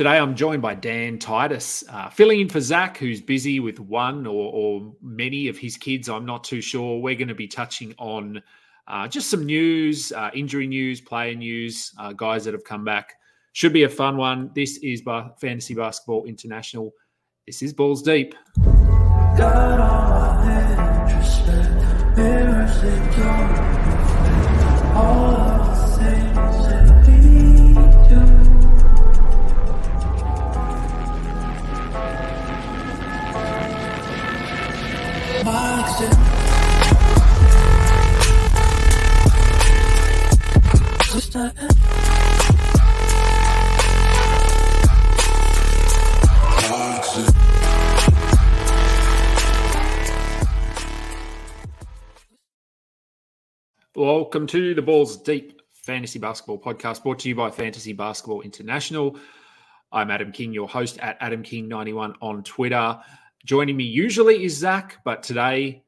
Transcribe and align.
Today, 0.00 0.16
I'm 0.16 0.34
joined 0.34 0.62
by 0.62 0.76
Dan 0.76 1.18
Titus, 1.18 1.84
uh, 1.90 2.08
filling 2.08 2.40
in 2.40 2.48
for 2.48 2.58
Zach, 2.58 2.96
who's 2.96 3.20
busy 3.20 3.60
with 3.60 3.78
one 3.78 4.26
or, 4.26 4.50
or, 4.50 4.94
many 5.02 5.46
of 5.48 5.58
his 5.58 5.76
kids. 5.76 6.08
I'm 6.08 6.24
not 6.24 6.42
too 6.42 6.62
sure. 6.62 7.02
We're 7.02 7.16
going 7.16 7.28
to 7.28 7.34
be 7.34 7.46
touching 7.46 7.94
on 7.98 8.42
uh, 8.88 9.08
just 9.08 9.28
some 9.28 9.44
news, 9.44 10.10
uh, 10.12 10.30
injury 10.32 10.66
news, 10.66 11.02
player 11.02 11.34
news, 11.34 11.92
uh, 11.98 12.14
guys 12.14 12.46
that 12.46 12.54
have 12.54 12.64
come 12.64 12.82
back. 12.82 13.12
Should 13.52 13.74
be 13.74 13.82
a 13.82 13.90
fun 13.90 14.16
one. 14.16 14.50
This 14.54 14.78
is 14.78 15.02
Fantasy 15.38 15.74
Basketball 15.74 16.24
International. 16.24 16.94
This 17.46 17.60
is 17.60 17.74
Balls 17.74 18.00
Deep. 18.00 18.34
Welcome 41.32 41.52
to 54.48 54.74
the 54.74 54.82
Balls 54.82 55.18
Deep 55.18 55.62
Fantasy 55.72 56.18
Basketball 56.18 56.58
Podcast, 56.58 57.04
brought 57.04 57.20
to 57.20 57.28
you 57.28 57.36
by 57.36 57.52
Fantasy 57.52 57.92
Basketball 57.92 58.40
International. 58.40 59.16
I'm 59.92 60.10
Adam 60.10 60.32
King, 60.32 60.52
your 60.52 60.68
host 60.68 60.98
at 60.98 61.16
Adam 61.20 61.44
King91 61.44 62.16
on 62.20 62.42
Twitter. 62.42 62.98
Joining 63.44 63.76
me 63.76 63.84
usually 63.84 64.44
is 64.44 64.56
Zach, 64.56 64.98
but 65.04 65.22
today 65.22 65.84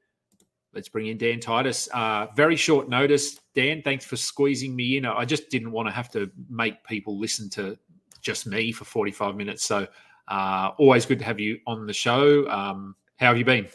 let's 0.75 0.89
bring 0.89 1.07
in 1.07 1.19
Dan 1.19 1.41
Titus. 1.41 1.89
Uh, 1.93 2.27
very 2.35 2.57
short 2.57 2.89
notice. 2.89 3.41
Dan, 3.55 3.83
thanks 3.83 4.05
for 4.05 4.17
squeezing 4.17 4.75
me 4.75 4.97
in. 4.97 5.05
I 5.05 5.25
just 5.25 5.51
didn't 5.51 5.73
want 5.73 5.89
to 5.89 5.93
have 5.93 6.11
to 6.13 6.31
make 6.49 6.83
people 6.85 7.19
listen 7.19 7.51
to 7.51 7.79
just 8.21 8.47
me 8.47 8.73
for 8.73 8.85
45 8.85 9.37
minutes. 9.37 9.65
So 9.65 9.87
uh, 10.29 10.71
always 10.79 11.05
good 11.05 11.19
to 11.19 11.25
have 11.25 11.41
you 11.41 11.59
on 11.67 11.87
the 11.87 11.93
show. 11.93 12.49
Um, 12.49 12.97
how 13.17 13.29
have 13.29 13.39
you 13.39 13.45
been? 13.45 13.69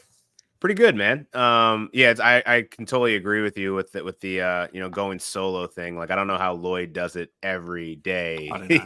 Pretty 0.60 0.74
good, 0.74 0.96
man. 0.96 1.28
Um, 1.34 1.90
yeah, 1.94 2.16
I, 2.20 2.42
I 2.44 2.62
can 2.64 2.88
totally 2.88 3.16
agree 3.16 3.44
with 3.44 3.60
you 3.60 3.76
with 3.76 3.92
the, 3.92 4.04
with 4.04 4.20
the 4.22 4.42
uh, 4.42 4.68
you 4.74 4.80
know 4.80 4.90
going 4.90 5.20
solo 5.20 5.68
thing. 5.68 5.96
Like 5.96 6.10
I 6.10 6.16
don't 6.16 6.26
know 6.26 6.38
how 6.38 6.54
Lloyd 6.54 6.94
does 6.94 7.16
it 7.16 7.32
every 7.44 7.98
day. 7.98 8.50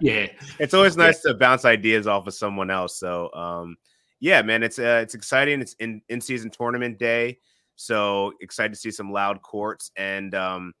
yeah, 0.00 0.28
it's 0.60 0.72
always 0.72 0.96
nice 0.96 1.20
yeah. 1.24 1.32
to 1.32 1.38
bounce 1.38 1.64
ideas 1.64 2.06
off 2.06 2.28
of 2.28 2.34
someone 2.34 2.70
else. 2.70 2.96
So 2.96 3.32
um, 3.34 3.76
yeah, 4.22 4.40
man, 4.40 4.62
it's 4.62 4.78
uh, 4.78 5.00
it's 5.02 5.16
exciting. 5.16 5.60
It's 5.60 5.74
in 5.80 6.00
in 6.08 6.20
season 6.20 6.48
tournament 6.48 6.96
day, 6.96 7.38
so 7.74 8.32
excited 8.40 8.72
to 8.72 8.78
see 8.78 8.92
some 8.92 9.10
loud 9.10 9.42
courts. 9.42 9.90
And 9.96 10.32
um, 10.36 10.74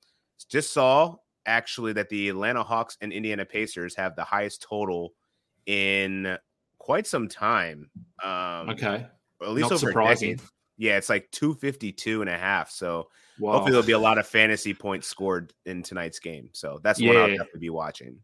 just 0.48 0.72
saw 0.72 1.16
actually 1.44 1.92
that 1.94 2.08
the 2.08 2.28
Atlanta 2.28 2.62
Hawks 2.62 2.96
and 3.00 3.12
Indiana 3.12 3.44
Pacers 3.44 3.96
have 3.96 4.14
the 4.14 4.22
highest 4.22 4.62
total 4.62 5.12
in 5.66 6.38
quite 6.78 7.04
some 7.04 7.26
time. 7.26 7.90
Um, 8.22 8.70
okay, 8.70 9.06
at 9.42 9.48
least 9.48 9.70
Not 9.70 9.72
over 9.72 9.88
surprising. 9.88 10.40
Yeah, 10.78 10.96
it's 10.96 11.08
like 11.08 11.28
252 11.32 12.20
and 12.20 12.30
a 12.30 12.38
half. 12.38 12.70
So 12.70 13.08
Whoa. 13.40 13.50
hopefully 13.50 13.72
there'll 13.72 13.86
be 13.86 13.92
a 13.92 13.98
lot 13.98 14.18
of 14.18 14.26
fantasy 14.26 14.72
points 14.72 15.08
scored 15.08 15.52
in 15.66 15.82
tonight's 15.82 16.20
game. 16.20 16.48
So 16.52 16.78
that's 16.84 17.00
yeah. 17.00 17.08
what 17.08 17.16
I'll 17.16 17.28
definitely 17.28 17.60
be 17.60 17.70
watching. 17.70 18.18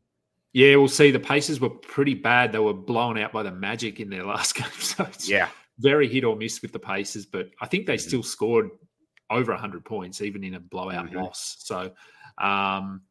Yeah, 0.59 0.75
we'll 0.75 0.89
see. 0.89 1.12
The 1.12 1.20
Pacers 1.20 1.61
were 1.61 1.70
pretty 1.70 2.14
bad. 2.14 2.51
They 2.51 2.59
were 2.59 2.75
blown 2.75 3.17
out 3.17 3.31
by 3.31 3.45
the 3.45 3.53
Magic 3.53 4.01
in 4.01 4.11
their 4.11 4.25
last 4.27 4.56
game. 4.56 4.67
So 4.81 5.06
yeah, 5.20 5.51
very 5.78 6.09
hit 6.09 6.25
or 6.25 6.34
miss 6.34 6.61
with 6.62 6.73
the 6.73 6.81
Pacers, 6.81 7.27
but 7.27 7.51
I 7.61 7.67
think 7.67 7.87
they 7.87 7.95
mm-hmm. 7.95 8.09
still 8.09 8.23
scored 8.25 8.70
over 9.30 9.52
100 9.52 9.85
points, 9.85 10.20
even 10.20 10.42
in 10.42 10.55
a 10.55 10.61
blowout 10.61 11.07
mm-hmm. 11.07 11.19
loss. 11.19 11.58
So, 11.61 11.92
um, 12.39 13.02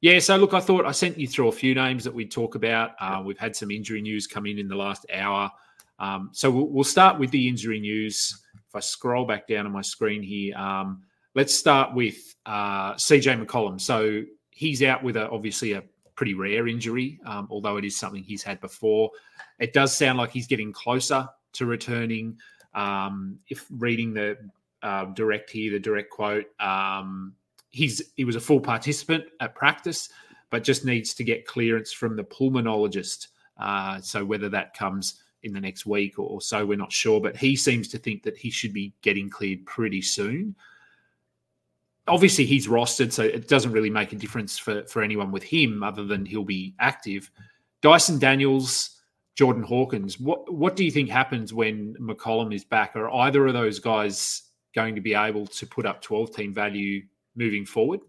yeah, 0.00 0.18
so 0.18 0.36
look, 0.36 0.54
I 0.54 0.60
thought 0.60 0.86
I 0.86 0.92
sent 0.92 1.18
you 1.18 1.28
through 1.28 1.48
a 1.48 1.52
few 1.52 1.74
names 1.74 2.04
that 2.04 2.14
we'd 2.14 2.30
talk 2.30 2.54
about. 2.54 2.92
Uh, 2.98 3.22
we've 3.22 3.38
had 3.38 3.54
some 3.54 3.70
injury 3.70 4.00
news 4.00 4.26
come 4.26 4.46
in 4.46 4.58
in 4.58 4.66
the 4.66 4.74
last 4.74 5.04
hour. 5.12 5.50
Um, 5.98 6.30
so 6.32 6.50
we'll, 6.50 6.68
we'll, 6.68 6.84
start 6.84 7.18
with 7.18 7.30
the 7.32 7.46
injury 7.46 7.80
news. 7.80 8.42
If 8.66 8.74
I 8.74 8.80
scroll 8.80 9.26
back 9.26 9.46
down 9.46 9.66
on 9.66 9.72
my 9.72 9.82
screen 9.82 10.22
here, 10.22 10.56
um, 10.56 11.02
let's 11.34 11.54
start 11.54 11.94
with 11.94 12.34
uh, 12.46 12.94
CJ 12.94 13.44
McCollum. 13.44 13.78
So 13.78 14.22
he's 14.48 14.82
out 14.82 15.02
with 15.02 15.18
a, 15.18 15.28
obviously 15.28 15.72
a 15.72 15.82
pretty 16.16 16.34
rare 16.34 16.68
injury, 16.68 17.18
um, 17.26 17.48
although 17.50 17.76
it 17.76 17.84
is 17.84 17.96
something 17.96 18.22
he's 18.22 18.42
had 18.42 18.60
before. 18.60 19.10
It 19.58 19.72
does 19.72 19.96
sound 19.96 20.18
like 20.18 20.30
he's 20.30 20.46
getting 20.46 20.72
closer 20.72 21.28
to 21.54 21.66
returning. 21.66 22.38
Um, 22.74 23.38
if 23.48 23.66
reading 23.70 24.14
the 24.14 24.36
uh, 24.82 25.06
direct 25.06 25.50
here, 25.50 25.72
the 25.72 25.78
direct 25.78 26.10
quote, 26.10 26.46
um, 26.60 27.34
he's 27.70 28.02
he 28.16 28.24
was 28.24 28.36
a 28.36 28.40
full 28.40 28.60
participant 28.60 29.24
at 29.40 29.54
practice, 29.54 30.08
but 30.50 30.64
just 30.64 30.84
needs 30.84 31.14
to 31.14 31.24
get 31.24 31.46
clearance 31.46 31.92
from 31.92 32.16
the 32.16 32.24
pulmonologist. 32.24 33.28
Uh, 33.58 34.00
so 34.00 34.24
whether 34.24 34.48
that 34.48 34.76
comes 34.76 35.22
in 35.42 35.52
the 35.52 35.60
next 35.60 35.86
week 35.86 36.18
or 36.18 36.40
so, 36.40 36.64
we're 36.64 36.76
not 36.76 36.92
sure. 36.92 37.20
But 37.20 37.36
he 37.36 37.54
seems 37.54 37.88
to 37.88 37.98
think 37.98 38.22
that 38.22 38.36
he 38.36 38.50
should 38.50 38.72
be 38.72 38.94
getting 39.02 39.28
cleared 39.28 39.64
pretty 39.66 40.02
soon 40.02 40.54
obviously 42.06 42.44
he's 42.44 42.68
rostered, 42.68 43.12
so 43.12 43.22
it 43.22 43.48
doesn't 43.48 43.72
really 43.72 43.90
make 43.90 44.12
a 44.12 44.16
difference 44.16 44.58
for, 44.58 44.84
for 44.86 45.02
anyone 45.02 45.32
with 45.32 45.42
him 45.42 45.82
other 45.82 46.04
than 46.04 46.24
he'll 46.24 46.44
be 46.44 46.74
active. 46.80 47.30
Dyson 47.82 48.18
Daniels, 48.18 49.00
Jordan 49.34 49.62
Hawkins, 49.62 50.20
what 50.20 50.52
what 50.52 50.76
do 50.76 50.84
you 50.84 50.90
think 50.90 51.10
happens 51.10 51.52
when 51.52 51.94
McCollum 52.00 52.54
is 52.54 52.64
back? 52.64 52.96
Are 52.96 53.10
either 53.10 53.46
of 53.46 53.54
those 53.54 53.78
guys 53.78 54.42
going 54.74 54.94
to 54.94 55.00
be 55.00 55.14
able 55.14 55.46
to 55.46 55.66
put 55.66 55.86
up 55.86 56.00
12 56.00 56.34
team 56.34 56.54
value 56.54 57.02
moving 57.36 57.64
forward? 57.66 58.00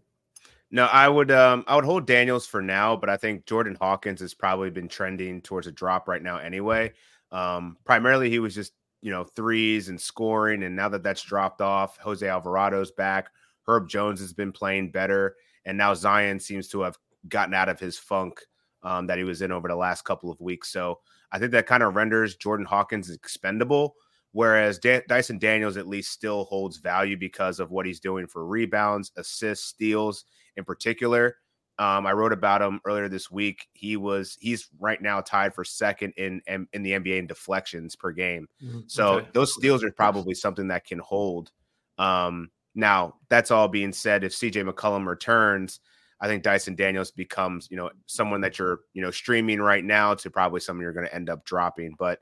No, 0.71 0.85
I 0.85 1.07
would 1.07 1.31
um 1.31 1.63
I 1.67 1.75
would 1.75 1.85
hold 1.85 2.05
Daniels 2.05 2.45
for 2.45 2.61
now, 2.61 2.95
but 2.95 3.09
I 3.09 3.17
think 3.17 3.45
Jordan 3.45 3.77
Hawkins 3.79 4.19
has 4.21 4.33
probably 4.33 4.69
been 4.69 4.87
trending 4.87 5.41
towards 5.41 5.67
a 5.67 5.71
drop 5.71 6.07
right 6.07 6.21
now 6.21 6.37
anyway. 6.37 6.93
Um 7.31 7.77
primarily 7.85 8.29
he 8.29 8.39
was 8.39 8.53
just, 8.55 8.73
you 9.01 9.11
know, 9.11 9.23
threes 9.23 9.89
and 9.89 9.99
scoring 9.99 10.63
and 10.63 10.75
now 10.75 10.89
that 10.89 11.03
that's 11.03 11.21
dropped 11.21 11.61
off, 11.61 11.97
Jose 11.97 12.25
Alvarado's 12.25 12.91
back. 12.91 13.29
Herb 13.67 13.89
Jones 13.89 14.19
has 14.19 14.33
been 14.33 14.51
playing 14.51 14.91
better, 14.91 15.35
and 15.65 15.77
now 15.77 15.93
Zion 15.93 16.39
seems 16.39 16.67
to 16.69 16.81
have 16.81 16.97
gotten 17.29 17.53
out 17.53 17.69
of 17.69 17.79
his 17.79 17.97
funk 17.97 18.39
um, 18.83 19.07
that 19.07 19.17
he 19.17 19.23
was 19.23 19.41
in 19.41 19.51
over 19.51 19.67
the 19.67 19.75
last 19.75 20.03
couple 20.03 20.29
of 20.29 20.39
weeks. 20.39 20.71
So 20.71 20.99
I 21.31 21.39
think 21.39 21.51
that 21.51 21.67
kind 21.67 21.83
of 21.83 21.95
renders 21.95 22.35
Jordan 22.35 22.65
Hawkins 22.65 23.09
expendable, 23.09 23.95
whereas 24.31 24.79
D- 24.79 25.01
Dyson 25.07 25.39
Daniels 25.39 25.77
at 25.77 25.87
least 25.87 26.11
still 26.11 26.45
holds 26.45 26.77
value 26.77 27.17
because 27.17 27.59
of 27.59 27.71
what 27.71 27.85
he's 27.85 27.99
doing 27.99 28.27
for 28.27 28.45
rebounds, 28.45 29.11
assists, 29.17 29.67
steals 29.67 30.25
in 30.55 30.63
particular. 30.63 31.37
Um, 31.77 32.05
I 32.05 32.13
wrote 32.13 32.31
about 32.31 32.61
him 32.61 32.79
earlier 32.85 33.09
this 33.09 33.29
week. 33.29 33.67
He 33.73 33.97
was 33.97 34.37
he's 34.39 34.69
right 34.79 35.01
now 35.01 35.19
tied 35.19 35.53
for 35.53 35.65
second 35.65 36.13
in 36.15 36.41
in, 36.47 36.67
in 36.71 36.83
the 36.83 36.91
NBA 36.91 37.19
in 37.19 37.27
deflections 37.27 37.97
per 37.97 38.11
game. 38.11 38.47
Mm-hmm. 38.63 38.79
So 38.87 39.15
okay. 39.15 39.27
those 39.33 39.53
steals 39.53 39.83
are 39.83 39.91
probably 39.91 40.35
something 40.35 40.69
that 40.69 40.85
can 40.85 40.99
hold. 40.99 41.51
Um, 41.97 42.49
now, 42.75 43.15
that's 43.29 43.51
all 43.51 43.67
being 43.67 43.93
said, 43.93 44.23
if 44.23 44.33
CJ 44.33 44.69
McCollum 44.69 45.07
returns, 45.07 45.79
I 46.19 46.27
think 46.27 46.43
Dyson 46.43 46.75
Daniels 46.75 47.11
becomes, 47.11 47.67
you 47.71 47.77
know, 47.77 47.89
someone 48.05 48.41
that 48.41 48.59
you're, 48.59 48.81
you 48.93 49.01
know, 49.01 49.11
streaming 49.11 49.61
right 49.61 49.83
now 49.83 50.13
to 50.15 50.29
probably 50.29 50.59
someone 50.59 50.83
you're 50.83 50.93
going 50.93 51.07
to 51.07 51.15
end 51.15 51.29
up 51.29 51.45
dropping. 51.45 51.95
But 51.97 52.19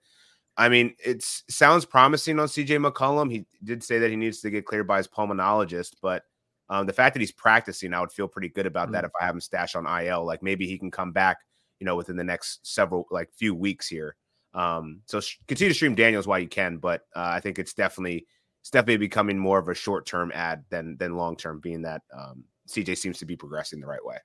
I 0.55 0.69
mean, 0.69 0.95
it 1.03 1.23
sounds 1.23 1.85
promising 1.85 2.39
on 2.39 2.47
CJ 2.47 2.85
McCollum. 2.85 3.31
He 3.31 3.45
did 3.63 3.83
say 3.83 3.99
that 3.99 4.09
he 4.11 4.15
needs 4.15 4.41
to 4.41 4.49
get 4.49 4.65
cleared 4.65 4.87
by 4.87 4.97
his 4.97 5.07
pulmonologist, 5.07 5.95
but 6.01 6.23
um, 6.69 6.85
the 6.85 6.93
fact 6.93 7.13
that 7.13 7.19
he's 7.19 7.31
practicing, 7.31 7.93
I 7.93 7.99
would 7.99 8.11
feel 8.11 8.27
pretty 8.27 8.49
good 8.49 8.65
about 8.65 8.85
mm-hmm. 8.85 8.93
that 8.93 9.05
if 9.05 9.11
I 9.19 9.25
have 9.25 9.35
him 9.35 9.41
stashed 9.41 9.75
on 9.75 9.85
IL. 9.85 10.25
Like 10.25 10.43
maybe 10.43 10.67
he 10.67 10.77
can 10.77 10.91
come 10.91 11.11
back, 11.11 11.37
you 11.79 11.85
know, 11.85 11.95
within 11.95 12.15
the 12.15 12.23
next 12.23 12.65
several, 12.65 13.07
like 13.11 13.29
few 13.33 13.53
weeks 13.55 13.87
here. 13.87 14.15
Um, 14.53 15.01
so 15.07 15.19
sh- 15.19 15.37
continue 15.47 15.71
to 15.71 15.75
stream 15.75 15.95
Daniels 15.95 16.27
while 16.27 16.39
you 16.39 16.47
can, 16.47 16.77
but 16.77 17.01
uh, 17.15 17.25
I 17.25 17.39
think 17.39 17.57
it's 17.57 17.73
definitely 17.73 18.27
it's 18.63 18.69
definitely 18.69 18.95
becoming 18.95 19.37
more 19.37 19.59
of 19.59 19.67
a 19.67 19.75
short 19.75 20.05
term 20.05 20.31
ad 20.33 20.63
than 20.69 20.95
than 20.95 21.17
long 21.17 21.35
term, 21.35 21.59
being 21.59 21.81
that 21.81 22.01
um, 22.17 22.45
CJ 22.69 22.97
seems 22.97 23.17
to 23.17 23.25
be 23.25 23.35
progressing 23.35 23.81
the 23.81 23.87
right 23.87 24.03
way. 24.05 24.15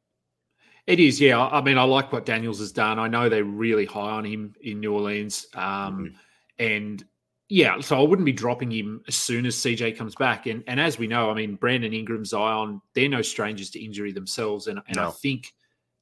It 0.86 1.00
is, 1.00 1.20
yeah. 1.20 1.44
I 1.44 1.60
mean, 1.60 1.76
I 1.76 1.82
like 1.82 2.12
what 2.12 2.24
Daniels 2.24 2.60
has 2.60 2.70
done. 2.70 3.00
I 3.00 3.08
know 3.08 3.28
they're 3.28 3.42
really 3.42 3.84
high 3.84 4.12
on 4.12 4.24
him 4.24 4.54
in 4.60 4.78
New 4.78 4.94
Orleans, 4.94 5.48
um, 5.54 5.62
mm-hmm. 5.64 6.14
and 6.60 7.04
yeah, 7.48 7.80
so 7.80 7.98
I 7.98 8.02
wouldn't 8.02 8.26
be 8.26 8.32
dropping 8.32 8.70
him 8.70 9.02
as 9.08 9.16
soon 9.16 9.44
as 9.44 9.56
CJ 9.56 9.98
comes 9.98 10.14
back. 10.14 10.46
And 10.46 10.62
and 10.68 10.78
as 10.78 11.00
we 11.00 11.08
know, 11.08 11.32
I 11.32 11.34
mean, 11.34 11.56
Brandon 11.56 11.92
Ingram, 11.92 12.24
Zion, 12.24 12.80
they're 12.94 13.08
no 13.08 13.22
strangers 13.22 13.70
to 13.70 13.84
injury 13.84 14.12
themselves, 14.12 14.68
and 14.68 14.78
and 14.86 14.98
no. 14.98 15.08
I 15.08 15.10
think 15.10 15.52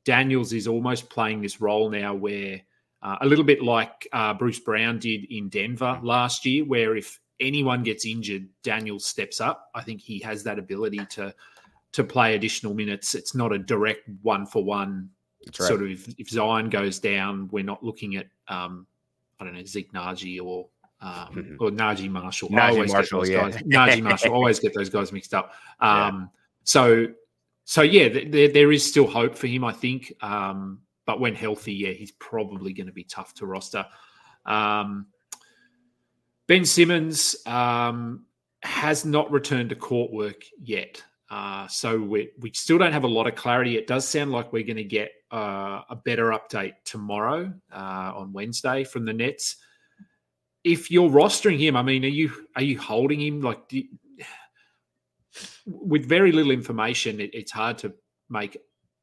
Daniels 0.05 0.53
is 0.53 0.69
almost 0.69 1.09
playing 1.09 1.41
this 1.41 1.59
role 1.61 1.89
now 1.89 2.15
where. 2.15 2.61
Uh, 3.03 3.19
a 3.21 3.27
little 3.27 3.45
bit 3.45 3.63
like 3.63 4.09
uh, 4.13 4.33
Bruce 4.33 4.59
Brown 4.59 4.99
did 4.99 5.27
in 5.31 5.49
Denver 5.51 5.85
mm-hmm. 5.85 6.07
last 6.07 6.45
year, 6.47 6.65
where 6.65 6.97
if 6.97 7.21
anyone 7.41 7.83
gets 7.83 8.07
injured, 8.07 8.49
Daniel 8.63 8.99
steps 8.99 9.41
up. 9.41 9.71
I 9.75 9.83
think 9.83 10.01
he 10.01 10.19
has 10.21 10.43
that 10.45 10.59
ability 10.59 11.05
to 11.11 11.35
to 11.93 12.05
play 12.05 12.35
additional 12.35 12.75
minutes. 12.75 13.15
It's 13.15 13.35
not 13.35 13.53
a 13.53 13.59
direct 13.59 14.09
one 14.23 14.47
for 14.47 14.63
one 14.63 15.11
right. 15.47 15.55
sort 15.55 15.83
of 15.83 15.91
if, 15.91 16.15
if, 16.19 16.29
Zion 16.29 16.69
goes 16.69 16.99
down, 16.99 17.49
we're 17.53 17.65
not 17.65 17.83
looking 17.83 18.17
at 18.17 18.27
um, 18.49 18.87
I 19.41 19.45
don't 19.45 19.55
know 19.55 19.65
Zeke 19.65 19.93
Nnaji 19.93 20.41
or 20.43 20.69
um, 21.01 21.11
mm-hmm. 21.11 21.55
or 21.61 21.71
Naji 21.71 22.11
Marshall. 22.11 22.49
Naji 22.49 22.89
Marshall, 22.89 23.29
yeah. 23.29 23.51
guys. 23.51 23.63
Naji 23.63 24.03
Marshall. 24.03 24.33
always 24.33 24.59
get 24.61 24.75
those 24.75 24.91
guys 24.91 25.13
mixed 25.13 25.35
up. 25.35 25.53
Um, 25.81 26.31
yeah. 26.33 26.41
So 26.65 27.07
so 27.65 27.83
yeah, 27.83 28.09
there, 28.09 28.49
there 28.49 28.73
is 28.73 28.89
still 28.89 29.07
hope 29.07 29.37
for 29.37 29.47
him, 29.47 29.65
I 29.65 29.73
think. 29.73 30.13
Um, 30.23 30.81
but 31.05 31.21
when 31.21 31.35
healthy, 31.35 31.75
yeah, 31.75 31.91
he's 31.91 32.13
probably 32.13 32.73
going 32.73 32.87
to 32.87 32.93
be 32.93 33.05
tough 33.05 33.35
to 33.35 33.47
roster. 33.47 33.85
Um, 34.45 35.07
ben 36.47 36.65
Simmons 36.65 37.37
um, 37.47 38.25
has 38.63 39.05
not 39.05 39.31
returned 39.31 39.71
to 39.71 39.77
court 39.77 40.13
work 40.13 40.43
yet. 40.61 41.03
Uh, 41.29 41.67
so 41.67 42.01
we, 42.01 42.31
we 42.39 42.53
still 42.53 42.79
don't 42.79 42.93
have 42.93 43.05
a 43.05 43.09
lot 43.09 43.27
of 43.27 43.35
clarity. 43.35 43.77
It 43.77 43.87
does 43.87 44.07
sound 44.07 44.31
like 44.31 44.53
we're 44.53 44.63
going 44.63 44.77
to 44.77 44.85
get 44.85 45.11
uh, 45.33 45.83
a 45.91 45.97
better 45.97 46.31
update 46.31 46.75
tomorrow 46.85 47.53
uh, 47.73 48.13
on 48.15 48.33
Wednesday 48.33 48.85
from 48.85 49.05
the 49.05 49.13
Nets. 49.13 49.57
If 50.63 50.91
you're 50.91 51.11
rostering 51.11 51.59
him, 51.59 51.77
I 51.77 51.83
mean, 51.83 52.05
are 52.05 52.09
you 52.09 52.33
are 52.55 52.63
you 52.63 52.79
holding 52.79 53.21
him 53.21 53.41
like 53.41 53.69
do, 53.69 53.83
with 55.65 56.09
very 56.09 56.33
little 56.33 56.53
information? 56.53 57.21
It, 57.21 57.31
it's 57.35 57.53
hard 57.53 57.79
to 57.79 57.93
make 58.29 58.57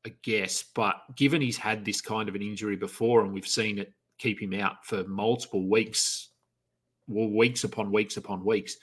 a 0.06 0.10
guess, 0.10 0.64
but 0.76 0.96
given 1.16 1.42
he's 1.42 1.58
had 1.58 1.86
this 1.86 2.02
kind 2.02 2.28
of 2.28 2.36
an 2.36 2.42
injury 2.42 2.76
before, 2.76 3.22
and 3.22 3.34
we've 3.34 3.48
seen 3.48 3.80
it 3.80 3.94
keep 4.18 4.42
him 4.42 4.54
out 4.54 4.86
for 4.86 5.04
multiple 5.06 5.70
weeks, 5.70 6.30
weeks 7.08 7.64
upon 7.64 7.92
weeks 7.92 8.18
upon 8.18 8.44
weeks, 8.46 8.78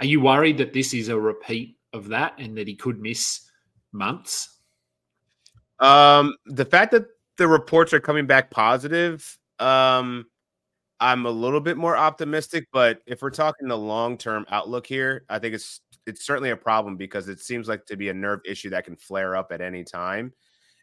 are 0.00 0.06
you 0.06 0.20
worried 0.20 0.58
that 0.58 0.72
this 0.72 0.94
is 0.94 1.08
a 1.08 1.18
repeat 1.18 1.76
of 1.92 2.08
that 2.08 2.34
and 2.38 2.56
that 2.58 2.68
he 2.68 2.74
could 2.74 3.00
miss 3.00 3.42
months? 3.92 4.58
Um, 5.80 6.34
the 6.46 6.64
fact 6.64 6.92
that 6.92 7.06
the 7.36 7.48
reports 7.48 7.92
are 7.92 8.00
coming 8.00 8.26
back 8.26 8.50
positive, 8.50 9.38
um, 9.58 10.26
I'm 11.00 11.26
a 11.26 11.30
little 11.30 11.60
bit 11.60 11.76
more 11.76 11.96
optimistic. 11.96 12.68
But 12.72 13.00
if 13.06 13.22
we're 13.22 13.30
talking 13.30 13.68
the 13.68 13.78
long 13.78 14.16
term 14.16 14.46
outlook 14.50 14.86
here, 14.86 15.24
I 15.28 15.38
think 15.38 15.54
it's 15.54 15.80
it's 16.06 16.24
certainly 16.24 16.50
a 16.50 16.56
problem 16.56 16.96
because 16.96 17.28
it 17.28 17.40
seems 17.40 17.68
like 17.68 17.86
to 17.86 17.96
be 17.96 18.08
a 18.08 18.14
nerve 18.14 18.40
issue 18.44 18.70
that 18.70 18.84
can 18.84 18.96
flare 18.96 19.36
up 19.36 19.52
at 19.52 19.60
any 19.60 19.84
time. 19.84 20.32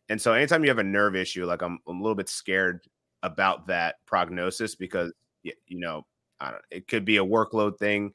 And 0.10 0.20
so 0.20 0.34
anytime 0.34 0.64
you 0.64 0.70
have 0.70 0.80
a 0.80 0.84
nerve 0.84 1.16
issue, 1.16 1.46
like 1.46 1.62
I'm, 1.62 1.80
I'm 1.88 2.00
a 2.00 2.02
little 2.02 2.16
bit 2.16 2.28
scared 2.28 2.82
about 3.24 3.68
that 3.68 3.96
prognosis 4.06 4.76
because 4.76 5.14
you 5.44 5.54
know, 5.70 6.06
I 6.42 6.52
don't 6.52 6.62
it 6.72 6.88
could 6.88 7.06
be 7.06 7.18
a 7.18 7.26
workload 7.26 7.78
thing. 7.78 8.14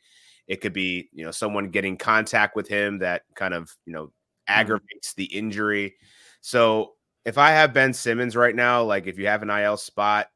It 0.49 0.61
could 0.61 0.73
be, 0.73 1.09
you 1.13 1.25
know, 1.25 1.31
someone 1.31 1.71
getting 1.71 1.97
contact 1.97 2.57
with 2.57 2.69
him 2.69 2.99
that 2.99 3.23
kind 3.35 3.55
of, 3.55 3.75
you 3.85 3.93
know, 3.93 4.07
mm-hmm. 4.07 4.61
aggravates 4.61 5.15
the 5.15 5.25
injury. 5.25 5.95
So 6.41 6.95
if 7.25 7.39
I 7.39 7.51
have 7.51 7.73
Ben 7.73 7.93
Simmons 7.93 8.37
right 8.37 8.55
now, 8.55 8.83
like 8.83 9.07
if 9.07 9.19
you 9.19 9.27
have 9.27 9.43
an 9.43 9.51
IL 9.51 9.77
spot, 9.77 10.29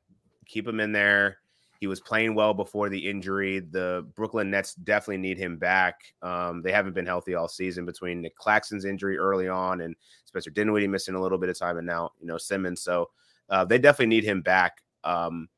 keep 0.46 0.66
him 0.66 0.80
in 0.80 0.92
there. 0.92 1.38
He 1.78 1.86
was 1.86 2.00
playing 2.00 2.34
well 2.34 2.52
before 2.52 2.90
the 2.90 3.08
injury. 3.08 3.60
The 3.60 4.06
Brooklyn 4.14 4.50
Nets 4.50 4.74
definitely 4.74 5.16
need 5.16 5.38
him 5.38 5.56
back. 5.56 6.12
Um, 6.20 6.60
they 6.60 6.72
haven't 6.72 6.92
been 6.92 7.06
healthy 7.06 7.34
all 7.34 7.48
season 7.48 7.86
between 7.86 8.20
Nick 8.20 8.36
Claxton's 8.36 8.84
injury 8.84 9.16
early 9.16 9.48
on 9.48 9.80
and 9.80 9.96
Spencer 10.26 10.50
Dinwiddie 10.50 10.88
missing 10.88 11.14
a 11.14 11.20
little 11.20 11.38
bit 11.38 11.48
of 11.48 11.58
time, 11.58 11.78
and 11.78 11.86
now 11.86 12.10
you 12.20 12.26
know 12.26 12.36
Simmons. 12.36 12.82
So 12.82 13.06
uh, 13.48 13.64
they 13.64 13.78
definitely 13.78 14.14
need 14.14 14.24
him 14.24 14.42
back. 14.42 14.82
Um, 15.04 15.48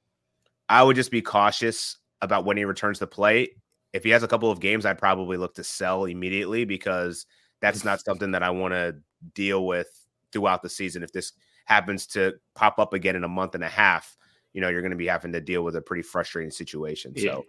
I 0.69 0.85
would 0.85 0.95
just 0.95 1.11
be 1.11 1.23
cautious 1.23 1.97
about 2.23 2.47
when 2.47 2.57
he 2.57 2.65
returns 2.65 2.99
to 3.01 3.07
play 3.07 3.51
if 3.93 4.05
he 4.05 4.11
has 4.11 4.23
a 4.23 4.29
couple 4.29 4.51
of 4.51 4.61
games, 4.61 4.87
I'd 4.87 4.99
probably 4.99 5.37
look 5.37 5.55
to 5.57 5.65
sell 5.65 6.07
immediately 6.07 6.65
because 6.65 7.27
that's 7.61 7.85
not 7.85 8.01
something 8.05 8.31
that 8.33 8.43
I 8.43 8.51
want 8.51 8.75
to 8.75 8.97
deal 9.35 9.67
with 9.67 9.89
throughout 10.33 10.63
the 10.63 10.69
season. 10.69 11.03
If 11.03 11.13
this 11.13 11.33
happens 11.67 12.07
to 12.09 12.35
pop 12.55 12.79
up 12.79 12.93
again 12.93 13.17
in 13.17 13.25
a 13.25 13.29
month 13.29 13.55
and 13.55 13.65
a 13.65 13.69
half, 13.69 14.17
you 14.53 14.61
know, 14.61 14.69
you're 14.69 14.83
going 14.83 14.93
to 14.93 14.97
be 14.97 15.07
having 15.07 15.33
to 15.33 15.41
deal 15.41 15.63
with 15.63 15.77
a 15.77 15.83
pretty 15.83 16.03
frustrating 16.03 16.51
situation. 16.51 17.13
Yeah. 17.15 17.33
So, 17.33 17.45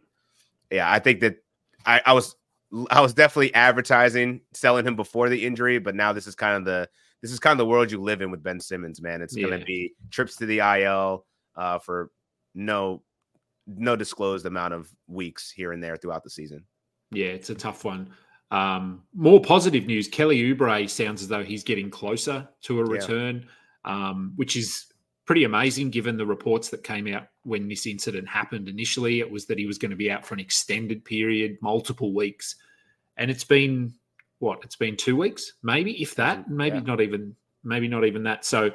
yeah, 0.71 0.91
I 0.91 0.99
think 0.99 1.21
that 1.21 1.37
I, 1.85 2.01
I 2.05 2.13
was 2.13 2.35
I 2.89 3.01
was 3.01 3.13
definitely 3.13 3.53
advertising 3.53 4.41
selling 4.53 4.85
him 4.85 4.95
before 4.95 5.29
the 5.29 5.45
injury, 5.45 5.79
but 5.79 5.95
now 5.95 6.11
this 6.11 6.27
is 6.27 6.35
kind 6.35 6.57
of 6.57 6.65
the 6.65 6.89
this 7.21 7.31
is 7.31 7.39
kind 7.39 7.53
of 7.53 7.57
the 7.57 7.65
world 7.65 7.91
you 7.91 8.01
live 8.01 8.21
in 8.21 8.31
with 8.31 8.43
Ben 8.43 8.59
Simmons, 8.59 9.01
man. 9.01 9.21
It's 9.21 9.35
yeah. 9.35 9.47
going 9.47 9.59
to 9.59 9.65
be 9.65 9.93
trips 10.11 10.35
to 10.37 10.45
the 10.45 10.59
IL 10.59 11.25
uh, 11.55 11.79
for 11.79 12.09
no 12.55 13.01
no 13.67 13.95
disclosed 13.95 14.45
amount 14.45 14.73
of 14.73 14.89
weeks 15.07 15.51
here 15.51 15.71
and 15.71 15.83
there 15.83 15.95
throughout 15.95 16.23
the 16.23 16.29
season. 16.29 16.63
Yeah, 17.11 17.27
it's 17.27 17.49
a 17.49 17.55
tough 17.55 17.85
one. 17.85 18.09
Um, 18.51 19.03
more 19.13 19.41
positive 19.41 19.85
news: 19.85 20.07
Kelly 20.07 20.41
Oubre 20.41 20.89
sounds 20.89 21.21
as 21.21 21.27
though 21.27 21.43
he's 21.43 21.63
getting 21.63 21.89
closer 21.89 22.47
to 22.63 22.79
a 22.79 22.85
return, 22.85 23.47
yeah. 23.85 24.09
um, 24.09 24.33
which 24.35 24.55
is 24.55 24.85
pretty 25.25 25.45
amazing 25.45 25.89
given 25.89 26.17
the 26.17 26.25
reports 26.25 26.69
that 26.69 26.83
came 26.83 27.07
out 27.07 27.27
when 27.43 27.67
this 27.67 27.87
incident 27.87 28.27
happened. 28.27 28.67
Initially, 28.67 29.19
it 29.19 29.31
was 29.31 29.45
that 29.47 29.57
he 29.57 29.65
was 29.65 29.77
going 29.77 29.91
to 29.91 29.97
be 29.97 30.11
out 30.11 30.25
for 30.25 30.33
an 30.33 30.39
extended 30.39 31.03
period, 31.05 31.57
multiple 31.61 32.13
weeks, 32.13 32.55
and 33.17 33.31
it's 33.31 33.45
been 33.45 33.93
what? 34.39 34.59
It's 34.63 34.75
been 34.75 34.97
two 34.97 35.15
weeks, 35.15 35.53
maybe 35.63 36.01
if 36.01 36.15
that, 36.15 36.49
maybe 36.49 36.77
yeah. 36.77 36.83
not 36.83 37.01
even, 37.01 37.35
maybe 37.63 37.87
not 37.87 38.05
even 38.05 38.23
that. 38.23 38.43
So 38.43 38.71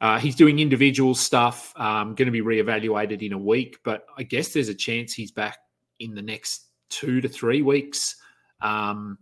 uh, 0.00 0.18
he's 0.18 0.36
doing 0.36 0.58
individual 0.58 1.14
stuff, 1.14 1.72
um, 1.76 2.14
going 2.14 2.26
to 2.26 2.32
be 2.32 2.40
reevaluated 2.40 3.22
in 3.22 3.32
a 3.32 3.38
week, 3.38 3.78
but 3.84 4.06
I 4.16 4.22
guess 4.22 4.52
there's 4.52 4.68
a 4.68 4.74
chance 4.74 5.12
he's 5.12 5.32
back 5.32 5.58
in 5.98 6.14
the 6.14 6.22
next 6.22 6.66
two 6.88 7.20
to 7.20 7.28
three 7.28 7.62
weeks. 7.62 8.16
Um, 8.60 9.18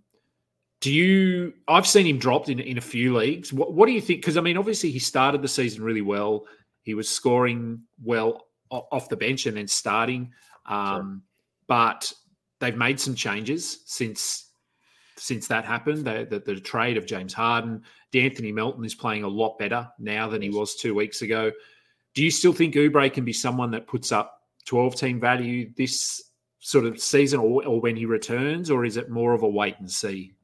do 0.80 0.92
you? 0.92 1.54
I've 1.66 1.86
seen 1.86 2.06
him 2.06 2.18
dropped 2.18 2.50
in 2.50 2.60
in 2.60 2.76
a 2.76 2.82
few 2.82 3.16
leagues. 3.16 3.52
What, 3.52 3.72
what 3.72 3.86
do 3.86 3.92
you 3.92 4.00
think? 4.02 4.20
Because 4.20 4.36
I 4.36 4.42
mean, 4.42 4.58
obviously 4.58 4.90
he 4.90 4.98
started 4.98 5.40
the 5.40 5.48
season 5.48 5.82
really 5.82 6.02
well. 6.02 6.44
He 6.82 6.94
was 6.94 7.08
scoring 7.08 7.80
well 8.04 8.46
off 8.70 9.08
the 9.08 9.16
bench 9.16 9.46
and 9.46 9.56
then 9.56 9.68
starting, 9.68 10.32
um, 10.66 10.96
sure. 10.96 11.20
but 11.66 12.12
they've 12.60 12.76
made 12.76 13.00
some 13.00 13.14
changes 13.14 13.80
since 13.86 14.45
since 15.16 15.48
that 15.48 15.64
happened. 15.64 16.04
The, 16.04 16.26
the, 16.28 16.38
the, 16.38 16.60
trade 16.60 16.96
of 16.96 17.06
James 17.06 17.32
Harden, 17.32 17.82
D'Anthony 18.12 18.52
Melton 18.52 18.84
is 18.84 18.94
playing 18.94 19.24
a 19.24 19.28
lot 19.28 19.58
better 19.58 19.88
now 19.98 20.28
than 20.28 20.42
he 20.42 20.50
was 20.50 20.76
two 20.76 20.94
weeks 20.94 21.22
ago. 21.22 21.50
Do 22.14 22.22
you 22.22 22.30
still 22.30 22.52
think 22.52 22.74
Oubre 22.74 23.12
can 23.12 23.24
be 23.24 23.32
someone 23.32 23.70
that 23.72 23.86
puts 23.86 24.12
up 24.12 24.42
12 24.66 24.96
team 24.96 25.20
value 25.20 25.70
this 25.76 26.22
sort 26.60 26.84
of 26.84 27.00
season 27.00 27.40
or, 27.40 27.64
or 27.66 27.80
when 27.80 27.96
he 27.96 28.06
returns, 28.06 28.70
or 28.70 28.84
is 28.84 28.96
it 28.96 29.10
more 29.10 29.32
of 29.32 29.42
a 29.42 29.48
wait 29.48 29.76
and 29.78 29.90
see? 29.90 30.34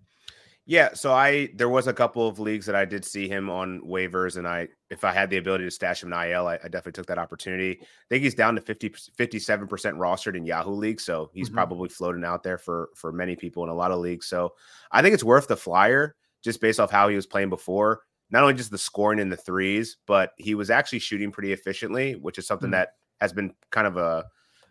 Yeah, 0.65 0.95
so 0.95 1.13
I 1.13 1.49
there 1.57 1.69
was 1.69 1.89
a 1.89 1.93
couple 1.93 2.29
of 2.29 2.39
leagues 2.39 2.67
that 2.67 2.77
I 2.77 2.85
did 2.85 3.05
see 3.05 3.29
him 3.29 3.51
on 3.51 3.81
waivers, 3.81 4.37
and 4.37 4.47
I 4.47 4.69
if 4.91 5.03
I 5.03 5.13
had 5.13 5.29
the 5.29 5.39
ability 5.39 5.65
to 5.65 5.71
stash 5.73 6.05
him 6.05 6.13
in 6.13 6.31
IL, 6.31 6.47
I, 6.47 6.55
I 6.55 6.69
definitely 6.69 6.93
took 6.93 7.07
that 7.07 7.19
opportunity. 7.19 7.79
I 7.81 7.87
think 8.09 8.23
he's 8.23 8.37
down 8.37 8.55
to 8.55 8.61
50 8.61 8.95
57 9.17 9.67
percent 9.67 9.97
rostered 9.97 10.37
in 10.37 10.47
Yahoo 10.47 10.71
leagues, 10.71 11.05
so 11.05 11.31
he's 11.35 11.49
mm-hmm. 11.49 11.57
probably 11.57 11.89
floating 11.89 12.25
out 12.25 12.45
there 12.45 12.59
for 12.59 12.91
for 12.95 13.11
many 13.11 13.35
people 13.35 13.65
in 13.65 13.71
a 13.71 13.75
lot 13.75 13.91
of 13.91 13.99
leagues. 13.99 14.27
So 14.27 14.55
I 14.93 15.03
think 15.03 15.15
it's 15.15 15.25
worth 15.25 15.49
the 15.49 15.57
flyer 15.57 16.15
just 16.43 16.61
based 16.61 16.79
off 16.79 16.93
how 16.93 17.09
he 17.09 17.17
was 17.17 17.27
playing 17.27 17.51
before. 17.51 18.03
Not 18.31 18.43
only 18.43 18.55
just 18.55 18.71
the 18.71 18.79
scoring 18.79 19.19
in 19.19 19.29
the 19.31 19.37
threes, 19.37 19.97
but 20.07 20.31
he 20.39 20.55
was 20.55 20.71
actually 20.71 21.01
shooting 21.01 21.33
pretty 21.33 21.53
efficiently, 21.53 22.15
which 22.15 22.39
is 22.39 22.47
something 22.47 22.69
mm-hmm. 22.69 22.77
that 22.77 22.95
has 23.21 23.33
been 23.33 23.53
kind 23.71 23.89
of 23.89 23.97
a 23.97 24.27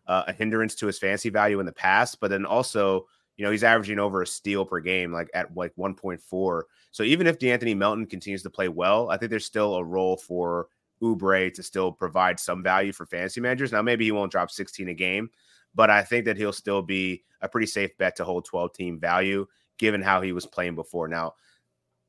a 0.08 0.34
hindrance 0.34 0.76
to 0.76 0.88
his 0.88 1.00
fancy 1.00 1.30
value 1.30 1.60
in 1.60 1.66
the 1.66 1.72
past. 1.72 2.20
But 2.22 2.32
then 2.32 2.46
also 2.46 3.08
you 3.38 3.46
know, 3.46 3.52
he's 3.52 3.64
averaging 3.64 4.00
over 4.00 4.22
a 4.22 4.28
steal 4.28 4.66
per 4.66 4.80
game, 4.80 5.12
like 5.12 5.30
at 5.34 5.56
like 5.56 5.74
1.4. 5.76 6.62
So 6.92 7.04
even 7.04 7.28
if 7.28 7.40
D'Anthony 7.40 7.74
Melton 7.74 8.06
continues 8.06 8.44
to 8.44 8.50
play 8.50 8.68
well, 8.68 9.10
I 9.10 9.18
think 9.18 9.30
there's 9.30 9.46
still 9.46 9.76
a 9.76 9.84
role 9.84 10.18
for 10.18 10.68
Oubre 11.02 11.54
to 11.54 11.64
still 11.64 11.92
provide 11.92 12.40
some 12.40 12.62
value 12.62 12.92
for 12.92 13.06
fantasy 13.06 13.42
managers. 13.42 13.72
Now, 13.72 13.82
maybe 13.82 14.06
he 14.06 14.12
won't 14.12 14.32
drop 14.32 14.52
16 14.52 14.90
a 14.90 14.94
game, 14.94 15.30
but 15.74 15.90
I 15.90 16.04
think 16.04 16.26
that 16.26 16.38
he'll 16.38 16.54
still 16.54 16.82
be 16.82 17.24
a 17.42 17.50
pretty 17.50 17.68
safe 17.68 17.98
bet 17.98 18.16
to 18.18 18.26
hold 18.26 18.46
12 18.46 18.74
team 18.74 19.00
value 19.00 19.48
given 19.80 20.02
how 20.02 20.22
he 20.22 20.32
was 20.32 20.46
playing 20.46 20.76
before. 20.76 21.08
Now, 21.08 21.34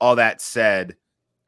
all 0.00 0.16
that 0.16 0.42
said, 0.42 0.96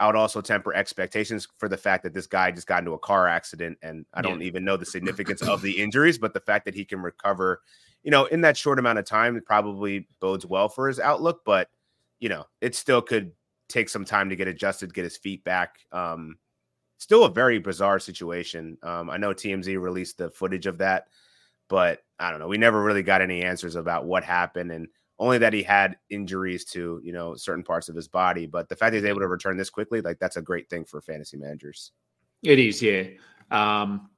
I 0.01 0.07
would 0.07 0.17
also 0.17 0.41
temper 0.41 0.75
expectations 0.75 1.47
for 1.59 1.69
the 1.69 1.77
fact 1.77 2.03
that 2.03 2.15
this 2.15 2.27
guy 2.27 2.51
just 2.51 2.67
got 2.67 2.81
into 2.81 2.93
a 2.93 2.99
car 2.99 3.29
accident 3.29 3.79
and 3.83 4.07
I 4.13 4.23
don't 4.23 4.41
yeah. 4.41 4.47
even 4.47 4.65
know 4.65 4.77
the 4.77 4.87
significance 4.87 5.43
of 5.43 5.63
the 5.63 5.81
injuries, 5.81 6.19
but 6.19 6.35
the 6.35 6.41
fact 6.41 6.65
that 6.65 6.75
he 6.75 6.85
can 6.85 7.01
recover 7.01 7.63
you 8.05 8.11
know, 8.11 8.27
in 8.27 8.43
that 8.43 8.57
short 8.57 8.79
amount 8.79 8.99
of 8.99 9.07
time, 9.07 9.37
it 9.37 9.47
probably 9.47 10.07
bodes 10.21 10.47
well 10.47 10.69
for 10.69 10.87
his 10.87 11.01
outlook. 11.01 11.41
But 11.45 11.69
you 12.21 12.29
know, 12.29 12.45
it 12.61 12.75
still 12.75 13.03
could 13.03 13.33
take 13.69 13.89
some 13.89 14.05
time 14.05 14.29
to 14.31 14.37
get 14.37 14.47
adjusted, 14.47 14.95
get 14.95 15.05
his 15.05 15.17
feet 15.17 15.43
back. 15.43 15.81
Um, 15.91 16.39
still 16.99 17.25
a 17.25 17.31
very 17.31 17.59
bizarre 17.59 17.99
situation. 17.99 18.79
Um, 18.83 19.11
I 19.11 19.17
know 19.17 19.31
TMZ 19.31 19.81
released 19.81 20.19
the 20.19 20.31
footage 20.31 20.67
of 20.67 20.79
that, 20.79 21.09
but 21.69 22.05
I 22.19 22.31
don't 22.31 22.41
know. 22.41 22.49
We 22.49 22.59
never 22.59 22.83
really 22.83 23.03
got 23.03 23.23
any 23.23 23.43
answers 23.43 23.75
about 23.75 24.05
what 24.05 24.23
happened 24.23 24.71
and 24.71 24.87
only 25.19 25.39
that 25.39 25.53
he 25.53 25.63
had 25.63 25.97
injuries 26.11 26.65
to, 26.67 27.01
you 27.03 27.13
know, 27.13 27.35
certain 27.37 27.63
parts 27.65 27.89
of 27.89 27.97
his 27.97 28.09
body. 28.09 28.47
But 28.47 28.69
the 28.69 28.77
fact 28.77 28.95
he's 28.95 29.05
able 29.05 29.21
to 29.21 29.29
return 29.29 29.57
this 29.57 29.71
quickly, 29.71 30.01
like 30.01 30.19
that's 30.19 30.37
a 30.37 30.43
great 30.43 30.69
thing 30.69 30.85
for 30.85 31.01
fantasy 31.01 31.37
managers. 31.37 31.93
It 32.43 32.59
is, 32.59 32.83
yeah. 32.83 33.05
Um, 33.51 34.11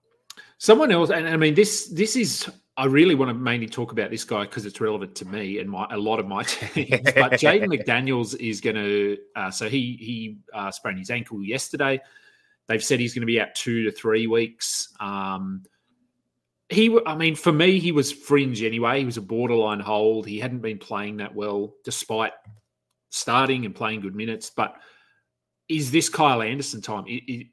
someone 0.58 0.90
else, 0.90 1.10
and 1.10 1.28
I 1.28 1.36
mean, 1.36 1.54
this 1.54 1.88
this 1.88 2.16
is 2.16 2.48
I 2.78 2.85
really 2.85 3.14
want 3.14 3.30
to 3.30 3.35
mainly 3.35 3.68
talk 3.68 3.92
about 3.92 4.11
this 4.11 4.25
guy 4.25 4.42
because 4.42 4.66
it's 4.66 4.80
relevant 4.80 5.14
to 5.16 5.25
me 5.25 5.61
and 5.61 5.71
my, 5.71 5.87
a 5.90 5.97
lot 5.97 6.21
of 6.21 6.26
my 6.26 6.42
teams. 6.45 7.00
but 7.14 7.33
Jaden 7.33 7.66
McDaniels 7.87 8.38
is 8.38 8.61
going 8.61 8.76
to. 8.76 9.18
Uh, 9.35 9.50
so 9.50 9.68
he 9.68 9.97
he 10.00 10.38
uh, 10.52 10.71
sprained 10.71 10.99
his 10.99 11.11
ankle 11.11 11.42
yesterday. 11.42 12.00
They've 12.66 12.83
said 12.83 13.00
he's 13.00 13.14
going 13.14 13.23
to 13.23 13.26
be 13.26 13.40
out 13.40 13.54
two 13.54 13.85
to 13.85 13.92
three 13.92 14.26
weeks. 14.26 14.92
Um, 15.00 15.62
he, 16.68 16.99
I 17.06 17.14
mean, 17.14 17.37
for 17.37 17.52
me, 17.52 17.78
he 17.78 17.92
was 17.92 18.11
fringe 18.11 18.62
anyway. 18.62 18.99
He 18.99 19.04
was 19.04 19.16
a 19.16 19.23
borderline 19.23 19.78
hold. 19.78 20.26
He 20.26 20.40
hadn't 20.40 20.61
been 20.61 20.78
playing 20.78 21.18
that 21.18 21.35
well, 21.35 21.75
despite 21.85 22.33
starting 23.11 23.64
and 23.64 23.75
playing 23.75 24.00
good 24.00 24.16
minutes. 24.16 24.50
But 24.50 24.76
is 25.68 25.92
this 25.92 26.09
Kyle 26.09 26.42
Anderson 26.42 26.83
time? 26.83 27.04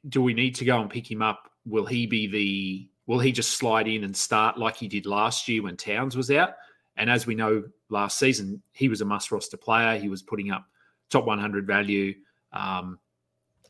do 0.08 0.20
we 0.20 0.34
need 0.34 0.56
to 0.56 0.64
go 0.64 0.80
and 0.80 0.90
pick 0.90 1.08
him 1.08 1.22
up? 1.22 1.48
Will 1.64 1.86
he 1.86 2.06
be 2.06 2.26
the? 2.26 2.88
Will 3.06 3.18
he 3.18 3.32
just 3.32 3.58
slide 3.58 3.86
in 3.86 4.04
and 4.04 4.16
start 4.16 4.58
like 4.58 4.76
he 4.76 4.88
did 4.88 5.06
last 5.06 5.48
year 5.48 5.62
when 5.62 5.76
Towns 5.76 6.16
was 6.16 6.30
out? 6.30 6.54
And 6.96 7.10
as 7.10 7.26
we 7.26 7.34
know, 7.34 7.64
last 7.88 8.18
season 8.18 8.62
he 8.72 8.88
was 8.88 9.00
a 9.00 9.04
must 9.04 9.30
roster 9.30 9.56
player. 9.56 9.98
He 9.98 10.08
was 10.08 10.22
putting 10.22 10.50
up 10.50 10.66
top 11.10 11.26
100 11.26 11.66
value. 11.66 12.14
Um, 12.52 12.98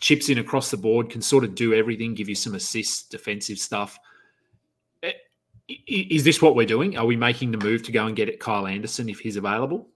chips 0.00 0.28
in 0.28 0.38
across 0.38 0.70
the 0.70 0.76
board, 0.76 1.10
can 1.10 1.22
sort 1.22 1.44
of 1.44 1.54
do 1.54 1.72
everything, 1.72 2.14
give 2.14 2.28
you 2.28 2.34
some 2.34 2.54
assists, 2.54 3.04
defensive 3.04 3.58
stuff. 3.58 3.98
Eh, 5.02 5.12
is 5.86 6.24
this 6.24 6.42
what 6.42 6.54
we're 6.54 6.66
doing? 6.66 6.98
Are 6.98 7.06
we 7.06 7.16
making 7.16 7.50
the 7.50 7.58
move 7.58 7.82
to 7.84 7.92
go 7.92 8.06
and 8.06 8.14
get 8.14 8.28
it 8.28 8.38
Kyle 8.38 8.66
Anderson 8.66 9.08
if 9.08 9.18
he's 9.18 9.36
available? 9.36 9.88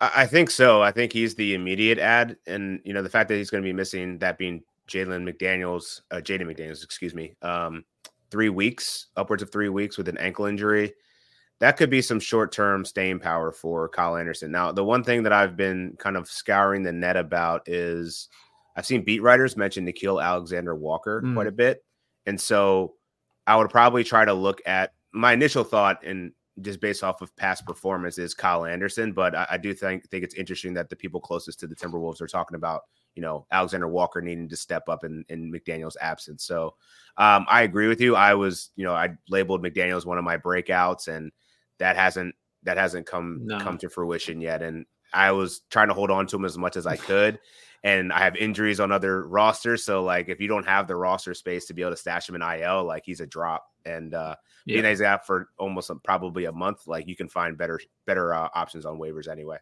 I 0.00 0.26
think 0.26 0.50
so. 0.50 0.82
I 0.82 0.90
think 0.90 1.12
he's 1.12 1.34
the 1.34 1.54
immediate 1.54 1.98
ad, 1.98 2.36
and 2.46 2.80
you 2.84 2.92
know 2.92 3.02
the 3.02 3.08
fact 3.08 3.28
that 3.28 3.36
he's 3.36 3.48
going 3.48 3.62
to 3.62 3.66
be 3.66 3.72
missing 3.72 4.18
that 4.18 4.36
being 4.36 4.62
Jalen 4.88 5.26
McDaniels, 5.26 6.02
uh, 6.10 6.16
Jaden 6.16 6.42
McDaniels, 6.42 6.84
excuse 6.84 7.14
me, 7.14 7.34
um, 7.42 7.84
three 8.30 8.48
weeks, 8.48 9.08
upwards 9.16 9.42
of 9.42 9.50
three 9.50 9.68
weeks 9.68 9.96
with 9.96 10.08
an 10.08 10.18
ankle 10.18 10.46
injury. 10.46 10.94
That 11.60 11.76
could 11.76 11.90
be 11.90 12.02
some 12.02 12.20
short 12.20 12.52
term 12.52 12.84
staying 12.84 13.20
power 13.20 13.52
for 13.52 13.88
Kyle 13.88 14.16
Anderson. 14.16 14.50
Now, 14.50 14.72
the 14.72 14.84
one 14.84 15.04
thing 15.04 15.22
that 15.22 15.32
I've 15.32 15.56
been 15.56 15.94
kind 15.98 16.16
of 16.16 16.28
scouring 16.28 16.82
the 16.82 16.92
net 16.92 17.16
about 17.16 17.68
is 17.68 18.28
I've 18.76 18.86
seen 18.86 19.04
beat 19.04 19.22
writers 19.22 19.56
mention 19.56 19.86
Nickeil 19.86 20.22
Alexander 20.22 20.74
Walker 20.74 21.22
mm. 21.22 21.34
quite 21.34 21.46
a 21.46 21.52
bit. 21.52 21.84
And 22.26 22.40
so 22.40 22.94
I 23.46 23.56
would 23.56 23.70
probably 23.70 24.04
try 24.04 24.24
to 24.24 24.34
look 24.34 24.60
at 24.66 24.92
my 25.12 25.32
initial 25.32 25.64
thought 25.64 26.04
and 26.04 26.32
just 26.60 26.80
based 26.80 27.02
off 27.02 27.20
of 27.20 27.34
past 27.36 27.66
performance 27.66 28.18
is 28.18 28.34
Kyle 28.34 28.64
Anderson, 28.64 29.12
but 29.12 29.34
I, 29.34 29.46
I, 29.50 29.56
do 29.56 29.74
think 29.74 30.08
think 30.08 30.22
it's 30.22 30.34
interesting 30.34 30.74
that 30.74 30.88
the 30.88 30.96
people 30.96 31.20
closest 31.20 31.58
to 31.60 31.66
the 31.66 31.74
Timberwolves 31.74 32.20
are 32.20 32.28
talking 32.28 32.54
about, 32.54 32.82
you 33.14 33.22
know, 33.22 33.46
Alexander 33.50 33.88
Walker 33.88 34.20
needing 34.20 34.48
to 34.48 34.56
step 34.56 34.88
up 34.88 35.04
in, 35.04 35.24
in 35.28 35.52
McDaniel's 35.52 35.96
absence. 36.00 36.44
So 36.44 36.74
um, 37.16 37.46
I 37.48 37.62
agree 37.62 37.88
with 37.88 38.00
you. 38.00 38.16
I 38.16 38.34
was, 38.34 38.70
you 38.76 38.84
know, 38.84 38.94
I 38.94 39.10
labeled 39.28 39.62
McDaniel's 39.62 40.06
one 40.06 40.18
of 40.18 40.24
my 40.24 40.36
breakouts, 40.36 41.08
and 41.08 41.32
that 41.78 41.96
hasn't 41.96 42.34
that 42.64 42.76
hasn't 42.76 43.06
come 43.06 43.40
no. 43.42 43.60
come 43.60 43.78
to 43.78 43.88
fruition 43.88 44.40
yet. 44.40 44.62
And 44.62 44.86
I 45.12 45.32
was 45.32 45.60
trying 45.70 45.88
to 45.88 45.94
hold 45.94 46.10
on 46.10 46.26
to 46.28 46.36
him 46.36 46.44
as 46.44 46.58
much 46.58 46.76
as 46.76 46.86
I 46.86 46.96
could 46.96 47.38
and 47.84 48.14
I 48.14 48.20
have 48.20 48.34
injuries 48.36 48.80
on 48.80 48.90
other 48.90 49.28
rosters. 49.28 49.84
So 49.84 50.02
like 50.02 50.30
if 50.30 50.40
you 50.40 50.48
don't 50.48 50.66
have 50.66 50.88
the 50.88 50.96
roster 50.96 51.34
space 51.34 51.66
to 51.66 51.74
be 51.74 51.82
able 51.82 51.92
to 51.92 51.98
stash 51.98 52.26
him 52.26 52.34
in 52.34 52.42
IL, 52.42 52.84
like 52.84 53.02
he's 53.04 53.20
a 53.20 53.26
drop. 53.26 53.66
And 53.84 54.14
uh 54.14 54.34
yeah. 54.64 54.80
being 54.80 54.86
he's 54.86 55.02
out 55.02 55.26
for 55.26 55.50
almost 55.58 55.90
a, 55.90 55.96
probably 55.96 56.46
a 56.46 56.52
month, 56.52 56.86
like 56.86 57.06
you 57.06 57.14
can 57.14 57.28
find 57.28 57.58
better 57.58 57.78
better 58.06 58.32
uh, 58.32 58.48
options 58.54 58.86
on 58.86 58.98
waivers 58.98 59.28
anyway. 59.28 59.58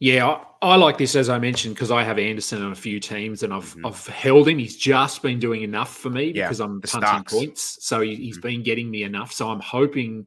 Yeah, 0.00 0.26
I, 0.26 0.44
I 0.62 0.76
like 0.76 0.96
this 0.96 1.16
as 1.16 1.28
I 1.28 1.38
mentioned 1.38 1.74
because 1.74 1.90
I 1.90 2.04
have 2.04 2.18
Anderson 2.18 2.62
on 2.62 2.72
a 2.72 2.76
few 2.76 3.00
teams 3.00 3.42
and 3.42 3.52
I've 3.52 3.74
mm-hmm. 3.74 3.86
I've 3.86 4.06
held 4.06 4.48
him. 4.48 4.58
He's 4.58 4.76
just 4.76 5.22
been 5.22 5.38
doing 5.38 5.62
enough 5.62 5.96
for 5.96 6.10
me 6.10 6.32
yeah, 6.32 6.44
because 6.44 6.60
I'm 6.60 6.80
punting 6.80 7.08
stocks. 7.08 7.32
points, 7.32 7.78
so 7.84 8.00
he, 8.00 8.28
has 8.28 8.36
mm-hmm. 8.36 8.48
been 8.48 8.62
getting 8.62 8.90
me 8.90 9.02
enough. 9.02 9.32
So 9.32 9.50
I'm 9.50 9.60
hoping 9.60 10.26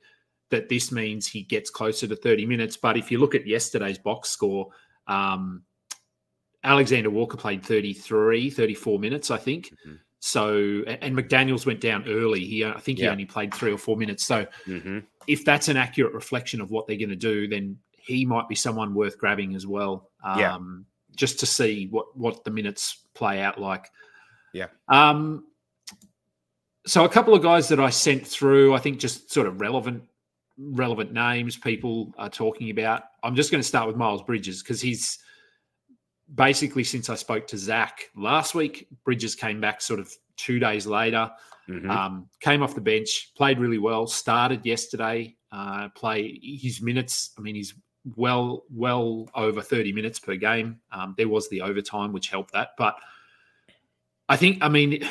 that 0.50 0.70
this 0.70 0.92
means 0.92 1.26
he 1.26 1.44
gets 1.44 1.70
closer 1.70 2.08
to 2.08 2.16
30 2.16 2.46
minutes. 2.46 2.78
But 2.78 2.98
if 2.98 3.10
you 3.10 3.20
look 3.20 3.34
at 3.34 3.48
yesterday's 3.48 3.98
box 3.98 4.30
score, 4.30 4.68
um, 5.08 5.64
Alexander 6.64 7.10
Walker 7.10 7.38
played 7.38 7.64
33, 7.64 8.50
34 8.50 9.00
minutes, 9.00 9.32
I 9.32 9.38
think. 9.38 9.68
Mm-hmm. 9.68 9.96
So, 10.20 10.84
and 10.86 11.18
McDaniels 11.18 11.66
went 11.66 11.82
down 11.82 12.04
early. 12.08 12.46
He, 12.46 12.64
I 12.64 12.80
think 12.80 13.00
he 13.00 13.06
yeah. 13.06 13.12
only 13.12 13.26
played 13.26 13.54
three 13.54 13.72
or 13.72 13.78
four 13.78 13.98
minutes. 13.98 14.28
So, 14.28 14.46
mm-hmm. 14.68 15.00
if 15.28 15.44
that's 15.44 15.68
an 15.68 15.78
accurate 15.78 16.14
reflection 16.14 16.62
of 16.62 16.70
what 16.70 16.86
they're 16.86 16.98
going 16.98 17.10
to 17.10 17.16
do, 17.16 17.48
then 17.48 17.78
he 18.12 18.26
might 18.26 18.48
be 18.48 18.56
someone 18.56 18.94
worth 18.94 19.18
grabbing 19.18 19.56
as 19.56 19.66
well. 19.66 20.10
Um, 20.24 20.40
yeah. 20.40 20.58
Just 21.16 21.40
to 21.42 21.46
see 21.46 21.88
what 21.92 22.16
what 22.18 22.44
the 22.44 22.52
minutes 22.52 23.04
play 23.14 23.42
out 23.42 23.60
like. 23.60 23.90
Yeah. 24.54 24.68
Um. 24.88 25.46
So 26.86 27.06
a 27.06 27.10
couple 27.10 27.36
of 27.36 27.44
guys 27.44 27.68
that 27.70 27.80
I 27.80 27.90
sent 27.90 28.26
through, 28.26 28.74
I 28.74 28.80
think 28.80 29.00
just 29.00 29.32
sort 29.32 29.48
of 29.48 29.62
relevant 29.62 30.04
relevant 30.58 31.12
names 31.12 31.58
people 31.58 32.14
are 32.18 32.30
talking 32.30 32.70
about. 32.70 33.04
I'm 33.24 33.36
just 33.36 33.52
going 33.52 33.62
to 33.62 33.68
start 33.68 33.88
with 33.88 33.96
Miles 33.96 34.22
Bridges 34.24 34.62
because 34.62 34.82
he's 34.82 35.20
basically 36.36 36.84
since 36.84 37.10
I 37.10 37.16
spoke 37.16 37.48
to 37.48 37.58
Zach 37.58 38.10
last 38.16 38.56
week, 38.56 38.88
Bridges 39.04 39.36
came 39.36 39.60
back 39.60 39.82
sort 39.82 40.00
of 40.00 40.12
two 40.38 40.60
days 40.60 40.88
later, 40.88 41.30
mm-hmm. 41.70 41.90
um, 41.90 42.30
came 42.40 42.64
off 42.64 42.76
the 42.76 42.82
bench, 42.82 43.32
played 43.36 43.60
really 43.60 43.78
well, 43.78 44.08
started 44.08 44.66
yesterday, 44.66 45.36
uh, 45.52 45.90
play 45.90 46.40
his 46.42 46.82
minutes. 46.82 47.32
I 47.38 47.42
mean, 47.42 47.56
he's 47.56 47.74
well, 48.16 48.64
well 48.74 49.30
over 49.36 49.62
30 49.62 49.94
minutes 49.94 50.20
per 50.20 50.36
game. 50.36 50.80
Um, 50.92 51.16
there 51.18 51.28
was 51.28 51.50
the 51.50 51.62
overtime, 51.62 52.14
which 52.14 52.30
helped 52.30 52.54
that. 52.54 52.70
But 52.78 52.96
I 54.30 54.38
think, 54.38 54.60
I 54.62 54.70
mean, 54.70 55.08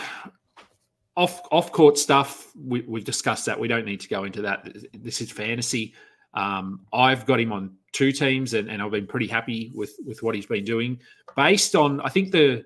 off 1.17 1.43
off 1.51 1.73
court 1.73 1.99
stuff, 1.99 2.51
we, 2.57 2.85
have 2.95 3.05
discussed 3.05 3.47
that. 3.47 3.59
We 3.59 3.69
don't 3.69 3.85
need 3.85 4.01
to 4.01 4.09
go 4.09 4.25
into 4.25 4.43
that. 4.43 4.69
This 4.95 5.21
is 5.21 5.31
fantasy. 5.31 5.95
Um, 6.35 6.87
I've 6.93 7.27
got 7.27 7.41
him 7.41 7.53
on 7.53 7.77
two 7.93 8.13
teams, 8.13 8.55
and, 8.55 8.71
and 8.71 8.81
I've 8.81 8.93
been 8.93 9.07
pretty 9.07 9.27
happy 9.27 9.73
with 9.75 9.97
with 10.07 10.23
what 10.23 10.35
he's 10.35 10.47
been 10.47 10.65
doing. 10.65 11.01
Based 11.37 11.75
on, 11.75 12.01
I 12.01 12.09
think 12.09 12.31
the 12.31 12.65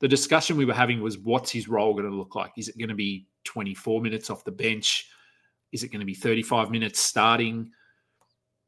the 0.00 0.08
discussion 0.08 0.56
we 0.56 0.64
were 0.64 0.74
having 0.74 1.00
was 1.00 1.18
what's 1.18 1.50
his 1.50 1.68
role 1.68 1.92
going 1.92 2.08
to 2.08 2.16
look 2.16 2.34
like? 2.34 2.52
Is 2.56 2.68
it 2.68 2.78
going 2.78 2.88
to 2.88 2.94
be 2.94 3.26
24 3.44 4.00
minutes 4.00 4.30
off 4.30 4.44
the 4.44 4.52
bench? 4.52 5.08
Is 5.70 5.82
it 5.84 5.88
going 5.88 6.00
to 6.00 6.06
be 6.06 6.14
35 6.14 6.70
minutes 6.70 7.00
starting? 7.00 7.70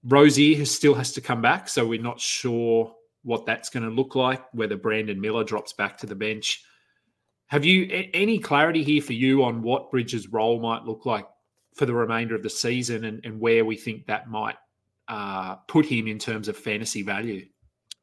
Rozier 0.04 0.64
still 0.64 0.94
has 0.94 1.12
to 1.12 1.20
come 1.20 1.40
back, 1.40 1.68
so 1.68 1.86
we're 1.86 2.00
not 2.00 2.20
sure 2.20 2.94
what 3.22 3.46
that's 3.46 3.70
going 3.70 3.84
to 3.84 3.90
look 3.90 4.14
like. 4.14 4.42
Whether 4.52 4.76
Brandon 4.76 5.20
Miller 5.20 5.44
drops 5.44 5.72
back 5.72 5.98
to 5.98 6.06
the 6.06 6.14
bench. 6.14 6.62
Have 7.48 7.64
you 7.64 8.08
any 8.14 8.38
clarity 8.38 8.82
here 8.82 9.02
for 9.02 9.12
you 9.12 9.44
on 9.44 9.62
what 9.62 9.90
Bridges' 9.90 10.28
role 10.28 10.60
might 10.60 10.84
look 10.84 11.06
like 11.06 11.26
for 11.74 11.86
the 11.86 11.94
remainder 11.94 12.34
of 12.34 12.42
the 12.42 12.50
season 12.50 13.04
and, 13.04 13.24
and 13.24 13.40
where 13.40 13.64
we 13.64 13.76
think 13.76 14.06
that 14.06 14.28
might 14.28 14.56
uh, 15.08 15.56
put 15.68 15.86
him 15.86 16.06
in 16.06 16.18
terms 16.18 16.48
of 16.48 16.56
fantasy 16.56 17.02
value. 17.02 17.46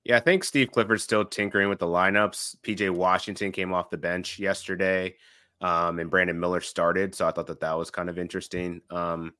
Yeah, 0.03 0.17
I 0.17 0.19
think 0.19 0.43
Steve 0.43 0.71
Clifford's 0.71 1.03
still 1.03 1.25
tinkering 1.25 1.69
with 1.69 1.79
the 1.79 1.85
lineups. 1.85 2.57
PJ 2.63 2.89
Washington 2.89 3.51
came 3.51 3.73
off 3.73 3.89
the 3.89 3.97
bench 3.97 4.39
yesterday, 4.39 5.15
um, 5.61 5.99
and 5.99 6.09
Brandon 6.09 6.39
Miller 6.39 6.61
started, 6.61 7.13
so 7.13 7.27
I 7.27 7.31
thought 7.31 7.47
that 7.47 7.59
that 7.59 7.77
was 7.77 7.91
kind 7.91 8.09
of 8.09 8.17
interesting. 8.17 8.81
Um, 8.89 9.33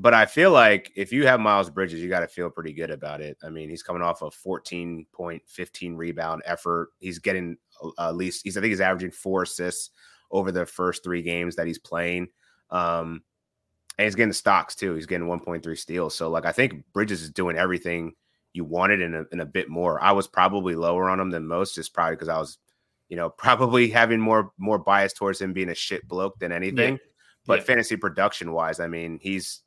but 0.00 0.14
I 0.14 0.24
feel 0.24 0.50
like 0.50 0.90
if 0.96 1.12
you 1.12 1.26
have 1.26 1.40
Miles 1.40 1.68
Bridges, 1.68 2.00
you 2.00 2.08
got 2.08 2.20
to 2.20 2.26
feel 2.26 2.48
pretty 2.48 2.72
good 2.72 2.90
about 2.90 3.20
it. 3.20 3.36
I 3.42 3.50
mean, 3.50 3.68
he's 3.68 3.82
coming 3.82 4.00
off 4.00 4.22
a 4.22 4.30
14 4.30 5.04
point, 5.12 5.42
15 5.46 5.94
rebound 5.94 6.40
effort. 6.46 6.88
He's 7.00 7.18
getting 7.18 7.58
uh, 7.82 8.08
at 8.08 8.16
least 8.16 8.40
he's 8.42 8.56
I 8.56 8.62
think 8.62 8.70
he's 8.70 8.80
averaging 8.80 9.10
four 9.10 9.42
assists 9.42 9.90
over 10.30 10.50
the 10.50 10.64
first 10.64 11.04
three 11.04 11.20
games 11.20 11.54
that 11.56 11.66
he's 11.66 11.78
playing. 11.78 12.28
Um, 12.70 13.22
and 13.98 14.06
he's 14.06 14.14
getting 14.14 14.32
stocks 14.32 14.74
too. 14.74 14.94
He's 14.94 15.04
getting 15.04 15.26
1.3 15.26 15.78
steals. 15.78 16.14
So 16.14 16.30
like 16.30 16.46
I 16.46 16.52
think 16.52 16.82
Bridges 16.94 17.20
is 17.20 17.30
doing 17.30 17.58
everything 17.58 18.14
you 18.54 18.64
wanted 18.64 19.02
in 19.02 19.14
a, 19.14 19.24
in 19.32 19.40
a 19.40 19.46
bit 19.46 19.68
more. 19.68 20.02
I 20.02 20.12
was 20.12 20.26
probably 20.26 20.76
lower 20.76 21.10
on 21.10 21.20
him 21.20 21.28
than 21.28 21.46
most, 21.46 21.74
just 21.74 21.92
probably 21.92 22.16
because 22.16 22.30
I 22.30 22.38
was, 22.38 22.56
you 23.10 23.16
know, 23.16 23.28
probably 23.36 23.90
having 23.90 24.18
more 24.18 24.52
more 24.56 24.78
bias 24.78 25.12
towards 25.12 25.42
him 25.42 25.52
being 25.52 25.68
a 25.68 25.74
shit 25.74 26.08
bloke 26.08 26.38
than 26.38 26.52
anything. 26.52 26.94
Yeah. 26.94 27.00
But 27.44 27.58
yeah. 27.58 27.64
fantasy 27.64 27.96
production 27.96 28.52
wise, 28.52 28.80
I 28.80 28.86
mean, 28.86 29.18
he's 29.20 29.60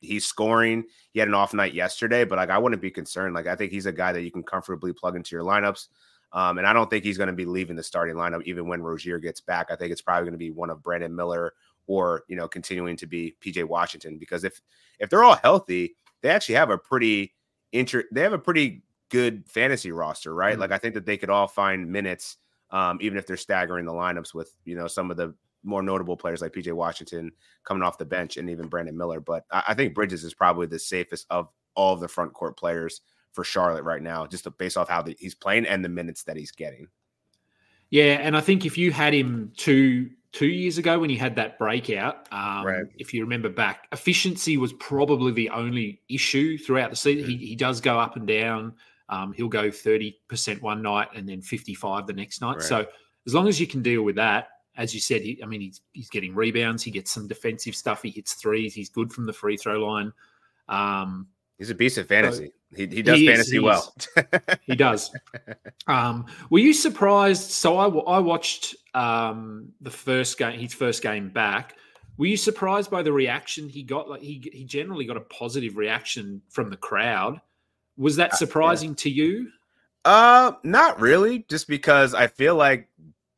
he's 0.00 0.24
scoring. 0.24 0.84
He 1.12 1.20
had 1.20 1.28
an 1.28 1.34
off 1.34 1.54
night 1.54 1.74
yesterday, 1.74 2.24
but 2.24 2.36
like 2.36 2.50
I 2.50 2.58
wouldn't 2.58 2.82
be 2.82 2.90
concerned. 2.90 3.34
Like 3.34 3.46
I 3.46 3.56
think 3.56 3.72
he's 3.72 3.86
a 3.86 3.92
guy 3.92 4.12
that 4.12 4.22
you 4.22 4.30
can 4.30 4.42
comfortably 4.42 4.92
plug 4.92 5.16
into 5.16 5.34
your 5.34 5.44
lineups. 5.44 5.88
Um, 6.32 6.58
and 6.58 6.66
I 6.66 6.72
don't 6.72 6.88
think 6.88 7.04
he's 7.04 7.18
going 7.18 7.28
to 7.28 7.32
be 7.32 7.44
leaving 7.44 7.76
the 7.76 7.82
starting 7.82 8.14
lineup 8.14 8.42
even 8.44 8.68
when 8.68 8.82
Rozier 8.82 9.18
gets 9.18 9.40
back. 9.40 9.66
I 9.70 9.76
think 9.76 9.90
it's 9.90 10.02
probably 10.02 10.24
going 10.24 10.32
to 10.32 10.38
be 10.38 10.50
one 10.50 10.70
of 10.70 10.82
Brandon 10.82 11.14
Miller 11.14 11.54
or 11.86 12.22
you 12.28 12.36
know 12.36 12.46
continuing 12.46 12.96
to 12.96 13.06
be 13.06 13.36
PJ 13.44 13.64
Washington 13.64 14.18
because 14.18 14.44
if 14.44 14.60
if 14.98 15.10
they're 15.10 15.24
all 15.24 15.36
healthy, 15.36 15.96
they 16.22 16.30
actually 16.30 16.54
have 16.54 16.70
a 16.70 16.78
pretty 16.78 17.34
inter 17.72 18.04
they 18.12 18.20
have 18.20 18.32
a 18.32 18.38
pretty 18.38 18.82
good 19.08 19.44
fantasy 19.48 19.90
roster, 19.90 20.34
right? 20.34 20.52
Mm-hmm. 20.52 20.60
Like 20.60 20.72
I 20.72 20.78
think 20.78 20.94
that 20.94 21.04
they 21.04 21.16
could 21.16 21.30
all 21.30 21.48
find 21.48 21.90
minutes, 21.90 22.36
um, 22.70 22.98
even 23.00 23.18
if 23.18 23.26
they're 23.26 23.36
staggering 23.36 23.84
the 23.84 23.92
lineups 23.92 24.32
with 24.32 24.54
you 24.64 24.76
know 24.76 24.86
some 24.86 25.10
of 25.10 25.16
the 25.16 25.34
more 25.62 25.82
notable 25.82 26.16
players 26.16 26.40
like 26.40 26.52
PJ 26.52 26.72
Washington 26.72 27.32
coming 27.64 27.82
off 27.82 27.98
the 27.98 28.04
bench 28.04 28.36
and 28.36 28.48
even 28.48 28.68
Brandon 28.68 28.96
Miller. 28.96 29.20
But 29.20 29.44
I, 29.50 29.62
I 29.68 29.74
think 29.74 29.94
Bridges 29.94 30.24
is 30.24 30.34
probably 30.34 30.66
the 30.66 30.78
safest 30.78 31.26
of 31.30 31.48
all 31.74 31.94
of 31.94 32.00
the 32.00 32.08
front 32.08 32.32
court 32.32 32.56
players 32.56 33.00
for 33.32 33.44
Charlotte 33.44 33.84
right 33.84 34.02
now, 34.02 34.26
just 34.26 34.46
based 34.58 34.76
off 34.76 34.88
how 34.88 35.02
the, 35.02 35.16
he's 35.18 35.34
playing 35.34 35.66
and 35.66 35.84
the 35.84 35.88
minutes 35.88 36.24
that 36.24 36.36
he's 36.36 36.50
getting. 36.50 36.88
Yeah, 37.90 38.18
and 38.20 38.36
I 38.36 38.40
think 38.40 38.64
if 38.64 38.78
you 38.78 38.92
had 38.92 39.12
him 39.12 39.52
two 39.56 40.10
two 40.32 40.46
years 40.46 40.78
ago 40.78 41.00
when 41.00 41.10
he 41.10 41.16
had 41.16 41.34
that 41.36 41.58
breakout, 41.58 42.28
um, 42.32 42.64
right. 42.64 42.84
if 42.98 43.12
you 43.12 43.20
remember 43.22 43.48
back, 43.48 43.88
efficiency 43.90 44.56
was 44.56 44.72
probably 44.74 45.32
the 45.32 45.50
only 45.50 46.00
issue 46.08 46.56
throughout 46.56 46.90
the 46.90 46.96
season. 46.96 47.28
Mm-hmm. 47.28 47.40
He, 47.40 47.46
he 47.48 47.56
does 47.56 47.80
go 47.80 47.98
up 47.98 48.14
and 48.14 48.28
down. 48.28 48.74
Um, 49.08 49.32
he'll 49.32 49.48
go 49.48 49.70
30% 49.70 50.62
one 50.62 50.82
night 50.82 51.08
and 51.16 51.28
then 51.28 51.42
55 51.42 52.06
the 52.06 52.12
next 52.12 52.40
night. 52.40 52.58
Right. 52.58 52.62
So 52.62 52.86
as 53.26 53.34
long 53.34 53.48
as 53.48 53.58
you 53.58 53.66
can 53.66 53.82
deal 53.82 54.02
with 54.02 54.14
that, 54.16 54.48
as 54.76 54.94
you 54.94 55.00
said, 55.00 55.22
he, 55.22 55.40
I 55.42 55.46
mean, 55.46 55.60
he's, 55.60 55.80
he's 55.92 56.10
getting 56.10 56.34
rebounds. 56.34 56.82
He 56.82 56.90
gets 56.90 57.10
some 57.10 57.28
defensive 57.28 57.74
stuff. 57.74 58.02
He 58.02 58.10
hits 58.10 58.34
threes. 58.34 58.74
He's 58.74 58.88
good 58.88 59.12
from 59.12 59.26
the 59.26 59.32
free 59.32 59.56
throw 59.56 59.84
line. 59.86 60.12
Um, 60.68 61.28
he's 61.58 61.70
a 61.70 61.74
beast 61.74 61.98
of 61.98 62.08
fantasy. 62.08 62.46
So 62.46 62.76
he, 62.76 62.86
he 62.86 63.02
does 63.02 63.18
he 63.18 63.26
fantasy 63.26 63.56
is, 63.56 63.62
well. 63.62 63.94
he 64.62 64.76
does. 64.76 65.10
Um, 65.86 66.26
were 66.50 66.60
you 66.60 66.72
surprised? 66.72 67.50
So 67.50 67.78
I, 67.78 68.16
I 68.16 68.18
watched 68.20 68.76
um, 68.94 69.72
the 69.80 69.90
first 69.90 70.38
game, 70.38 70.58
his 70.58 70.72
first 70.72 71.02
game 71.02 71.28
back. 71.28 71.76
Were 72.16 72.26
you 72.26 72.36
surprised 72.36 72.90
by 72.90 73.02
the 73.02 73.12
reaction 73.12 73.68
he 73.68 73.82
got? 73.82 74.08
Like 74.08 74.20
he 74.20 74.48
he 74.52 74.64
generally 74.64 75.06
got 75.06 75.16
a 75.16 75.22
positive 75.22 75.76
reaction 75.76 76.42
from 76.50 76.70
the 76.70 76.76
crowd. 76.76 77.40
Was 77.96 78.16
that 78.16 78.34
surprising 78.34 78.90
uh, 78.90 78.92
yeah. 78.92 78.96
to 78.96 79.10
you? 79.10 79.50
Uh, 80.04 80.52
not 80.62 81.00
really. 81.00 81.44
Just 81.48 81.66
because 81.66 82.14
I 82.14 82.26
feel 82.26 82.56
like 82.56 82.88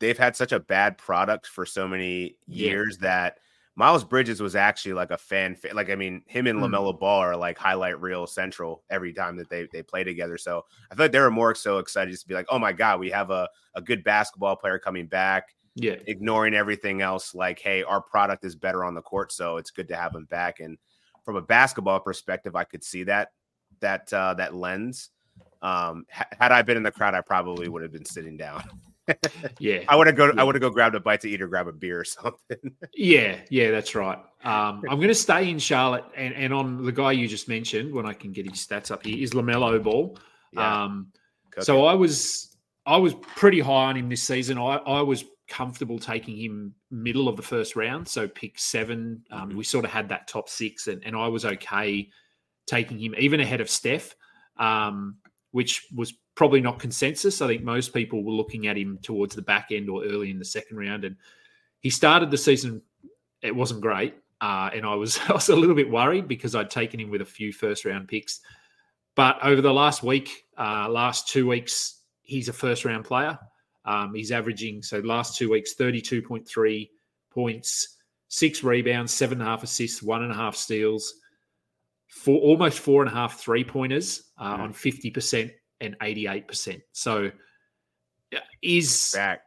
they've 0.02 0.18
had 0.18 0.34
such 0.34 0.50
a 0.50 0.58
bad 0.58 0.98
product 0.98 1.46
for 1.46 1.64
so 1.64 1.86
many 1.86 2.36
years 2.48 2.98
yeah. 3.00 3.08
that 3.08 3.38
Miles 3.76 4.02
Bridges 4.02 4.42
was 4.42 4.56
actually 4.56 4.94
like 4.94 5.12
a 5.12 5.16
fan, 5.16 5.56
like 5.72 5.90
I 5.90 5.94
mean, 5.94 6.22
him 6.26 6.48
and 6.48 6.58
mm. 6.58 6.64
Lamelo 6.64 6.98
Ball 6.98 7.20
are 7.20 7.36
like 7.36 7.56
highlight 7.56 8.00
reel 8.00 8.26
central 8.26 8.82
every 8.90 9.12
time 9.14 9.36
that 9.36 9.48
they 9.48 9.68
they 9.72 9.82
play 9.82 10.02
together. 10.02 10.36
So 10.36 10.64
I 10.90 10.96
feel 10.96 11.04
like 11.04 11.12
they 11.12 11.20
were 11.20 11.30
more 11.30 11.54
so 11.54 11.78
excited 11.78 12.10
just 12.10 12.24
to 12.24 12.28
be 12.28 12.34
like, 12.34 12.48
oh 12.50 12.58
my 12.58 12.72
god, 12.72 12.98
we 12.98 13.10
have 13.10 13.30
a 13.30 13.48
a 13.74 13.80
good 13.80 14.02
basketball 14.02 14.56
player 14.56 14.78
coming 14.78 15.06
back. 15.06 15.54
Yeah, 15.76 15.96
ignoring 16.06 16.52
everything 16.52 17.00
else. 17.00 17.32
Like, 17.32 17.60
hey, 17.60 17.84
our 17.84 18.02
product 18.02 18.44
is 18.44 18.56
better 18.56 18.84
on 18.84 18.94
the 18.94 19.00
court, 19.00 19.32
so 19.32 19.56
it's 19.56 19.70
good 19.70 19.88
to 19.88 19.96
have 19.96 20.14
him 20.14 20.26
back. 20.26 20.60
And 20.60 20.76
from 21.24 21.36
a 21.36 21.42
basketball 21.42 22.00
perspective, 22.00 22.56
I 22.56 22.64
could 22.64 22.82
see 22.82 23.04
that 23.04 23.30
that 23.80 24.12
uh, 24.12 24.34
that 24.34 24.54
lens. 24.54 25.10
Um, 25.62 26.04
had 26.10 26.50
I 26.50 26.60
been 26.62 26.76
in 26.76 26.82
the 26.82 26.90
crowd, 26.90 27.14
I 27.14 27.20
probably 27.20 27.68
would 27.68 27.82
have 27.82 27.92
been 27.92 28.04
sitting 28.04 28.36
down. 28.36 28.64
Yeah, 29.58 29.80
I 29.88 29.96
want 29.96 30.08
to 30.08 30.12
go. 30.12 30.26
Yeah. 30.26 30.32
I 30.38 30.44
want 30.44 30.54
to 30.54 30.60
go 30.60 30.70
grab 30.70 30.94
a 30.94 31.00
bite 31.00 31.20
to 31.22 31.28
eat 31.28 31.42
or 31.42 31.48
grab 31.48 31.68
a 31.68 31.72
beer 31.72 32.00
or 32.00 32.04
something. 32.04 32.76
yeah, 32.94 33.38
yeah, 33.50 33.70
that's 33.70 33.94
right. 33.94 34.18
Um, 34.44 34.82
I'm 34.88 34.96
going 34.96 35.08
to 35.08 35.14
stay 35.14 35.50
in 35.50 35.58
Charlotte 35.58 36.04
and, 36.16 36.34
and 36.34 36.52
on 36.52 36.84
the 36.84 36.92
guy 36.92 37.12
you 37.12 37.28
just 37.28 37.48
mentioned 37.48 37.92
when 37.92 38.06
I 38.06 38.12
can 38.12 38.32
get 38.32 38.48
his 38.48 38.64
stats 38.66 38.90
up 38.90 39.04
here 39.04 39.22
is 39.22 39.32
Lamelo 39.32 39.82
Ball. 39.82 40.16
Yeah. 40.52 40.84
Um, 40.84 41.12
so 41.60 41.84
I 41.84 41.94
was 41.94 42.56
I 42.86 42.96
was 42.96 43.14
pretty 43.14 43.60
high 43.60 43.86
on 43.86 43.96
him 43.96 44.08
this 44.08 44.22
season. 44.22 44.58
I, 44.58 44.76
I 44.76 45.02
was 45.02 45.24
comfortable 45.48 45.98
taking 45.98 46.36
him 46.36 46.74
middle 46.90 47.28
of 47.28 47.36
the 47.36 47.42
first 47.42 47.76
round, 47.76 48.08
so 48.08 48.26
pick 48.26 48.58
seven. 48.58 49.22
Um, 49.30 49.48
mm-hmm. 49.48 49.58
We 49.58 49.64
sort 49.64 49.84
of 49.84 49.90
had 49.90 50.08
that 50.08 50.28
top 50.28 50.48
six, 50.48 50.86
and, 50.86 51.02
and 51.04 51.14
I 51.16 51.28
was 51.28 51.44
okay 51.44 52.08
taking 52.66 52.98
him 52.98 53.14
even 53.18 53.40
ahead 53.40 53.60
of 53.60 53.68
Steph, 53.68 54.14
um, 54.56 55.16
which 55.50 55.86
was 55.94 56.14
probably 56.34 56.60
not 56.60 56.78
consensus. 56.78 57.42
I 57.42 57.46
think 57.46 57.62
most 57.62 57.92
people 57.92 58.24
were 58.24 58.32
looking 58.32 58.66
at 58.66 58.76
him 58.76 58.98
towards 59.02 59.34
the 59.34 59.42
back 59.42 59.68
end 59.70 59.88
or 59.88 60.04
early 60.04 60.30
in 60.30 60.38
the 60.38 60.44
second 60.44 60.76
round, 60.76 61.04
and 61.04 61.16
he 61.80 61.90
started 61.90 62.30
the 62.30 62.38
season. 62.38 62.82
It 63.42 63.54
wasn't 63.54 63.80
great, 63.80 64.14
uh, 64.40 64.70
and 64.74 64.86
I 64.86 64.94
was 64.94 65.18
I 65.28 65.32
was 65.32 65.48
a 65.48 65.56
little 65.56 65.76
bit 65.76 65.90
worried 65.90 66.28
because 66.28 66.54
I'd 66.54 66.70
taken 66.70 67.00
him 67.00 67.10
with 67.10 67.20
a 67.20 67.26
few 67.26 67.52
first 67.52 67.84
round 67.84 68.08
picks. 68.08 68.40
But 69.14 69.38
over 69.42 69.60
the 69.60 69.72
last 69.72 70.02
week, 70.02 70.46
uh, 70.56 70.88
last 70.88 71.28
two 71.28 71.46
weeks, 71.46 72.00
he's 72.22 72.48
a 72.48 72.52
first 72.52 72.84
round 72.84 73.04
player. 73.04 73.38
Um, 73.84 74.14
he's 74.14 74.32
averaging 74.32 74.82
so 74.82 75.00
last 75.00 75.36
two 75.36 75.50
weeks 75.50 75.74
thirty 75.74 76.00
two 76.00 76.22
point 76.22 76.46
three 76.46 76.90
points, 77.30 77.98
six 78.28 78.62
rebounds, 78.62 79.12
seven 79.12 79.40
and 79.40 79.48
a 79.48 79.50
half 79.50 79.62
assists, 79.62 80.02
one 80.02 80.22
and 80.22 80.32
a 80.32 80.36
half 80.36 80.56
steals, 80.56 81.14
four 82.08 82.40
almost 82.40 82.78
four 82.78 83.02
and 83.02 83.10
a 83.10 83.14
half 83.14 83.38
three 83.38 83.64
pointers 83.64 84.30
uh, 84.38 84.56
mm. 84.56 84.60
on 84.60 84.72
fifty 84.72 85.10
percent 85.10 85.50
and 85.82 85.98
88%. 85.98 86.80
So 86.92 87.30
is 88.62 89.12
back. 89.14 89.42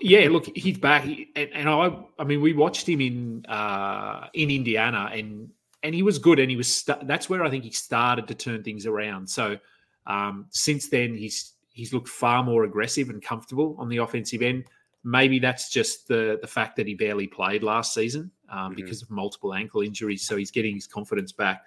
Yeah, 0.00 0.28
look, 0.30 0.46
he's 0.56 0.78
back, 0.78 1.04
and, 1.04 1.50
and, 1.52 1.68
I, 1.68 1.94
I 2.18 2.24
mean, 2.24 2.40
we 2.40 2.54
watched 2.54 2.88
him 2.88 3.02
in 3.02 3.44
uh, 3.46 4.28
in 4.32 4.50
Indiana, 4.50 5.10
and 5.12 5.50
and 5.82 5.94
he 5.94 6.02
was 6.02 6.18
good, 6.18 6.38
and 6.38 6.50
he 6.50 6.56
was. 6.56 6.74
St- 6.74 7.06
that's 7.06 7.28
where 7.28 7.44
I 7.44 7.50
think 7.50 7.64
he 7.64 7.70
started 7.70 8.26
to 8.28 8.34
turn 8.34 8.62
things 8.62 8.86
around. 8.86 9.28
So 9.28 9.58
um, 10.06 10.46
since 10.50 10.88
then, 10.88 11.14
he's 11.14 11.52
he's 11.72 11.92
looked 11.92 12.08
far 12.08 12.42
more 12.42 12.64
aggressive 12.64 13.10
and 13.10 13.22
comfortable 13.22 13.76
on 13.78 13.90
the 13.90 13.98
offensive 13.98 14.40
end. 14.40 14.64
Maybe 15.04 15.38
that's 15.38 15.68
just 15.68 16.08
the 16.08 16.38
the 16.40 16.48
fact 16.48 16.76
that 16.76 16.86
he 16.86 16.94
barely 16.94 17.26
played 17.26 17.62
last 17.62 17.92
season 17.92 18.30
um, 18.48 18.58
mm-hmm. 18.58 18.76
because 18.76 19.02
of 19.02 19.10
multiple 19.10 19.52
ankle 19.52 19.82
injuries, 19.82 20.26
so 20.26 20.36
he's 20.36 20.50
getting 20.50 20.74
his 20.74 20.86
confidence 20.86 21.32
back. 21.32 21.62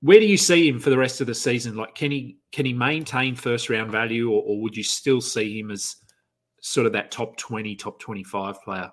Where 0.00 0.20
do 0.20 0.26
you 0.26 0.36
see 0.36 0.68
him 0.68 0.78
for 0.78 0.90
the 0.90 0.98
rest 0.98 1.20
of 1.20 1.26
the 1.26 1.34
season? 1.34 1.76
Like, 1.76 1.94
can 1.94 2.10
he 2.10 2.38
can 2.52 2.64
he 2.64 2.72
maintain 2.72 3.34
first 3.34 3.68
round 3.68 3.90
value, 3.90 4.30
or, 4.30 4.42
or 4.42 4.60
would 4.62 4.76
you 4.76 4.84
still 4.84 5.20
see 5.20 5.58
him 5.58 5.70
as 5.70 5.96
sort 6.60 6.86
of 6.86 6.92
that 6.92 7.10
top 7.10 7.36
twenty, 7.36 7.74
top 7.74 7.98
twenty 7.98 8.22
five 8.22 8.62
player? 8.62 8.90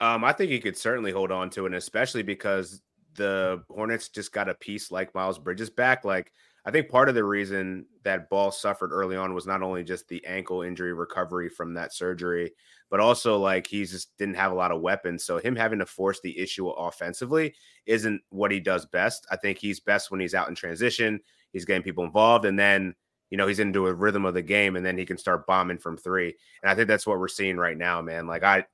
Um, 0.00 0.24
I 0.24 0.32
think 0.32 0.50
he 0.50 0.60
could 0.60 0.76
certainly 0.76 1.12
hold 1.12 1.30
on 1.30 1.50
to 1.50 1.66
it, 1.66 1.74
especially 1.74 2.22
because 2.22 2.82
the 3.14 3.62
Hornets 3.68 4.08
just 4.08 4.32
got 4.32 4.48
a 4.48 4.54
piece 4.54 4.90
like 4.90 5.14
Miles 5.14 5.38
Bridges 5.38 5.70
back. 5.70 6.04
Like, 6.04 6.32
I 6.64 6.70
think 6.70 6.88
part 6.88 7.08
of 7.08 7.14
the 7.14 7.24
reason 7.24 7.86
that 8.02 8.28
Ball 8.28 8.50
suffered 8.50 8.92
early 8.92 9.16
on 9.16 9.34
was 9.34 9.46
not 9.46 9.62
only 9.62 9.82
just 9.82 10.08
the 10.08 10.24
ankle 10.26 10.62
injury 10.62 10.92
recovery 10.92 11.48
from 11.48 11.74
that 11.74 11.94
surgery, 11.94 12.52
but 12.90 13.00
also 13.00 13.38
like 13.38 13.66
he 13.66 13.84
just 13.84 14.16
didn't 14.18 14.36
have 14.36 14.52
a 14.52 14.56
lot 14.56 14.72
of 14.72 14.80
weapons. 14.80 15.24
So 15.24 15.38
him 15.38 15.56
having 15.56 15.78
to 15.78 15.86
force 15.86 16.20
the 16.20 16.38
issue 16.38 16.68
offensively 16.68 17.54
isn't 17.86 18.20
what 18.28 18.50
he 18.50 18.60
does 18.60 18.84
best. 18.86 19.26
I 19.30 19.36
think 19.36 19.58
he's 19.58 19.80
best 19.80 20.10
when 20.10 20.20
he's 20.20 20.34
out 20.34 20.48
in 20.48 20.54
transition. 20.54 21.20
He's 21.52 21.64
getting 21.64 21.82
people 21.82 22.04
involved, 22.04 22.44
and 22.44 22.58
then 22.58 22.94
you 23.30 23.38
know 23.38 23.46
he's 23.46 23.58
into 23.58 23.86
a 23.86 23.94
rhythm 23.94 24.24
of 24.24 24.34
the 24.34 24.42
game, 24.42 24.76
and 24.76 24.84
then 24.84 24.98
he 24.98 25.06
can 25.06 25.18
start 25.18 25.46
bombing 25.46 25.78
from 25.78 25.96
three. 25.96 26.34
And 26.62 26.70
I 26.70 26.74
think 26.74 26.88
that's 26.88 27.06
what 27.06 27.18
we're 27.18 27.28
seeing 27.28 27.56
right 27.56 27.76
now, 27.76 28.02
man. 28.02 28.26
Like 28.26 28.42
I. 28.42 28.64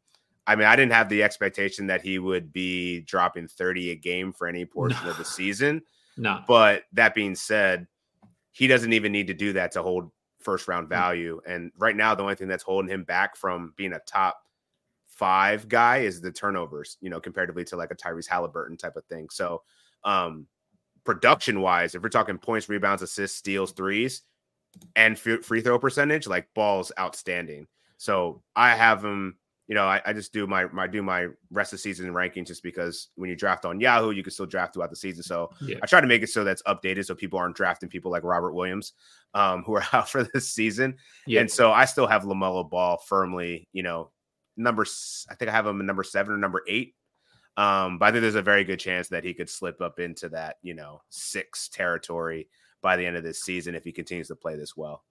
I 0.48 0.54
mean, 0.54 0.68
I 0.68 0.76
didn't 0.76 0.92
have 0.92 1.08
the 1.08 1.24
expectation 1.24 1.88
that 1.88 2.02
he 2.02 2.20
would 2.20 2.52
be 2.52 3.00
dropping 3.00 3.48
30 3.48 3.90
a 3.90 3.96
game 3.96 4.32
for 4.32 4.46
any 4.46 4.64
portion 4.64 5.04
of 5.08 5.18
the 5.18 5.24
season. 5.24 5.82
No. 6.16 6.42
But 6.46 6.84
that 6.92 7.14
being 7.14 7.34
said, 7.34 7.86
he 8.52 8.66
doesn't 8.66 8.92
even 8.92 9.12
need 9.12 9.26
to 9.26 9.34
do 9.34 9.52
that 9.54 9.72
to 9.72 9.82
hold 9.82 10.10
first 10.40 10.68
round 10.68 10.86
mm. 10.86 10.90
value. 10.90 11.40
And 11.46 11.72
right 11.76 11.96
now, 11.96 12.14
the 12.14 12.22
only 12.22 12.34
thing 12.34 12.48
that's 12.48 12.62
holding 12.62 12.90
him 12.90 13.04
back 13.04 13.36
from 13.36 13.74
being 13.76 13.92
a 13.92 14.00
top 14.00 14.42
five 15.08 15.68
guy 15.68 15.98
is 15.98 16.20
the 16.20 16.30
turnovers, 16.30 16.98
you 17.00 17.10
know, 17.10 17.20
comparatively 17.20 17.64
to 17.64 17.76
like 17.76 17.90
a 17.90 17.96
Tyrese 17.96 18.28
Halliburton 18.28 18.76
type 18.76 18.96
of 18.96 19.04
thing. 19.06 19.28
So, 19.30 19.62
um, 20.04 20.46
production 21.04 21.60
wise, 21.60 21.94
if 21.94 22.02
we're 22.02 22.08
talking 22.08 22.38
points, 22.38 22.68
rebounds, 22.68 23.02
assists, 23.02 23.38
steals, 23.38 23.72
threes, 23.72 24.22
and 24.94 25.18
free 25.18 25.60
throw 25.60 25.78
percentage, 25.78 26.26
like 26.26 26.52
balls 26.54 26.92
outstanding. 26.98 27.66
So 27.96 28.42
I 28.54 28.74
have 28.74 29.02
him 29.02 29.36
you 29.68 29.74
know, 29.74 29.84
I, 29.84 30.00
I, 30.06 30.12
just 30.12 30.32
do 30.32 30.46
my 30.46 30.66
my 30.66 30.86
do 30.86 31.02
my 31.02 31.26
rest 31.50 31.72
of 31.72 31.80
season 31.80 32.06
rankings 32.12 32.46
just 32.46 32.62
because 32.62 33.08
when 33.16 33.28
you 33.28 33.36
draft 33.36 33.64
on 33.64 33.80
Yahoo, 33.80 34.12
you 34.12 34.22
can 34.22 34.32
still 34.32 34.46
draft 34.46 34.74
throughout 34.74 34.90
the 34.90 34.96
season. 34.96 35.24
So 35.24 35.50
yeah. 35.60 35.78
I 35.82 35.86
try 35.86 36.00
to 36.00 36.06
make 36.06 36.22
it 36.22 36.28
so 36.28 36.44
that's 36.44 36.62
updated 36.62 37.04
so 37.04 37.14
people 37.14 37.38
aren't 37.38 37.56
drafting 37.56 37.88
people 37.88 38.10
like 38.10 38.22
Robert 38.22 38.52
Williams, 38.52 38.92
um, 39.34 39.62
who 39.66 39.74
are 39.74 39.84
out 39.92 40.08
for 40.08 40.22
this 40.22 40.50
season. 40.50 40.96
Yeah. 41.26 41.40
And 41.40 41.50
so 41.50 41.72
I 41.72 41.84
still 41.84 42.06
have 42.06 42.22
Lamelo 42.22 42.68
Ball 42.68 42.98
firmly, 42.98 43.68
you 43.72 43.82
know, 43.82 44.10
number 44.56 44.86
I 45.28 45.34
think 45.34 45.50
I 45.50 45.52
have 45.52 45.66
him 45.66 45.80
in 45.80 45.86
number 45.86 46.04
seven 46.04 46.32
or 46.32 46.38
number 46.38 46.62
eight. 46.68 46.94
Um, 47.56 47.98
but 47.98 48.06
I 48.06 48.12
think 48.12 48.22
there's 48.22 48.34
a 48.34 48.42
very 48.42 48.64
good 48.64 48.78
chance 48.78 49.08
that 49.08 49.24
he 49.24 49.32
could 49.32 49.48
slip 49.48 49.80
up 49.80 49.98
into 49.98 50.28
that, 50.28 50.56
you 50.62 50.74
know, 50.74 51.00
six 51.08 51.68
territory 51.68 52.48
by 52.82 52.96
the 52.96 53.06
end 53.06 53.16
of 53.16 53.24
this 53.24 53.42
season 53.42 53.74
if 53.74 53.82
he 53.82 53.92
continues 53.92 54.28
to 54.28 54.36
play 54.36 54.56
this 54.56 54.76
well. 54.76 55.04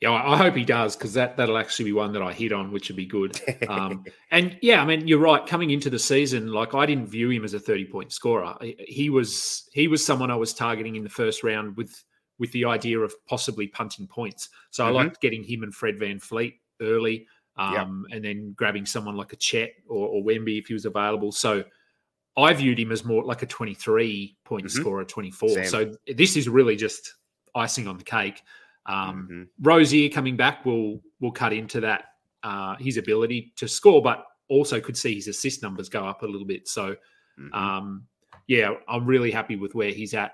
Yeah, 0.00 0.12
I 0.12 0.36
hope 0.36 0.54
he 0.54 0.64
does 0.64 0.94
because 0.94 1.14
that 1.14 1.38
that'll 1.38 1.56
actually 1.56 1.86
be 1.86 1.92
one 1.94 2.12
that 2.12 2.22
I 2.22 2.30
hit 2.30 2.52
on, 2.52 2.70
which 2.70 2.88
would 2.88 2.96
be 2.96 3.06
good. 3.06 3.40
Um, 3.68 4.04
and 4.30 4.56
yeah, 4.62 4.80
I 4.80 4.84
mean, 4.84 5.08
you're 5.08 5.18
right. 5.18 5.44
Coming 5.44 5.70
into 5.70 5.90
the 5.90 5.98
season, 5.98 6.52
like 6.52 6.74
I 6.74 6.86
didn't 6.86 7.08
view 7.08 7.30
him 7.30 7.44
as 7.44 7.54
a 7.54 7.58
30 7.58 7.86
point 7.86 8.12
scorer. 8.12 8.54
He 8.78 9.10
was 9.10 9.68
he 9.72 9.88
was 9.88 10.04
someone 10.04 10.30
I 10.30 10.36
was 10.36 10.54
targeting 10.54 10.96
in 10.96 11.02
the 11.02 11.10
first 11.10 11.42
round 11.42 11.76
with 11.76 12.04
with 12.38 12.52
the 12.52 12.64
idea 12.64 12.98
of 12.98 13.14
possibly 13.26 13.66
punting 13.66 14.06
points. 14.06 14.50
So 14.70 14.84
mm-hmm. 14.84 14.96
I 14.96 15.02
liked 15.02 15.20
getting 15.20 15.42
him 15.42 15.62
and 15.62 15.74
Fred 15.74 15.98
VanVleet 15.98 16.54
early, 16.80 17.26
um, 17.56 18.04
yep. 18.08 18.16
and 18.16 18.24
then 18.24 18.52
grabbing 18.56 18.86
someone 18.86 19.16
like 19.16 19.32
a 19.32 19.36
Chet 19.36 19.70
or, 19.88 20.08
or 20.08 20.22
Wemby 20.22 20.58
if 20.58 20.66
he 20.66 20.74
was 20.74 20.84
available. 20.84 21.32
So 21.32 21.64
I 22.36 22.52
viewed 22.52 22.78
him 22.78 22.92
as 22.92 23.04
more 23.04 23.24
like 23.24 23.42
a 23.42 23.46
23 23.46 24.36
point 24.44 24.66
mm-hmm. 24.66 24.80
scorer, 24.80 25.04
24. 25.04 25.48
Same. 25.48 25.64
So 25.64 25.92
this 26.14 26.36
is 26.36 26.48
really 26.48 26.76
just 26.76 27.14
icing 27.54 27.88
on 27.88 27.96
the 27.96 28.04
cake. 28.04 28.42
Um, 28.86 29.28
mm-hmm. 29.30 29.42
Rozier 29.60 30.08
coming 30.08 30.36
back 30.36 30.64
will 30.64 31.00
will 31.20 31.32
cut 31.32 31.52
into 31.52 31.80
that 31.80 32.04
uh, 32.42 32.76
his 32.78 32.96
ability 32.96 33.52
to 33.56 33.68
score, 33.68 34.02
but 34.02 34.24
also 34.48 34.80
could 34.80 34.96
see 34.96 35.14
his 35.14 35.28
assist 35.28 35.62
numbers 35.62 35.88
go 35.88 36.06
up 36.06 36.22
a 36.22 36.26
little 36.26 36.46
bit. 36.46 36.68
So, 36.68 36.96
mm-hmm. 37.38 37.52
um, 37.52 38.04
yeah, 38.46 38.74
I'm 38.88 39.06
really 39.06 39.30
happy 39.30 39.56
with 39.56 39.74
where 39.74 39.90
he's 39.90 40.14
at 40.14 40.32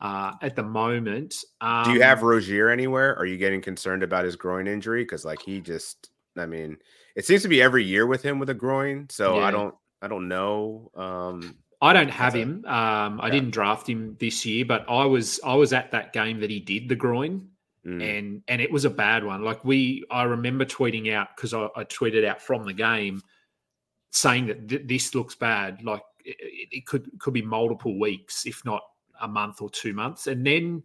uh, 0.00 0.32
at 0.42 0.56
the 0.56 0.62
moment. 0.62 1.34
Um, 1.60 1.84
Do 1.84 1.92
you 1.92 2.02
have 2.02 2.22
Rozier 2.22 2.68
anywhere? 2.68 3.16
Are 3.16 3.26
you 3.26 3.36
getting 3.36 3.60
concerned 3.60 4.02
about 4.02 4.24
his 4.24 4.36
groin 4.36 4.66
injury? 4.66 5.02
Because 5.02 5.24
like 5.24 5.40
he 5.40 5.60
just, 5.60 6.10
I 6.36 6.46
mean, 6.46 6.76
it 7.16 7.24
seems 7.24 7.42
to 7.42 7.48
be 7.48 7.62
every 7.62 7.84
year 7.84 8.06
with 8.06 8.22
him 8.22 8.38
with 8.38 8.50
a 8.50 8.54
groin. 8.54 9.08
So 9.10 9.38
yeah. 9.38 9.46
I 9.46 9.50
don't, 9.50 9.74
I 10.02 10.08
don't 10.08 10.28
know. 10.28 10.90
Um, 10.94 11.56
I 11.80 11.92
don't 11.92 12.10
have 12.10 12.34
him. 12.34 12.64
Um, 12.66 13.20
I 13.20 13.30
didn't 13.30 13.50
draft 13.50 13.88
him 13.88 14.16
this 14.18 14.44
year, 14.44 14.64
but 14.64 14.84
I 14.88 15.04
was 15.04 15.38
I 15.44 15.54
was 15.54 15.72
at 15.72 15.92
that 15.92 16.12
game 16.12 16.40
that 16.40 16.50
he 16.50 16.58
did 16.58 16.88
the 16.88 16.96
groin, 16.96 17.48
mm. 17.88 18.18
and 18.18 18.42
and 18.48 18.60
it 18.60 18.70
was 18.70 18.84
a 18.84 18.90
bad 18.90 19.24
one. 19.24 19.42
Like 19.42 19.64
we, 19.64 20.04
I 20.10 20.24
remember 20.24 20.64
tweeting 20.64 21.12
out 21.12 21.28
because 21.36 21.54
I, 21.54 21.68
I, 21.76 21.84
tweeted 21.84 22.24
out 22.24 22.42
from 22.42 22.64
the 22.64 22.72
game 22.72 23.22
saying 24.10 24.46
that 24.46 24.68
th- 24.68 24.82
this 24.86 25.14
looks 25.14 25.34
bad. 25.34 25.82
Like 25.82 26.02
it, 26.24 26.36
it 26.70 26.86
could 26.86 27.10
could 27.18 27.34
be 27.34 27.42
multiple 27.42 27.98
weeks, 27.98 28.46
if 28.46 28.64
not 28.64 28.82
a 29.20 29.28
month 29.28 29.62
or 29.62 29.70
two 29.70 29.92
months, 29.92 30.26
and 30.26 30.46
then 30.46 30.82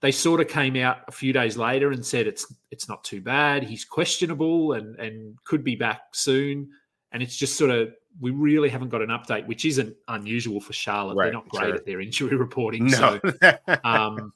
they 0.00 0.12
sort 0.12 0.40
of 0.40 0.48
came 0.48 0.76
out 0.76 0.98
a 1.08 1.12
few 1.12 1.32
days 1.32 1.56
later 1.56 1.90
and 1.90 2.04
said 2.04 2.26
it's 2.26 2.52
it's 2.70 2.88
not 2.88 3.02
too 3.04 3.20
bad. 3.20 3.62
He's 3.62 3.84
questionable 3.84 4.72
and 4.74 4.96
and 4.98 5.42
could 5.44 5.64
be 5.64 5.76
back 5.76 6.02
soon. 6.12 6.70
And 7.12 7.22
it's 7.22 7.36
just 7.36 7.56
sort 7.56 7.70
of 7.70 7.94
we 8.20 8.30
really 8.30 8.68
haven't 8.68 8.90
got 8.90 9.02
an 9.02 9.08
update, 9.08 9.46
which 9.46 9.64
isn't 9.64 9.94
unusual 10.08 10.60
for 10.60 10.72
Charlotte. 10.72 11.14
Right, 11.14 11.26
They're 11.26 11.32
not 11.32 11.48
great 11.48 11.68
sure. 11.68 11.74
at 11.74 11.86
their 11.86 12.00
injury 12.00 12.36
reporting. 12.36 12.86
No. 12.86 13.20
So, 13.20 13.56
um, 13.84 14.32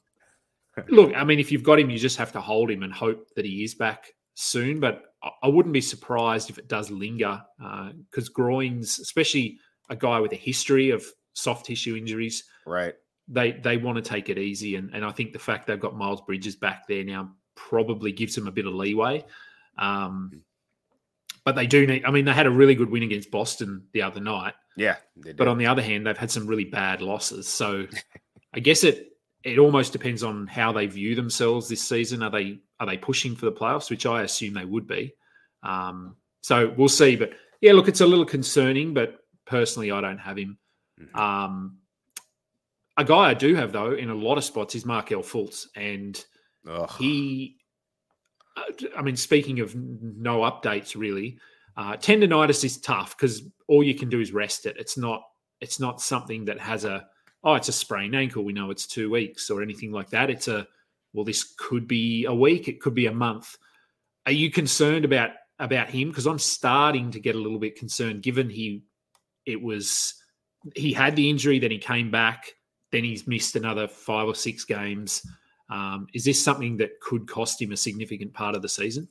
look, 0.89 1.13
I 1.15 1.23
mean, 1.23 1.39
if 1.39 1.51
you've 1.51 1.63
got 1.63 1.79
him, 1.79 1.89
you 1.89 1.99
just 1.99 2.17
have 2.17 2.31
to 2.33 2.41
hold 2.41 2.71
him 2.71 2.83
and 2.83 2.93
hope 2.93 3.33
that 3.35 3.45
he 3.45 3.63
is 3.63 3.75
back 3.75 4.13
soon. 4.35 4.79
But 4.79 5.03
I 5.43 5.47
wouldn't 5.47 5.73
be 5.73 5.81
surprised 5.81 6.49
if 6.49 6.57
it 6.57 6.67
does 6.67 6.89
linger 6.89 7.41
because 7.57 8.29
uh, 8.29 8.33
groins, 8.33 8.99
especially 8.99 9.59
a 9.89 9.95
guy 9.95 10.19
with 10.19 10.31
a 10.31 10.37
history 10.37 10.91
of 10.91 11.03
soft 11.33 11.65
tissue 11.65 11.95
injuries, 11.95 12.43
right? 12.65 12.93
They 13.27 13.51
they 13.51 13.77
want 13.77 13.97
to 13.97 14.01
take 14.01 14.29
it 14.29 14.37
easy, 14.37 14.75
and 14.75 14.93
and 14.93 15.03
I 15.03 15.11
think 15.11 15.33
the 15.33 15.39
fact 15.39 15.67
they've 15.67 15.79
got 15.79 15.95
Miles 15.95 16.21
Bridges 16.21 16.55
back 16.55 16.87
there 16.87 17.03
now 17.03 17.31
probably 17.55 18.11
gives 18.11 18.35
them 18.35 18.47
a 18.47 18.51
bit 18.51 18.65
of 18.65 18.73
leeway. 18.73 19.25
Um, 19.77 20.41
but 21.43 21.55
they 21.55 21.67
do 21.67 21.85
need. 21.85 22.05
I 22.05 22.11
mean, 22.11 22.25
they 22.25 22.33
had 22.33 22.45
a 22.45 22.51
really 22.51 22.75
good 22.75 22.89
win 22.89 23.03
against 23.03 23.31
Boston 23.31 23.83
the 23.93 24.03
other 24.03 24.19
night. 24.19 24.53
Yeah, 24.77 24.97
but 25.35 25.47
on 25.47 25.57
the 25.57 25.67
other 25.67 25.81
hand, 25.81 26.07
they've 26.07 26.17
had 26.17 26.31
some 26.31 26.47
really 26.47 26.65
bad 26.65 27.01
losses. 27.01 27.47
So 27.47 27.87
I 28.53 28.59
guess 28.59 28.83
it 28.83 29.08
it 29.43 29.57
almost 29.57 29.93
depends 29.93 30.23
on 30.23 30.47
how 30.47 30.71
they 30.71 30.87
view 30.87 31.15
themselves 31.15 31.67
this 31.67 31.87
season. 31.87 32.23
Are 32.23 32.31
they 32.31 32.59
are 32.79 32.87
they 32.87 32.97
pushing 32.97 33.35
for 33.35 33.45
the 33.45 33.51
playoffs, 33.51 33.89
which 33.89 34.05
I 34.05 34.23
assume 34.23 34.53
they 34.53 34.65
would 34.65 34.87
be. 34.87 35.13
Um, 35.63 36.15
so 36.41 36.73
we'll 36.77 36.89
see. 36.89 37.15
But 37.15 37.31
yeah, 37.61 37.73
look, 37.73 37.87
it's 37.87 38.01
a 38.01 38.07
little 38.07 38.25
concerning. 38.25 38.93
But 38.93 39.19
personally, 39.45 39.91
I 39.91 40.01
don't 40.01 40.17
have 40.17 40.37
him. 40.37 40.57
Mm-hmm. 40.99 41.19
Um, 41.19 41.77
a 42.97 43.05
guy 43.05 43.29
I 43.29 43.33
do 43.33 43.55
have 43.55 43.71
though 43.71 43.93
in 43.93 44.09
a 44.09 44.15
lot 44.15 44.37
of 44.37 44.43
spots 44.43 44.75
is 44.75 44.85
Markelle 44.85 45.23
Fultz, 45.23 45.67
and 45.75 46.23
Ugh. 46.67 46.89
he 46.99 47.59
I 48.97 49.01
mean, 49.01 49.15
speaking 49.15 49.59
of 49.59 49.75
no 49.75 50.39
updates, 50.39 50.95
really, 50.95 51.37
uh, 51.77 51.95
tendonitis 51.95 52.63
is 52.63 52.77
tough 52.77 53.17
because 53.17 53.43
all 53.67 53.83
you 53.83 53.95
can 53.95 54.09
do 54.09 54.19
is 54.19 54.31
rest 54.31 54.65
it. 54.65 54.75
It's 54.77 54.97
not. 54.97 55.21
It's 55.61 55.79
not 55.79 56.01
something 56.01 56.45
that 56.45 56.59
has 56.59 56.85
a. 56.85 57.07
Oh, 57.43 57.53
it's 57.53 57.69
a 57.69 57.73
sprained 57.73 58.15
ankle. 58.15 58.43
We 58.43 58.53
know 58.53 58.71
it's 58.71 58.85
two 58.87 59.09
weeks 59.09 59.49
or 59.49 59.61
anything 59.61 59.91
like 59.91 60.09
that. 60.09 60.29
It's 60.29 60.47
a. 60.47 60.67
Well, 61.13 61.25
this 61.25 61.55
could 61.57 61.87
be 61.87 62.25
a 62.25 62.33
week. 62.33 62.67
It 62.67 62.81
could 62.81 62.93
be 62.93 63.07
a 63.07 63.13
month. 63.13 63.57
Are 64.25 64.31
you 64.31 64.51
concerned 64.51 65.05
about 65.05 65.31
about 65.57 65.89
him? 65.89 66.09
Because 66.09 66.25
I'm 66.25 66.39
starting 66.39 67.11
to 67.11 67.19
get 67.19 67.35
a 67.35 67.39
little 67.39 67.59
bit 67.59 67.75
concerned, 67.75 68.21
given 68.21 68.49
he, 68.49 68.83
it 69.45 69.61
was, 69.61 70.13
he 70.75 70.93
had 70.93 71.15
the 71.15 71.29
injury, 71.29 71.59
then 71.59 71.71
he 71.71 71.77
came 71.77 72.11
back, 72.11 72.53
then 72.91 73.03
he's 73.03 73.27
missed 73.27 73.55
another 73.55 73.87
five 73.87 74.27
or 74.27 74.35
six 74.35 74.65
games. 74.65 75.25
Um, 75.69 76.07
is 76.13 76.23
this 76.23 76.43
something 76.43 76.77
that 76.77 76.99
could 77.01 77.27
cost 77.27 77.61
him 77.61 77.71
a 77.71 77.77
significant 77.77 78.33
part 78.33 78.55
of 78.55 78.61
the 78.61 78.69
season? 78.69 79.07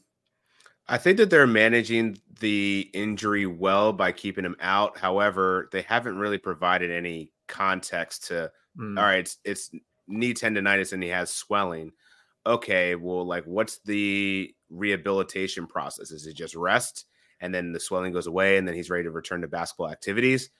I 0.88 0.96
think 0.96 1.18
that 1.18 1.28
they're 1.30 1.46
managing 1.46 2.18
the 2.40 2.88
injury 2.94 3.46
well 3.46 3.92
by 3.92 4.12
keeping 4.12 4.44
him 4.44 4.56
out. 4.60 4.96
However, 4.96 5.68
they 5.70 5.82
haven't 5.82 6.16
really 6.16 6.38
provided 6.38 6.90
any 6.90 7.32
context 7.48 8.28
to. 8.28 8.50
Mm. 8.78 8.98
All 8.98 9.04
right, 9.04 9.20
it's, 9.20 9.38
it's 9.44 9.70
knee 10.06 10.34
tendonitis 10.34 10.92
and 10.92 11.02
he 11.02 11.08
has 11.08 11.30
swelling. 11.30 11.92
Okay, 12.46 12.94
well, 12.94 13.26
like, 13.26 13.44
what's 13.44 13.78
the 13.80 14.54
rehabilitation 14.70 15.66
process? 15.66 16.10
Is 16.10 16.26
it 16.26 16.34
just 16.34 16.54
rest 16.54 17.06
and 17.40 17.54
then 17.54 17.72
the 17.72 17.80
swelling 17.80 18.12
goes 18.12 18.26
away 18.26 18.56
and 18.56 18.66
then 18.66 18.74
he's 18.74 18.90
ready 18.90 19.04
to 19.04 19.10
return 19.10 19.42
to 19.42 19.48
basketball 19.48 19.90
activities? 19.90 20.50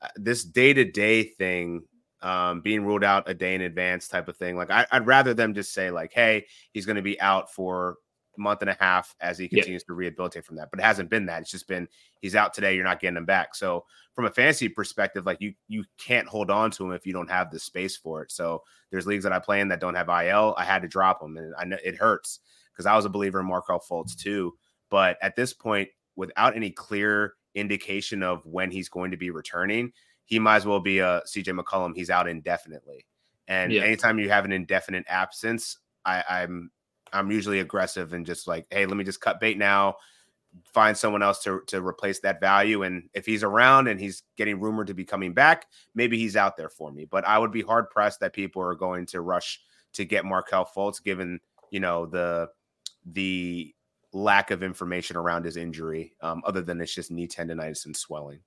Uh, 0.00 0.08
this 0.16 0.44
day 0.44 0.72
to 0.72 0.84
day 0.84 1.22
thing 1.22 1.82
um, 2.22 2.60
being 2.60 2.84
ruled 2.84 3.04
out 3.04 3.28
a 3.28 3.34
day 3.34 3.54
in 3.54 3.60
advance 3.60 4.08
type 4.08 4.28
of 4.28 4.36
thing. 4.36 4.56
Like 4.56 4.70
I, 4.70 4.86
would 4.92 5.06
rather 5.06 5.34
them 5.34 5.54
just 5.54 5.72
say 5.72 5.90
like, 5.90 6.12
"Hey, 6.12 6.46
he's 6.72 6.86
going 6.86 6.96
to 6.96 7.02
be 7.02 7.20
out 7.20 7.52
for 7.52 7.96
month 8.38 8.62
and 8.62 8.70
a 8.70 8.76
half 8.78 9.14
as 9.20 9.38
he 9.38 9.48
continues 9.48 9.82
yeah. 9.82 9.92
to 9.92 9.94
rehabilitate 9.94 10.44
from 10.44 10.56
that." 10.56 10.70
But 10.70 10.80
it 10.80 10.84
hasn't 10.84 11.10
been 11.10 11.26
that. 11.26 11.42
It's 11.42 11.50
just 11.50 11.68
been 11.68 11.88
he's 12.20 12.34
out 12.34 12.54
today. 12.54 12.74
You're 12.74 12.84
not 12.84 13.00
getting 13.00 13.16
him 13.16 13.24
back. 13.24 13.54
So 13.54 13.84
from 14.14 14.24
a 14.26 14.30
fantasy 14.30 14.68
perspective, 14.68 15.26
like 15.26 15.40
you 15.40 15.54
you 15.68 15.84
can't 15.98 16.28
hold 16.28 16.50
on 16.50 16.70
to 16.72 16.84
him 16.84 16.92
if 16.92 17.06
you 17.06 17.12
don't 17.12 17.30
have 17.30 17.50
the 17.50 17.58
space 17.58 17.96
for 17.96 18.22
it. 18.22 18.32
So 18.32 18.62
there's 18.90 19.06
leagues 19.06 19.24
that 19.24 19.32
I 19.32 19.38
play 19.38 19.60
in 19.60 19.68
that 19.68 19.80
don't 19.80 19.94
have 19.94 20.08
IL. 20.08 20.54
I 20.56 20.64
had 20.64 20.82
to 20.82 20.88
drop 20.88 21.22
him, 21.22 21.36
and 21.36 21.54
I 21.58 21.64
know 21.64 21.78
it 21.84 21.96
hurts 21.96 22.40
because 22.72 22.86
I 22.86 22.96
was 22.96 23.04
a 23.04 23.10
believer 23.10 23.40
in 23.40 23.46
Markelle 23.46 23.80
Fultz 23.80 24.16
too. 24.16 24.54
But 24.90 25.18
at 25.22 25.36
this 25.36 25.52
point, 25.52 25.88
without 26.14 26.56
any 26.56 26.70
clear 26.70 27.34
indication 27.54 28.22
of 28.22 28.44
when 28.44 28.70
he's 28.70 28.88
going 28.88 29.10
to 29.10 29.16
be 29.16 29.30
returning, 29.30 29.92
he 30.26 30.38
might 30.38 30.56
as 30.56 30.66
well 30.66 30.80
be 30.80 30.98
a 30.98 31.22
CJ 31.26 31.58
McCollum. 31.58 31.94
He's 31.94 32.10
out 32.10 32.28
indefinitely. 32.28 33.06
And 33.48 33.72
yeah. 33.72 33.82
anytime 33.82 34.18
you 34.18 34.28
have 34.28 34.44
an 34.44 34.52
indefinite 34.52 35.04
absence, 35.08 35.78
I, 36.04 36.22
I'm 36.28 36.70
I'm 37.12 37.30
usually 37.30 37.60
aggressive 37.60 38.12
and 38.12 38.26
just 38.26 38.46
like, 38.46 38.66
hey, 38.70 38.86
let 38.86 38.96
me 38.96 39.04
just 39.04 39.20
cut 39.20 39.40
bait 39.40 39.58
now, 39.58 39.96
find 40.72 40.96
someone 40.96 41.22
else 41.22 41.42
to 41.44 41.60
to 41.68 41.84
replace 41.86 42.20
that 42.20 42.40
value. 42.40 42.82
And 42.82 43.08
if 43.14 43.26
he's 43.26 43.42
around 43.42 43.88
and 43.88 44.00
he's 44.00 44.22
getting 44.36 44.60
rumored 44.60 44.88
to 44.88 44.94
be 44.94 45.04
coming 45.04 45.32
back, 45.32 45.66
maybe 45.94 46.18
he's 46.18 46.36
out 46.36 46.56
there 46.56 46.68
for 46.68 46.90
me. 46.90 47.04
But 47.04 47.26
I 47.26 47.38
would 47.38 47.52
be 47.52 47.62
hard 47.62 47.90
pressed 47.90 48.20
that 48.20 48.32
people 48.32 48.62
are 48.62 48.74
going 48.74 49.06
to 49.06 49.20
rush 49.20 49.60
to 49.94 50.04
get 50.04 50.24
Markelle 50.24 50.68
Fultz, 50.76 51.02
given 51.02 51.40
you 51.70 51.80
know 51.80 52.06
the 52.06 52.48
the 53.04 53.74
lack 54.12 54.50
of 54.50 54.62
information 54.62 55.16
around 55.16 55.44
his 55.44 55.56
injury, 55.56 56.14
um, 56.22 56.42
other 56.46 56.62
than 56.62 56.80
it's 56.80 56.94
just 56.94 57.10
knee 57.10 57.28
tendonitis 57.28 57.86
and 57.86 57.96
swelling. 57.96 58.40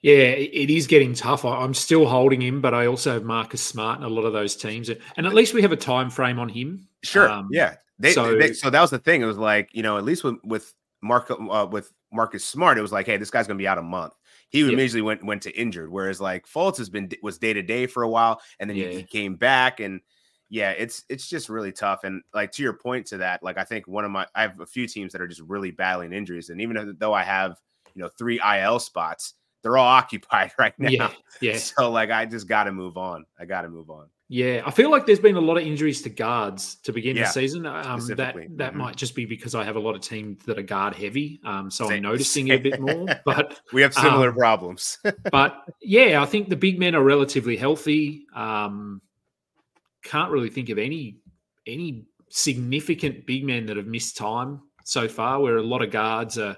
Yeah, 0.00 0.14
it 0.14 0.70
is 0.70 0.86
getting 0.86 1.12
tough. 1.12 1.44
I'm 1.44 1.74
still 1.74 2.06
holding 2.06 2.40
him, 2.40 2.60
but 2.60 2.72
I 2.72 2.86
also 2.86 3.14
have 3.14 3.24
Marcus 3.24 3.60
Smart 3.60 3.96
and 3.96 4.06
a 4.06 4.08
lot 4.08 4.22
of 4.22 4.32
those 4.32 4.54
teams, 4.54 4.88
and 4.88 5.26
at 5.26 5.34
least 5.34 5.54
we 5.54 5.62
have 5.62 5.72
a 5.72 5.76
time 5.76 6.08
frame 6.08 6.38
on 6.38 6.48
him. 6.48 6.86
Sure. 7.02 7.28
Um, 7.28 7.48
yeah. 7.50 7.74
They, 7.98 8.12
so, 8.12 8.36
they, 8.36 8.52
so 8.52 8.70
that 8.70 8.80
was 8.80 8.90
the 8.90 9.00
thing. 9.00 9.22
It 9.22 9.26
was 9.26 9.38
like 9.38 9.70
you 9.72 9.82
know, 9.82 9.98
at 9.98 10.04
least 10.04 10.22
with 10.22 10.36
with 10.44 10.72
Mark 11.02 11.30
uh, 11.30 11.66
with 11.68 11.92
Marcus 12.12 12.44
Smart, 12.44 12.78
it 12.78 12.82
was 12.82 12.92
like, 12.92 13.06
hey, 13.06 13.16
this 13.16 13.30
guy's 13.30 13.48
going 13.48 13.58
to 13.58 13.62
be 13.62 13.66
out 13.66 13.78
a 13.78 13.82
month. 13.82 14.12
He 14.50 14.60
yep. 14.60 14.72
immediately 14.72 15.02
went 15.02 15.24
went 15.24 15.42
to 15.42 15.58
injured, 15.58 15.90
whereas 15.90 16.20
like 16.20 16.46
Fultz 16.46 16.78
has 16.78 16.88
been 16.88 17.10
was 17.22 17.38
day 17.38 17.52
to 17.52 17.62
day 17.62 17.86
for 17.86 18.04
a 18.04 18.08
while, 18.08 18.40
and 18.60 18.70
then 18.70 18.76
yeah. 18.76 18.88
he, 18.88 18.96
he 18.98 19.02
came 19.02 19.34
back, 19.34 19.80
and 19.80 20.00
yeah, 20.48 20.70
it's 20.70 21.04
it's 21.08 21.28
just 21.28 21.48
really 21.48 21.72
tough. 21.72 22.04
And 22.04 22.22
like 22.32 22.52
to 22.52 22.62
your 22.62 22.74
point 22.74 23.06
to 23.08 23.16
that, 23.18 23.42
like 23.42 23.58
I 23.58 23.64
think 23.64 23.88
one 23.88 24.04
of 24.04 24.12
my 24.12 24.26
I 24.34 24.42
have 24.42 24.60
a 24.60 24.66
few 24.66 24.86
teams 24.86 25.12
that 25.12 25.20
are 25.20 25.28
just 25.28 25.42
really 25.42 25.72
battling 25.72 26.12
injuries, 26.12 26.50
and 26.50 26.60
even 26.60 26.96
though 26.98 27.12
I 27.12 27.24
have 27.24 27.60
you 27.94 28.02
know 28.02 28.10
three 28.16 28.40
IL 28.40 28.78
spots 28.78 29.34
they're 29.68 29.76
all 29.76 29.86
occupied 29.98 30.52
right 30.58 30.74
now. 30.78 30.88
Yeah, 30.88 31.10
yeah. 31.40 31.58
So 31.58 31.90
like, 31.90 32.10
I 32.10 32.24
just 32.24 32.48
got 32.48 32.64
to 32.64 32.72
move 32.72 32.96
on. 32.96 33.24
I 33.38 33.44
got 33.44 33.62
to 33.62 33.68
move 33.68 33.90
on. 33.90 34.06
Yeah, 34.30 34.62
I 34.66 34.70
feel 34.70 34.90
like 34.90 35.06
there's 35.06 35.20
been 35.20 35.36
a 35.36 35.40
lot 35.40 35.56
of 35.56 35.66
injuries 35.66 36.02
to 36.02 36.10
guards 36.10 36.76
to 36.82 36.92
begin 36.92 37.16
yeah, 37.16 37.24
the 37.24 37.30
season. 37.30 37.64
Um, 37.64 38.06
that 38.08 38.16
that 38.16 38.34
mm-hmm. 38.34 38.78
might 38.78 38.96
just 38.96 39.14
be 39.14 39.24
because 39.24 39.54
I 39.54 39.64
have 39.64 39.76
a 39.76 39.80
lot 39.80 39.94
of 39.94 40.02
teams 40.02 40.44
that 40.44 40.58
are 40.58 40.62
guard 40.62 40.94
heavy, 40.94 41.40
um, 41.44 41.70
so 41.70 41.88
Same. 41.88 41.96
I'm 41.96 42.02
noticing 42.02 42.48
it 42.48 42.56
a 42.56 42.58
bit 42.58 42.80
more. 42.80 43.06
But 43.24 43.58
we 43.72 43.80
have 43.80 43.94
similar 43.94 44.28
um, 44.28 44.34
problems. 44.34 44.98
but 45.30 45.62
yeah, 45.80 46.20
I 46.22 46.26
think 46.26 46.50
the 46.50 46.56
big 46.56 46.78
men 46.78 46.94
are 46.94 47.02
relatively 47.02 47.56
healthy. 47.56 48.26
Um, 48.34 49.00
can't 50.02 50.30
really 50.30 50.50
think 50.50 50.68
of 50.68 50.76
any 50.76 51.16
any 51.66 52.04
significant 52.28 53.24
big 53.24 53.44
men 53.44 53.64
that 53.64 53.78
have 53.78 53.86
missed 53.86 54.18
time 54.18 54.60
so 54.84 55.08
far. 55.08 55.40
Where 55.40 55.56
a 55.56 55.62
lot 55.62 55.80
of 55.80 55.90
guards 55.90 56.36
are 56.36 56.54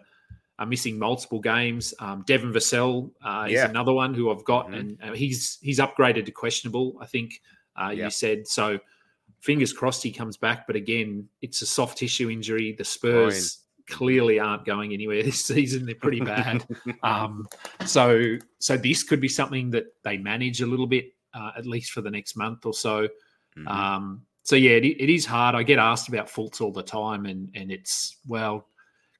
are 0.61 0.67
missing 0.67 0.99
multiple 0.99 1.41
games. 1.41 1.95
Um, 1.99 2.23
Devin 2.27 2.53
Vassell 2.53 3.11
uh, 3.25 3.47
is 3.49 3.63
another 3.63 3.95
one 3.95 4.13
who 4.13 4.31
I've 4.31 4.45
got, 4.45 4.67
mm-hmm. 4.67 4.75
and 4.75 4.99
uh, 5.03 5.13
he's 5.15 5.59
he's 5.63 5.79
upgraded 5.79 6.27
to 6.27 6.31
questionable. 6.31 6.97
I 7.01 7.07
think 7.07 7.41
uh, 7.75 7.91
yeah. 7.91 8.05
you 8.05 8.11
said 8.11 8.47
so. 8.47 8.79
Fingers 9.41 9.73
crossed 9.73 10.03
he 10.03 10.13
comes 10.13 10.37
back, 10.37 10.67
but 10.67 10.77
again, 10.77 11.27
it's 11.41 11.63
a 11.63 11.67
soft 11.67 11.97
tissue 11.97 12.29
injury. 12.29 12.75
The 12.77 12.85
Spurs 12.85 13.61
clearly 13.89 14.39
aren't 14.39 14.67
going 14.67 14.93
anywhere 14.93 15.23
this 15.23 15.43
season. 15.47 15.87
They're 15.87 15.95
pretty 15.95 16.21
bad. 16.21 16.67
um, 17.03 17.49
so 17.87 18.37
so 18.59 18.77
this 18.77 19.03
could 19.03 19.21
be 19.21 19.29
something 19.29 19.71
that 19.71 19.87
they 20.05 20.19
manage 20.19 20.61
a 20.61 20.67
little 20.67 20.87
bit, 20.87 21.15
uh, 21.33 21.53
at 21.57 21.65
least 21.65 21.93
for 21.93 22.03
the 22.03 22.11
next 22.11 22.37
month 22.37 22.67
or 22.67 22.75
so. 22.75 23.09
Mm-hmm. 23.57 23.67
Um, 23.67 24.23
so 24.43 24.57
yeah, 24.57 24.73
it, 24.73 24.85
it 24.85 25.11
is 25.11 25.25
hard. 25.25 25.55
I 25.55 25.63
get 25.63 25.79
asked 25.79 26.09
about 26.09 26.29
Fultz 26.29 26.61
all 26.61 26.73
the 26.73 26.83
time, 26.83 27.25
and 27.25 27.51
and 27.55 27.73
it's 27.73 28.19
well, 28.27 28.67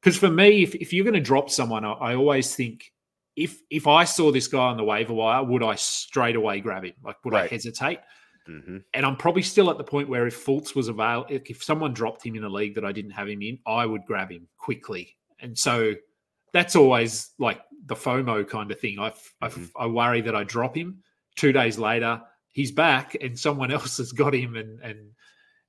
because 0.01 0.19
for 0.19 0.31
me, 0.31 0.63
if, 0.63 0.75
if 0.75 0.93
you're 0.93 1.05
going 1.05 1.15
to 1.15 1.21
drop 1.21 1.51
someone, 1.51 1.85
I, 1.85 1.93
I, 1.93 2.15
always 2.15 2.55
think 2.55 2.93
if 3.37 3.61
if 3.71 3.87
I 3.87 4.05
saw 4.05 4.33
this 4.33 4.49
guy 4.49 4.69
on 4.69 4.77
the 4.77 4.85
waiver 4.85 5.13
wire, 5.13 5.45
would 5.45 5.63
I 5.63 5.75
straight 5.75 6.37
away 6.37 6.61
grab 6.61 6.85
him? 6.85 6.95
Like, 7.05 7.25
would 7.25 7.35
right. 7.35 7.45
I 7.45 7.49
hesitate? 7.49 8.01
Mm-hmm. 8.49 8.79
And 8.95 9.07
I'm 9.07 9.17
probably 9.17 9.43
still 9.43 9.71
at 9.71 9.79
the 9.79 9.85
point 9.85 10.09
where 10.09 10.27
if 10.27 10.45
Fultz 10.45 10.75
was 10.75 10.89
available, 10.89 11.27
if, 11.31 11.49
if 11.51 11.63
someone 11.63 11.93
dropped 11.93 12.25
him 12.25 12.35
in 12.35 12.45
a 12.45 12.49
league 12.49 12.75
that 12.75 12.85
I 12.85 12.93
didn't 12.93 13.13
have 13.13 13.29
him 13.29 13.43
in, 13.43 13.59
I 13.67 13.87
would 13.87 14.05
grab 14.07 14.31
him 14.31 14.49
quickly. 14.57 15.17
And 15.39 15.57
so 15.57 15.95
that's 16.53 16.75
always 16.75 17.31
like 17.39 17.61
the 17.87 17.95
FOMO 17.95 18.49
kind 18.49 18.71
of 18.71 18.81
thing. 18.81 18.99
I 18.99 19.11
mm-hmm. 19.11 19.65
I 19.77 19.87
worry 19.87 20.21
that 20.23 20.35
I 20.35 20.45
drop 20.45 20.77
him 20.77 21.03
two 21.37 21.53
days 21.53 21.79
later, 21.79 22.21
he's 22.53 22.73
back 22.73 23.17
and 23.21 23.39
someone 23.39 23.71
else 23.79 23.99
has 23.99 24.13
got 24.13 24.35
him, 24.35 24.57
and 24.57 24.81
and 24.81 25.11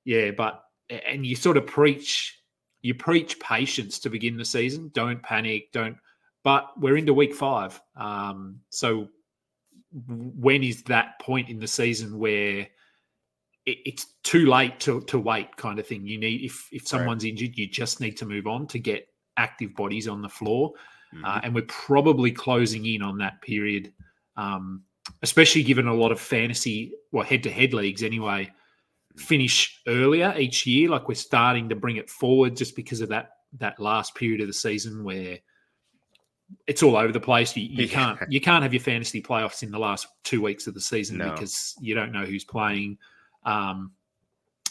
yeah, 0.04 0.30
but 0.30 0.62
and 0.88 1.24
you 1.24 1.36
sort 1.36 1.56
of 1.56 1.66
preach 1.66 2.38
you 2.82 2.94
preach 2.94 3.40
patience 3.40 3.98
to 4.00 4.10
begin 4.10 4.36
the 4.36 4.44
season. 4.44 4.90
Don't 4.92 5.22
panic. 5.22 5.72
Don't. 5.72 5.96
But 6.44 6.68
we're 6.78 6.96
into 6.96 7.14
week 7.14 7.34
five. 7.34 7.80
Um, 7.96 8.60
so 8.70 9.08
when 10.08 10.62
is 10.62 10.82
that 10.84 11.20
point 11.20 11.48
in 11.48 11.58
the 11.60 11.68
season 11.68 12.18
where 12.18 12.66
it, 13.66 13.78
it's 13.84 14.06
too 14.24 14.46
late 14.46 14.80
to, 14.80 15.00
to 15.02 15.18
wait 15.18 15.56
kind 15.56 15.78
of 15.78 15.86
thing? 15.86 16.06
You 16.06 16.18
need 16.18 16.42
if 16.42 16.68
if 16.72 16.86
someone's 16.86 17.24
right. 17.24 17.30
injured, 17.30 17.56
you 17.56 17.68
just 17.68 18.00
need 18.00 18.16
to 18.18 18.26
move 18.26 18.46
on 18.46 18.66
to 18.68 18.78
get 18.78 19.06
active 19.36 19.74
bodies 19.74 20.08
on 20.08 20.20
the 20.20 20.28
floor. 20.28 20.72
Uh, 20.74 21.16
mm-hmm. 21.16 21.24
Uh, 21.24 21.40
and 21.44 21.54
we're 21.54 21.62
probably 21.62 22.32
closing 22.32 22.86
in 22.86 23.02
on 23.02 23.18
that 23.18 23.40
period, 23.42 23.92
um, 24.36 24.82
especially 25.22 25.62
given 25.62 25.86
a 25.86 25.94
lot 25.94 26.10
of 26.10 26.20
fantasy, 26.20 26.92
well, 27.12 27.24
head 27.24 27.42
to 27.42 27.50
head 27.50 27.74
leagues 27.74 28.02
anyway, 28.02 28.50
finish 29.16 29.80
earlier 29.86 30.34
each 30.38 30.66
year. 30.66 30.88
Like 30.88 31.08
we're 31.08 31.14
starting 31.14 31.68
to 31.68 31.76
bring 31.76 31.96
it 31.96 32.10
forward 32.10 32.56
just 32.56 32.76
because 32.76 33.00
of 33.00 33.08
that 33.10 33.30
that 33.58 33.78
last 33.78 34.14
period 34.14 34.40
of 34.40 34.46
the 34.46 34.52
season 34.52 35.04
where 35.04 35.38
it's 36.66 36.82
all 36.82 36.96
over 36.96 37.12
the 37.12 37.20
place. 37.20 37.56
You, 37.56 37.64
you 37.64 37.88
can't 37.88 38.18
you 38.28 38.40
can't 38.40 38.62
have 38.62 38.72
your 38.72 38.82
fantasy 38.82 39.22
playoffs 39.22 39.62
in 39.62 39.70
the 39.70 39.78
last 39.78 40.06
two 40.24 40.42
weeks 40.42 40.66
of 40.66 40.74
the 40.74 40.80
season 40.80 41.18
no. 41.18 41.30
because 41.30 41.74
you 41.80 41.94
don't 41.94 42.12
know 42.12 42.24
who's 42.24 42.44
playing. 42.44 42.98
Um, 43.44 43.92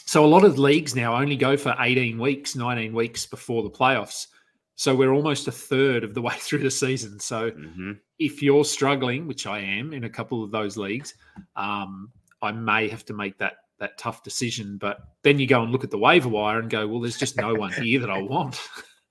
so 0.04 0.24
a 0.24 0.26
lot 0.26 0.44
of 0.44 0.58
leagues 0.58 0.94
now 0.94 1.16
only 1.16 1.36
go 1.36 1.56
for 1.56 1.74
18 1.78 2.18
weeks, 2.18 2.56
19 2.56 2.92
weeks 2.92 3.24
before 3.24 3.62
the 3.62 3.70
playoffs. 3.70 4.26
So 4.74 4.94
we're 4.94 5.12
almost 5.12 5.48
a 5.48 5.52
third 5.52 6.04
of 6.04 6.14
the 6.14 6.22
way 6.28 6.34
through 6.36 6.60
the 6.60 6.70
season. 6.70 7.18
So 7.20 7.50
mm-hmm. 7.50 7.92
if 8.18 8.42
you're 8.42 8.64
struggling, 8.64 9.26
which 9.26 9.46
I 9.46 9.60
am 9.60 9.92
in 9.92 10.04
a 10.04 10.10
couple 10.10 10.42
of 10.42 10.50
those 10.50 10.76
leagues, 10.76 11.14
um, 11.56 12.10
I 12.40 12.52
may 12.52 12.88
have 12.88 13.04
to 13.06 13.14
make 13.14 13.38
that 13.38 13.58
that 13.82 13.98
tough 13.98 14.22
decision. 14.22 14.78
But 14.78 15.00
then 15.22 15.38
you 15.38 15.46
go 15.46 15.62
and 15.62 15.72
look 15.72 15.84
at 15.84 15.90
the 15.90 15.98
waiver 15.98 16.28
wire 16.28 16.60
and 16.60 16.70
go, 16.70 16.86
well, 16.86 17.00
there's 17.00 17.18
just 17.18 17.36
no 17.36 17.52
one 17.54 17.72
here 17.72 18.00
that 18.00 18.10
I 18.10 18.22
want. 18.22 18.58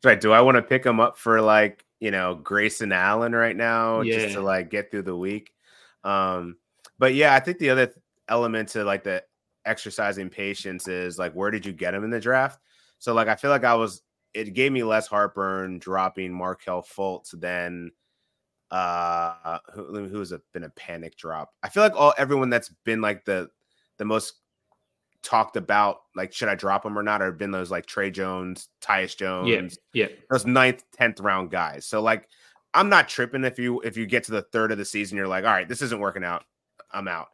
right. 0.03 0.19
Do 0.19 0.31
I 0.31 0.41
want 0.41 0.55
to 0.55 0.61
pick 0.61 0.83
them 0.83 0.99
up 0.99 1.17
for 1.17 1.41
like 1.41 1.85
you 1.99 2.09
know 2.09 2.35
Grayson 2.35 2.91
Allen 2.91 3.33
right 3.33 3.55
now 3.55 4.01
yeah. 4.01 4.17
just 4.17 4.33
to 4.33 4.41
like 4.41 4.71
get 4.71 4.89
through 4.89 5.03
the 5.03 5.15
week? 5.15 5.51
Um, 6.03 6.57
but 6.97 7.13
yeah, 7.13 7.35
I 7.35 7.39
think 7.39 7.59
the 7.59 7.69
other 7.69 7.93
element 8.27 8.69
to 8.69 8.83
like 8.83 9.03
the 9.03 9.23
exercising 9.65 10.29
patience 10.29 10.87
is 10.87 11.19
like 11.19 11.33
where 11.33 11.51
did 11.51 11.65
you 11.65 11.73
get 11.73 11.93
him 11.93 12.03
in 12.03 12.09
the 12.09 12.19
draft? 12.19 12.59
So 12.97 13.13
like 13.13 13.27
I 13.27 13.35
feel 13.35 13.51
like 13.51 13.65
I 13.65 13.75
was 13.75 14.01
it 14.33 14.53
gave 14.53 14.71
me 14.71 14.83
less 14.83 15.07
heartburn 15.07 15.79
dropping 15.79 16.33
Markelle 16.33 16.81
Fultz 16.81 17.37
than 17.37 17.91
uh 18.71 19.59
who, 19.73 20.07
who's 20.07 20.31
a, 20.31 20.41
been 20.53 20.63
a 20.63 20.69
panic 20.69 21.17
drop. 21.17 21.53
I 21.61 21.67
feel 21.67 21.83
like 21.83 21.95
all 21.95 22.13
everyone 22.17 22.49
that's 22.49 22.69
been 22.85 23.01
like 23.01 23.25
the 23.25 23.49
the 23.97 24.05
most 24.05 24.40
talked 25.23 25.55
about 25.55 26.01
like 26.15 26.33
should 26.33 26.49
I 26.49 26.55
drop 26.55 26.85
him 26.85 26.97
or 26.97 27.03
not, 27.03 27.21
or 27.21 27.31
been 27.31 27.51
those 27.51 27.71
like 27.71 27.85
Tre 27.85 28.11
Jones, 28.11 28.69
Tyus 28.81 29.15
Jones, 29.15 29.77
yeah, 29.93 30.07
yeah, 30.07 30.15
those 30.29 30.45
ninth, 30.45 30.83
tenth 30.93 31.19
round 31.19 31.51
guys. 31.51 31.85
So 31.85 32.01
like 32.01 32.27
I'm 32.73 32.89
not 32.89 33.09
tripping 33.09 33.43
if 33.43 33.59
you 33.59 33.81
if 33.81 33.97
you 33.97 34.05
get 34.05 34.23
to 34.25 34.31
the 34.31 34.41
third 34.41 34.71
of 34.71 34.77
the 34.77 34.85
season, 34.85 35.17
you're 35.17 35.27
like, 35.27 35.45
all 35.45 35.51
right, 35.51 35.67
this 35.67 35.81
isn't 35.81 35.99
working 35.99 36.23
out. 36.23 36.43
I'm 36.91 37.07
out. 37.07 37.27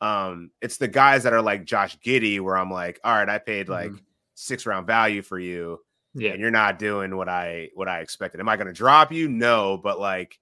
Um, 0.00 0.50
it's 0.60 0.76
the 0.76 0.88
guys 0.88 1.22
that 1.22 1.32
are 1.32 1.42
like 1.42 1.64
Josh 1.64 1.98
Giddey, 2.00 2.40
where 2.40 2.56
I'm 2.56 2.70
like, 2.70 3.00
all 3.04 3.14
right, 3.14 3.28
I 3.28 3.38
paid 3.38 3.68
like 3.68 3.90
mm-hmm. 3.90 4.04
six 4.34 4.66
round 4.66 4.86
value 4.86 5.22
for 5.22 5.38
you 5.38 5.80
yeah. 6.14 6.30
And 6.30 6.40
you're 6.40 6.50
not 6.50 6.78
doing 6.78 7.16
what 7.16 7.28
I 7.28 7.70
what 7.74 7.88
I 7.88 8.00
expected. 8.00 8.40
Am 8.40 8.48
I 8.48 8.56
going 8.56 8.68
to 8.68 8.72
drop 8.72 9.12
you? 9.12 9.28
No, 9.28 9.76
but 9.76 9.98
like 9.98 10.38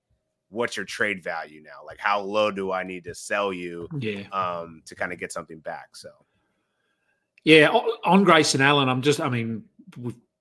what's 0.50 0.76
your 0.76 0.84
trade 0.84 1.22
value 1.22 1.62
now? 1.62 1.84
Like 1.86 1.98
how 1.98 2.20
low 2.20 2.50
do 2.50 2.72
I 2.72 2.82
need 2.82 3.04
to 3.04 3.14
sell 3.14 3.52
you 3.52 3.88
yeah. 3.98 4.24
um 4.32 4.82
to 4.86 4.94
kind 4.94 5.12
of 5.12 5.18
get 5.18 5.32
something 5.32 5.58
back? 5.60 5.96
So 5.96 6.10
yeah, 7.44 7.68
on 7.68 8.24
Grayson 8.24 8.60
Allen, 8.60 8.88
I'm 8.88 9.02
just 9.02 9.20
I 9.20 9.28
mean 9.28 9.64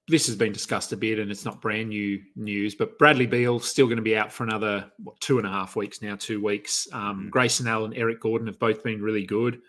this 0.08 0.28
has 0.28 0.36
been 0.36 0.52
discussed 0.52 0.92
a 0.92 0.98
bit 0.98 1.20
and 1.20 1.32
it's 1.32 1.46
not 1.46 1.62
brand 1.62 1.90
new 1.90 2.22
news, 2.36 2.76
but 2.76 2.98
Bradley 3.00 3.26
Beal 3.26 3.60
still 3.60 3.86
going 3.86 3.98
to 3.98 4.04
be 4.04 4.18
out 4.18 4.32
for 4.32 4.44
another 4.44 4.92
what, 5.02 5.20
two 5.22 5.38
and 5.38 5.48
a 5.48 5.50
half 5.50 5.76
weeks 5.76 6.02
now, 6.02 6.16
two 6.16 6.44
weeks. 6.44 6.88
Um, 6.92 7.02
mm-hmm. 7.02 7.30
Grayson 7.30 7.68
Allen, 7.68 7.94
Eric 7.94 8.20
Gordon 8.20 8.48
have 8.48 8.60
both 8.60 8.84
been 8.84 9.02
really 9.02 9.26
good. 9.26 9.62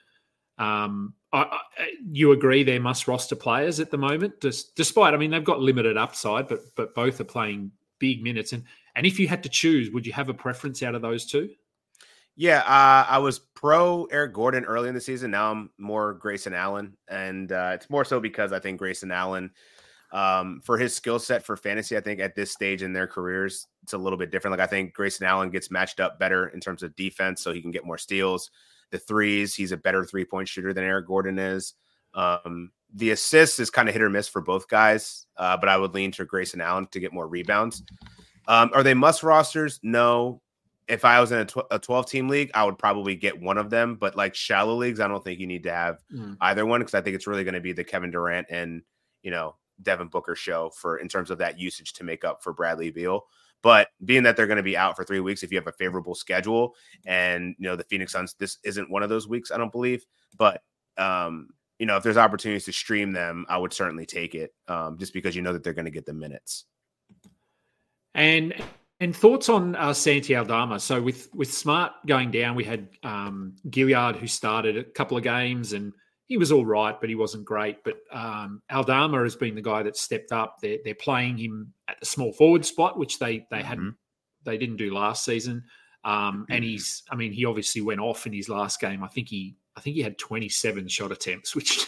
Um, 0.58 1.14
I, 1.32 1.42
I, 1.42 1.58
you 2.10 2.32
agree 2.32 2.62
they're 2.62 2.80
must 2.80 3.08
roster 3.08 3.36
players 3.36 3.80
at 3.80 3.90
the 3.90 3.98
moment, 3.98 4.40
just, 4.40 4.74
despite 4.74 5.14
I 5.14 5.16
mean 5.16 5.30
they've 5.30 5.44
got 5.44 5.60
limited 5.60 5.96
upside, 5.96 6.48
but 6.48 6.60
but 6.76 6.94
both 6.94 7.20
are 7.20 7.24
playing 7.24 7.70
big 7.98 8.22
minutes. 8.22 8.52
And 8.52 8.64
and 8.96 9.06
if 9.06 9.18
you 9.18 9.28
had 9.28 9.42
to 9.44 9.48
choose, 9.48 9.90
would 9.90 10.06
you 10.06 10.12
have 10.12 10.28
a 10.28 10.34
preference 10.34 10.82
out 10.82 10.94
of 10.94 11.02
those 11.02 11.24
two? 11.24 11.50
Yeah, 12.34 12.60
uh, 12.60 13.06
I 13.08 13.18
was 13.18 13.38
pro 13.38 14.04
Eric 14.06 14.32
Gordon 14.32 14.64
early 14.64 14.88
in 14.88 14.94
the 14.94 15.00
season. 15.00 15.30
Now 15.30 15.50
I'm 15.50 15.70
more 15.78 16.14
Grayson 16.14 16.54
Allen, 16.54 16.96
and 17.08 17.52
uh, 17.52 17.72
it's 17.74 17.90
more 17.90 18.04
so 18.04 18.20
because 18.20 18.52
I 18.52 18.58
think 18.58 18.78
Grayson 18.78 19.10
Allen, 19.10 19.50
um, 20.12 20.60
for 20.64 20.78
his 20.78 20.94
skill 20.94 21.18
set 21.18 21.44
for 21.44 21.56
fantasy, 21.56 21.96
I 21.96 22.00
think 22.00 22.20
at 22.20 22.34
this 22.34 22.50
stage 22.50 22.82
in 22.82 22.92
their 22.92 23.06
careers, 23.06 23.66
it's 23.82 23.92
a 23.92 23.98
little 23.98 24.18
bit 24.18 24.30
different. 24.30 24.58
Like 24.58 24.66
I 24.66 24.70
think 24.70 24.94
Grayson 24.94 25.26
Allen 25.26 25.50
gets 25.50 25.70
matched 25.70 26.00
up 26.00 26.18
better 26.18 26.48
in 26.48 26.60
terms 26.60 26.82
of 26.82 26.96
defense, 26.96 27.42
so 27.42 27.52
he 27.52 27.60
can 27.60 27.70
get 27.70 27.84
more 27.84 27.98
steals 27.98 28.50
the 28.92 28.98
threes. 28.98 29.54
He's 29.54 29.72
a 29.72 29.76
better 29.76 30.04
three 30.04 30.24
point 30.24 30.46
shooter 30.46 30.72
than 30.72 30.84
Eric 30.84 31.08
Gordon 31.08 31.38
is. 31.38 31.74
Um, 32.14 32.70
the 32.94 33.10
assists 33.10 33.58
is 33.58 33.70
kind 33.70 33.88
of 33.88 33.94
hit 33.94 34.02
or 34.02 34.10
miss 34.10 34.28
for 34.28 34.42
both 34.42 34.68
guys, 34.68 35.26
uh, 35.38 35.56
but 35.56 35.68
I 35.68 35.78
would 35.78 35.94
lean 35.94 36.12
to 36.12 36.24
Grayson 36.24 36.60
Allen 36.60 36.86
to 36.92 37.00
get 37.00 37.12
more 37.12 37.26
rebounds. 37.26 37.82
Um, 38.46 38.70
are 38.74 38.82
they 38.82 38.94
must 38.94 39.22
rosters? 39.22 39.80
No. 39.82 40.41
If 40.88 41.04
I 41.04 41.20
was 41.20 41.32
in 41.32 41.38
a, 41.38 41.44
tw- 41.44 41.66
a 41.70 41.78
12 41.78 42.06
team 42.06 42.28
league, 42.28 42.50
I 42.54 42.64
would 42.64 42.78
probably 42.78 43.14
get 43.14 43.40
one 43.40 43.58
of 43.58 43.70
them. 43.70 43.96
But 43.96 44.16
like 44.16 44.34
shallow 44.34 44.74
leagues, 44.74 45.00
I 45.00 45.08
don't 45.08 45.22
think 45.22 45.38
you 45.38 45.46
need 45.46 45.62
to 45.64 45.72
have 45.72 46.02
mm. 46.12 46.36
either 46.40 46.66
one 46.66 46.80
because 46.80 46.94
I 46.94 47.00
think 47.00 47.14
it's 47.14 47.26
really 47.26 47.44
going 47.44 47.54
to 47.54 47.60
be 47.60 47.72
the 47.72 47.84
Kevin 47.84 48.10
Durant 48.10 48.48
and, 48.50 48.82
you 49.22 49.30
know, 49.30 49.56
Devin 49.82 50.08
Booker 50.08 50.34
show 50.34 50.70
for 50.70 50.98
in 50.98 51.08
terms 51.08 51.30
of 51.30 51.38
that 51.38 51.58
usage 51.58 51.92
to 51.94 52.04
make 52.04 52.24
up 52.24 52.42
for 52.42 52.52
Bradley 52.52 52.90
Beal. 52.90 53.24
But 53.62 53.88
being 54.04 54.24
that 54.24 54.36
they're 54.36 54.48
going 54.48 54.56
to 54.56 54.62
be 54.62 54.76
out 54.76 54.96
for 54.96 55.04
three 55.04 55.20
weeks, 55.20 55.42
if 55.42 55.52
you 55.52 55.58
have 55.58 55.68
a 55.68 55.72
favorable 55.72 56.16
schedule, 56.16 56.74
and 57.06 57.54
you 57.58 57.68
know 57.68 57.76
the 57.76 57.84
Phoenix 57.84 58.12
Suns, 58.12 58.34
this 58.34 58.58
isn't 58.64 58.90
one 58.90 59.04
of 59.04 59.08
those 59.08 59.28
weeks, 59.28 59.52
I 59.52 59.56
don't 59.56 59.70
believe. 59.70 60.04
But 60.36 60.62
um, 60.98 61.48
you 61.78 61.86
know, 61.86 61.96
if 61.96 62.02
there's 62.02 62.16
opportunities 62.16 62.64
to 62.64 62.72
stream 62.72 63.12
them, 63.12 63.46
I 63.48 63.58
would 63.58 63.72
certainly 63.72 64.04
take 64.04 64.34
it, 64.34 64.52
um, 64.66 64.98
just 64.98 65.12
because 65.12 65.36
you 65.36 65.42
know 65.42 65.52
that 65.52 65.62
they're 65.62 65.72
going 65.72 65.84
to 65.84 65.92
get 65.92 66.06
the 66.06 66.12
minutes. 66.12 66.64
And 68.14 68.54
and 69.02 69.16
thoughts 69.16 69.48
on 69.48 69.74
uh, 69.74 69.92
Santi 69.92 70.36
Aldama? 70.36 70.78
So 70.78 71.02
with 71.02 71.28
with 71.34 71.52
Smart 71.52 71.92
going 72.06 72.30
down, 72.30 72.54
we 72.54 72.62
had 72.62 72.88
um, 73.02 73.56
Gilyard 73.68 74.16
who 74.16 74.28
started 74.28 74.76
a 74.76 74.84
couple 74.84 75.16
of 75.16 75.24
games 75.24 75.72
and 75.72 75.92
he 76.28 76.38
was 76.38 76.52
all 76.52 76.64
right, 76.64 76.98
but 76.98 77.08
he 77.08 77.16
wasn't 77.16 77.44
great. 77.44 77.82
But 77.82 77.96
um, 78.12 78.62
Aldama 78.72 79.22
has 79.24 79.34
been 79.34 79.56
the 79.56 79.60
guy 79.60 79.82
that 79.82 79.96
stepped 79.96 80.30
up. 80.30 80.58
They're, 80.62 80.78
they're 80.84 80.94
playing 80.94 81.36
him 81.36 81.74
at 81.88 81.98
the 81.98 82.06
small 82.06 82.32
forward 82.32 82.64
spot, 82.64 82.96
which 82.96 83.18
they 83.18 83.44
they 83.50 83.58
mm-hmm. 83.58 83.66
hadn't 83.66 83.94
they 84.44 84.56
didn't 84.56 84.76
do 84.76 84.94
last 84.94 85.24
season. 85.24 85.64
Um, 86.04 86.46
and 86.48 86.62
he's 86.62 87.02
I 87.10 87.16
mean 87.16 87.32
he 87.32 87.44
obviously 87.44 87.82
went 87.82 88.00
off 88.00 88.24
in 88.26 88.32
his 88.32 88.48
last 88.48 88.80
game. 88.80 89.02
I 89.02 89.08
think 89.08 89.28
he 89.28 89.56
I 89.76 89.80
think 89.80 89.96
he 89.96 90.02
had 90.02 90.16
27 90.16 90.86
shot 90.86 91.10
attempts, 91.10 91.56
which 91.56 91.84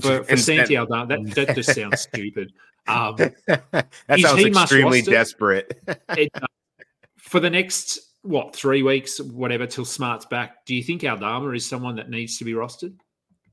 for, 0.00 0.24
for 0.24 0.36
Santi 0.36 0.76
Aldama 0.76 1.06
that, 1.06 1.34
that 1.34 1.54
just 1.54 1.74
sounds 1.74 2.00
stupid. 2.12 2.52
Um, 2.86 3.16
that 3.46 3.88
sounds 4.18 4.44
extremely 4.44 5.02
desperate. 5.02 5.80
it, 6.10 6.30
uh, 6.34 6.46
for 7.16 7.40
the 7.40 7.50
next 7.50 8.00
what 8.22 8.54
three 8.54 8.82
weeks, 8.82 9.20
whatever, 9.20 9.66
till 9.66 9.84
Smart's 9.84 10.26
back. 10.26 10.64
Do 10.66 10.74
you 10.74 10.82
think 10.82 11.04
Aldama 11.04 11.50
is 11.50 11.66
someone 11.66 11.96
that 11.96 12.10
needs 12.10 12.38
to 12.38 12.44
be 12.44 12.52
rostered? 12.52 12.94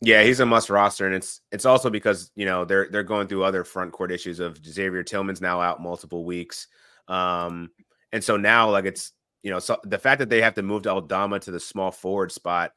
Yeah, 0.02 0.24
he's 0.24 0.42
a 0.42 0.46
must 0.46 0.70
roster, 0.70 1.06
and 1.06 1.16
it's 1.16 1.42
it's 1.52 1.66
also 1.66 1.90
because 1.90 2.30
you 2.36 2.46
know 2.46 2.66
they're 2.66 2.90
they're 2.92 3.04
going 3.04 3.28
through 3.28 3.44
other 3.44 3.64
front 3.64 3.94
court 3.94 4.12
issues 4.12 4.40
of 4.40 4.64
Xavier 4.66 5.04
Tillman's 5.04 5.42
now 5.42 5.62
out 5.62 5.82
multiple 5.82 6.26
weeks, 6.26 6.68
um, 7.08 7.70
and 8.12 8.22
so 8.22 8.36
now 8.36 8.70
like 8.70 8.86
it's 8.86 9.14
you 9.44 9.52
know 9.52 9.60
so 9.60 9.78
the 9.86 9.98
fact 9.98 10.20
that 10.20 10.30
they 10.30 10.42
have 10.42 10.56
to 10.56 10.62
move 10.62 10.82
to 10.84 10.92
Aldama 10.92 11.40
to 11.40 11.52
the 11.52 11.60
small 11.60 11.92
forward 11.92 12.32
spot. 12.32 12.74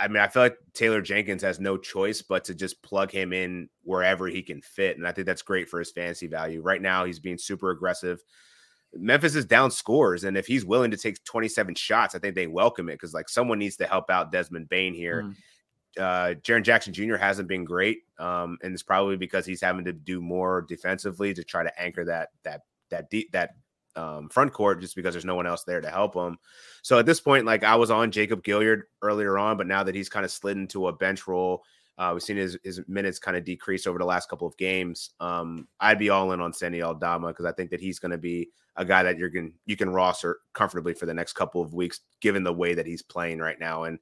I 0.00 0.08
mean, 0.08 0.22
I 0.22 0.28
feel 0.28 0.42
like 0.42 0.56
Taylor 0.72 1.02
Jenkins 1.02 1.42
has 1.42 1.60
no 1.60 1.76
choice 1.76 2.22
but 2.22 2.44
to 2.44 2.54
just 2.54 2.82
plug 2.82 3.10
him 3.10 3.32
in 3.32 3.68
wherever 3.82 4.26
he 4.26 4.42
can 4.42 4.62
fit, 4.62 4.96
and 4.96 5.06
I 5.06 5.12
think 5.12 5.26
that's 5.26 5.42
great 5.42 5.68
for 5.68 5.78
his 5.78 5.90
fantasy 5.90 6.26
value. 6.26 6.62
Right 6.62 6.82
now, 6.82 7.04
he's 7.04 7.20
being 7.20 7.38
super 7.38 7.70
aggressive. 7.70 8.22
Memphis 8.94 9.36
is 9.36 9.44
down 9.44 9.70
scores, 9.70 10.24
and 10.24 10.36
if 10.36 10.46
he's 10.46 10.64
willing 10.64 10.90
to 10.90 10.96
take 10.96 11.22
27 11.24 11.74
shots, 11.74 12.14
I 12.14 12.18
think 12.18 12.34
they 12.34 12.46
welcome 12.46 12.88
it 12.88 12.94
because 12.94 13.14
like 13.14 13.28
someone 13.28 13.58
needs 13.58 13.76
to 13.76 13.86
help 13.86 14.10
out 14.10 14.32
Desmond 14.32 14.68
Bane 14.68 14.94
here. 14.94 15.24
Mm 15.24 15.36
uh, 15.98 16.34
Jaren 16.42 16.62
Jackson 16.62 16.92
Jr. 16.92 17.16
hasn't 17.16 17.48
been 17.48 17.64
great, 17.64 18.02
um, 18.18 18.58
and 18.62 18.72
it's 18.72 18.82
probably 18.82 19.16
because 19.16 19.44
he's 19.46 19.60
having 19.60 19.84
to 19.84 19.92
do 19.92 20.20
more 20.20 20.62
defensively 20.62 21.34
to 21.34 21.42
try 21.42 21.62
to 21.62 21.80
anchor 21.80 22.04
that 22.04 22.30
that 22.44 22.62
that 22.90 23.10
deep 23.10 23.32
that 23.32 23.54
um, 23.96 24.28
front 24.28 24.52
court 24.52 24.80
just 24.80 24.96
because 24.96 25.14
there's 25.14 25.24
no 25.24 25.34
one 25.34 25.46
else 25.46 25.64
there 25.64 25.80
to 25.80 25.90
help 25.90 26.14
him. 26.14 26.38
So 26.82 26.98
at 26.98 27.06
this 27.06 27.20
point, 27.20 27.46
like 27.46 27.64
I 27.64 27.76
was 27.76 27.90
on 27.90 28.10
Jacob 28.10 28.42
Gilyard 28.42 28.82
earlier 29.02 29.38
on, 29.38 29.56
but 29.56 29.66
now 29.66 29.82
that 29.82 29.94
he's 29.94 30.08
kind 30.08 30.24
of 30.24 30.30
slid 30.30 30.56
into 30.56 30.88
a 30.88 30.92
bench 30.92 31.26
role, 31.26 31.64
uh, 31.98 32.12
we've 32.14 32.22
seen 32.22 32.36
his, 32.36 32.58
his 32.64 32.80
minutes 32.88 33.18
kind 33.18 33.36
of 33.36 33.44
decrease 33.44 33.86
over 33.86 33.98
the 33.98 34.04
last 34.04 34.30
couple 34.30 34.48
of 34.48 34.56
games. 34.56 35.10
Um, 35.20 35.68
I'd 35.80 35.98
be 35.98 36.08
all 36.08 36.32
in 36.32 36.40
on 36.40 36.52
Santi 36.52 36.82
Aldama 36.82 37.28
because 37.28 37.44
I 37.44 37.52
think 37.52 37.70
that 37.70 37.80
he's 37.80 37.98
going 37.98 38.12
to 38.12 38.18
be 38.18 38.48
a 38.76 38.84
guy 38.84 39.02
that 39.02 39.18
you're 39.18 39.28
going 39.28 39.52
you 39.66 39.76
can 39.76 39.90
roster 39.90 40.38
comfortably 40.54 40.94
for 40.94 41.04
the 41.04 41.12
next 41.12 41.34
couple 41.34 41.60
of 41.60 41.74
weeks, 41.74 42.00
given 42.22 42.42
the 42.42 42.52
way 42.52 42.72
that 42.72 42.86
he's 42.86 43.02
playing 43.02 43.38
right 43.38 43.60
now. 43.60 43.84
And 43.84 43.98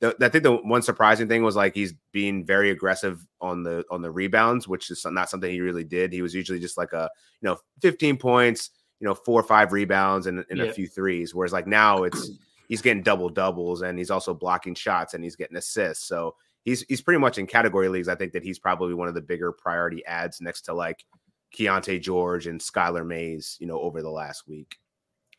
the, 0.00 0.16
I 0.20 0.28
think 0.30 0.44
the 0.44 0.56
one 0.56 0.82
surprising 0.82 1.28
thing 1.28 1.42
was 1.42 1.54
like 1.54 1.74
he's 1.74 1.94
being 2.10 2.44
very 2.44 2.70
aggressive 2.70 3.24
on 3.40 3.62
the 3.62 3.84
on 3.90 4.02
the 4.02 4.10
rebounds, 4.10 4.66
which 4.66 4.90
is 4.90 5.04
not 5.04 5.28
something 5.28 5.50
he 5.50 5.60
really 5.60 5.84
did. 5.84 6.12
He 6.12 6.22
was 6.22 6.34
usually 6.34 6.58
just 6.58 6.78
like 6.78 6.92
a 6.92 7.10
you 7.40 7.48
know 7.48 7.58
15 7.82 8.16
points, 8.16 8.70
you 9.02 9.08
know 9.08 9.14
four 9.16 9.40
or 9.40 9.42
five 9.42 9.72
rebounds 9.72 10.28
and, 10.28 10.44
and 10.48 10.60
yeah. 10.60 10.66
a 10.66 10.72
few 10.72 10.86
threes. 10.86 11.34
Whereas 11.34 11.52
like 11.52 11.66
now 11.66 12.02
it's 12.04 12.30
he's 12.68 12.80
getting 12.80 13.02
double 13.02 13.28
doubles 13.28 13.82
and 13.82 13.98
he's 13.98 14.12
also 14.12 14.32
blocking 14.32 14.76
shots 14.76 15.14
and 15.14 15.24
he's 15.24 15.34
getting 15.34 15.56
assists. 15.56 16.06
So 16.06 16.36
he's 16.64 16.82
he's 16.82 17.02
pretty 17.02 17.18
much 17.18 17.36
in 17.36 17.48
category 17.48 17.88
leagues. 17.88 18.08
I 18.08 18.14
think 18.14 18.32
that 18.32 18.44
he's 18.44 18.60
probably 18.60 18.94
one 18.94 19.08
of 19.08 19.14
the 19.14 19.20
bigger 19.20 19.50
priority 19.50 20.06
ads 20.06 20.40
next 20.40 20.62
to 20.62 20.72
like 20.72 21.04
Keyonte 21.52 22.00
George 22.00 22.46
and 22.46 22.60
Skylar 22.60 23.04
Mays. 23.04 23.56
You 23.60 23.66
know 23.66 23.80
over 23.80 24.02
the 24.02 24.10
last 24.10 24.46
week. 24.46 24.76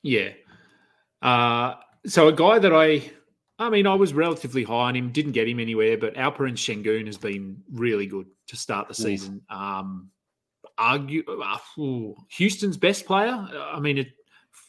Yeah. 0.02 0.32
Uh, 1.22 1.76
so 2.06 2.28
a 2.28 2.34
guy 2.34 2.60
that 2.60 2.74
I 2.74 3.10
I 3.60 3.70
mean, 3.70 3.88
I 3.88 3.94
was 3.94 4.14
relatively 4.14 4.64
high 4.64 4.90
on 4.90 4.96
him, 4.98 5.12
didn't 5.12 5.32
get 5.32 5.48
him 5.48 5.62
anywhere, 5.62 5.98
but 5.98 6.16
Alperen 6.16 6.58
Sengun 6.58 7.06
has 7.06 7.18
been 7.18 7.64
really 7.72 8.08
good 8.08 8.26
to 8.48 8.58
start 8.58 8.90
the 8.90 8.94
season. 8.94 9.42
Um, 9.50 10.10
argue 10.78 11.24
uh, 11.28 11.58
Houston's 12.30 12.78
best 12.78 13.06
player. 13.06 13.32
I 13.32 13.80
mean, 13.80 14.00
it, 14.00 14.08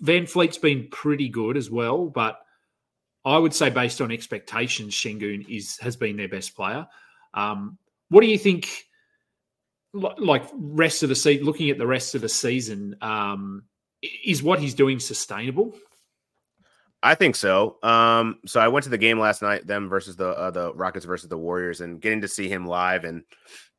VanVleet's 0.02 0.58
been 0.58 0.88
pretty 0.90 1.28
good 1.28 1.56
as 1.56 1.70
well, 1.70 2.06
but 2.06 2.40
I 3.24 3.38
would 3.38 3.54
say 3.54 3.70
based 3.70 4.00
on 4.00 4.12
expectations, 4.12 4.94
Sengun 4.94 5.48
is 5.48 5.78
has 5.78 5.96
been 5.96 6.16
their 6.16 6.28
best 6.28 6.54
player. 6.54 6.86
Um, 7.32 7.78
what 8.08 8.20
do 8.20 8.26
you 8.26 8.38
think? 8.38 8.84
Like 9.92 10.44
rest 10.52 11.04
of 11.04 11.08
the 11.08 11.14
season, 11.14 11.46
looking 11.46 11.70
at 11.70 11.78
the 11.78 11.86
rest 11.86 12.16
of 12.16 12.20
the 12.20 12.28
season, 12.28 12.96
um, 13.00 13.62
is 14.24 14.42
what 14.42 14.58
he's 14.58 14.74
doing 14.74 14.98
sustainable? 14.98 15.76
I 17.00 17.14
think 17.14 17.36
so. 17.36 17.76
Um, 17.82 18.40
so 18.46 18.60
I 18.60 18.68
went 18.68 18.84
to 18.84 18.90
the 18.90 18.98
game 18.98 19.20
last 19.20 19.42
night, 19.42 19.66
them 19.66 19.88
versus 19.88 20.16
the 20.16 20.28
uh, 20.28 20.50
the 20.50 20.74
Rockets 20.74 21.04
versus 21.04 21.28
the 21.28 21.38
Warriors, 21.38 21.80
and 21.80 22.00
getting 22.00 22.22
to 22.22 22.28
see 22.28 22.48
him 22.48 22.66
live, 22.66 23.04
and 23.04 23.22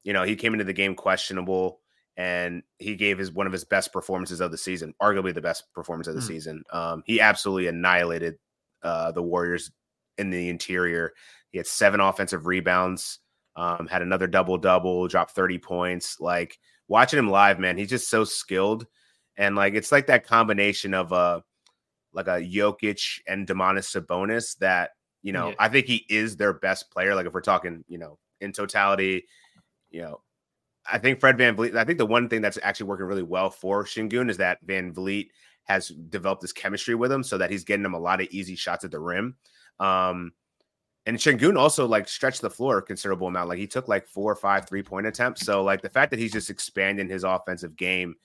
you 0.03 0.13
know 0.13 0.23
he 0.23 0.35
came 0.35 0.53
into 0.53 0.63
the 0.63 0.73
game 0.73 0.95
questionable, 0.95 1.81
and 2.17 2.63
he 2.79 2.95
gave 2.95 3.17
his 3.17 3.31
one 3.31 3.47
of 3.47 3.53
his 3.53 3.65
best 3.65 3.91
performances 3.91 4.41
of 4.41 4.51
the 4.51 4.57
season, 4.57 4.93
arguably 5.01 5.33
the 5.33 5.41
best 5.41 5.71
performance 5.73 6.07
of 6.07 6.15
the 6.15 6.21
mm. 6.21 6.27
season. 6.27 6.63
Um, 6.71 7.03
he 7.05 7.19
absolutely 7.19 7.67
annihilated 7.67 8.35
uh, 8.83 9.11
the 9.11 9.23
Warriors 9.23 9.71
in 10.17 10.29
the 10.29 10.49
interior. 10.49 11.13
He 11.51 11.57
had 11.57 11.67
seven 11.67 11.99
offensive 11.99 12.45
rebounds, 12.45 13.19
um, 13.55 13.87
had 13.87 14.01
another 14.01 14.27
double 14.27 14.57
double, 14.57 15.07
dropped 15.07 15.31
thirty 15.31 15.57
points. 15.57 16.19
Like 16.19 16.57
watching 16.87 17.19
him 17.19 17.29
live, 17.29 17.59
man, 17.59 17.77
he's 17.77 17.89
just 17.89 18.09
so 18.09 18.23
skilled, 18.23 18.87
and 19.37 19.55
like 19.55 19.73
it's 19.73 19.91
like 19.91 20.07
that 20.07 20.27
combination 20.27 20.93
of 20.93 21.11
uh 21.11 21.41
like 22.13 22.27
a 22.27 22.39
Jokic 22.41 23.19
and 23.27 23.45
Domantas 23.45 23.93
Sabonis 23.93 24.57
that, 24.59 24.91
you 25.21 25.33
know, 25.33 25.49
yeah. 25.49 25.55
I 25.59 25.67
think 25.67 25.85
he 25.85 26.05
is 26.09 26.37
their 26.37 26.53
best 26.53 26.89
player. 26.89 27.13
Like 27.13 27.25
if 27.25 27.33
we're 27.33 27.41
talking, 27.41 27.83
you 27.89 27.97
know, 27.97 28.17
in 28.39 28.53
totality, 28.53 29.25
you 29.89 30.01
know, 30.01 30.21
I 30.91 30.97
think 30.97 31.19
Fred 31.19 31.37
Van 31.37 31.55
VanVleet, 31.55 31.75
I 31.75 31.83
think 31.83 31.97
the 31.97 32.05
one 32.05 32.29
thing 32.29 32.41
that's 32.41 32.59
actually 32.61 32.87
working 32.87 33.05
really 33.05 33.23
well 33.23 33.49
for 33.49 33.85
Sengun 33.85 34.29
is 34.29 34.37
that 34.37 34.59
Van 34.63 34.93
VanVleet 34.93 35.29
has 35.63 35.89
developed 35.89 36.41
this 36.41 36.53
chemistry 36.53 36.95
with 36.95 37.11
him 37.11 37.23
so 37.23 37.37
that 37.37 37.49
he's 37.49 37.63
getting 37.63 37.85
him 37.85 37.95
a 37.95 37.99
lot 37.99 38.21
of 38.21 38.27
easy 38.29 38.55
shots 38.55 38.85
at 38.85 38.91
the 38.91 38.99
rim. 38.99 39.35
Um, 39.79 40.31
and 41.05 41.17
Sengun 41.17 41.57
also 41.57 41.87
like 41.87 42.07
stretched 42.07 42.41
the 42.41 42.49
floor 42.49 42.79
a 42.79 42.81
considerable 42.81 43.27
amount. 43.27 43.49
Like 43.49 43.59
he 43.59 43.67
took 43.67 43.87
like 43.87 44.07
four 44.07 44.31
or 44.31 44.35
five 44.35 44.67
three 44.67 44.83
point 44.83 45.07
attempts. 45.07 45.45
So 45.45 45.63
like 45.63 45.81
the 45.81 45.89
fact 45.89 46.11
that 46.11 46.19
he's 46.19 46.31
just 46.31 46.49
expanding 46.49 47.09
his 47.09 47.23
offensive 47.23 47.75
game 47.75 48.15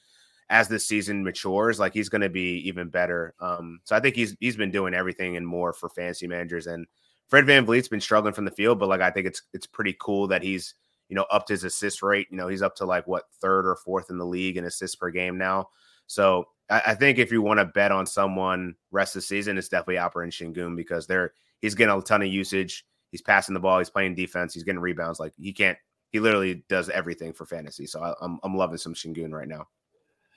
as 0.48 0.66
this 0.68 0.86
season 0.86 1.22
matures, 1.22 1.78
like 1.78 1.92
he's 1.92 2.08
going 2.08 2.22
to 2.22 2.28
be 2.28 2.58
even 2.68 2.88
better. 2.88 3.34
Um, 3.40 3.80
so 3.84 3.94
I 3.94 4.00
think 4.00 4.16
he's 4.16 4.36
he's 4.40 4.56
been 4.56 4.70
doing 4.70 4.94
everything 4.94 5.36
and 5.36 5.46
more 5.46 5.72
for 5.72 5.88
fantasy 5.90 6.26
managers. 6.26 6.66
And 6.66 6.86
Fred 7.28 7.46
Van 7.46 7.66
VanVleet's 7.66 7.88
been 7.88 8.00
struggling 8.00 8.34
from 8.34 8.46
the 8.46 8.50
field, 8.50 8.78
but 8.78 8.88
like 8.88 9.00
I 9.00 9.10
think 9.10 9.26
it's 9.26 9.42
it's 9.52 9.66
pretty 9.66 9.96
cool 10.00 10.26
that 10.28 10.42
he's 10.42 10.74
you 11.10 11.16
know 11.16 11.26
upped 11.30 11.48
his 11.48 11.64
assist 11.64 12.02
rate. 12.02 12.28
You 12.30 12.38
know 12.38 12.48
he's 12.48 12.62
up 12.62 12.76
to 12.76 12.86
like 12.86 13.06
what 13.06 13.24
third 13.42 13.66
or 13.66 13.76
fourth 13.76 14.08
in 14.08 14.16
the 14.16 14.24
league 14.24 14.56
in 14.56 14.64
assists 14.64 14.96
per 14.96 15.10
game 15.10 15.36
now. 15.36 15.68
So 16.06 16.46
I, 16.70 16.82
I 16.86 16.94
think 16.94 17.18
if 17.18 17.30
you 17.30 17.42
want 17.42 17.58
to 17.58 17.66
bet 17.66 17.92
on 17.92 18.06
someone 18.06 18.76
rest 18.92 19.16
of 19.16 19.22
the 19.22 19.26
season, 19.26 19.58
it's 19.58 19.68
definitely 19.68 19.96
Alperen 19.96 20.30
Sengun 20.30 20.76
because 20.76 21.06
they're 21.06 21.34
he's 21.60 21.74
getting 21.74 21.94
a 21.94 22.00
ton 22.00 22.22
of 22.22 22.28
usage. 22.28 22.86
He's 23.10 23.22
passing 23.22 23.54
the 23.54 23.60
ball. 23.60 23.78
He's 23.78 23.90
playing 23.90 24.14
defense. 24.14 24.54
He's 24.54 24.62
getting 24.62 24.80
rebounds. 24.80 25.20
Like 25.20 25.34
he 25.36 25.52
can't. 25.52 25.76
He 26.10 26.20
literally 26.20 26.64
does 26.68 26.88
everything 26.88 27.32
for 27.32 27.44
fantasy. 27.44 27.86
So 27.86 28.00
I, 28.00 28.14
I'm 28.22 28.38
I'm 28.44 28.56
loving 28.56 28.78
some 28.78 28.94
Sengun 28.94 29.32
right 29.32 29.48
now. 29.48 29.66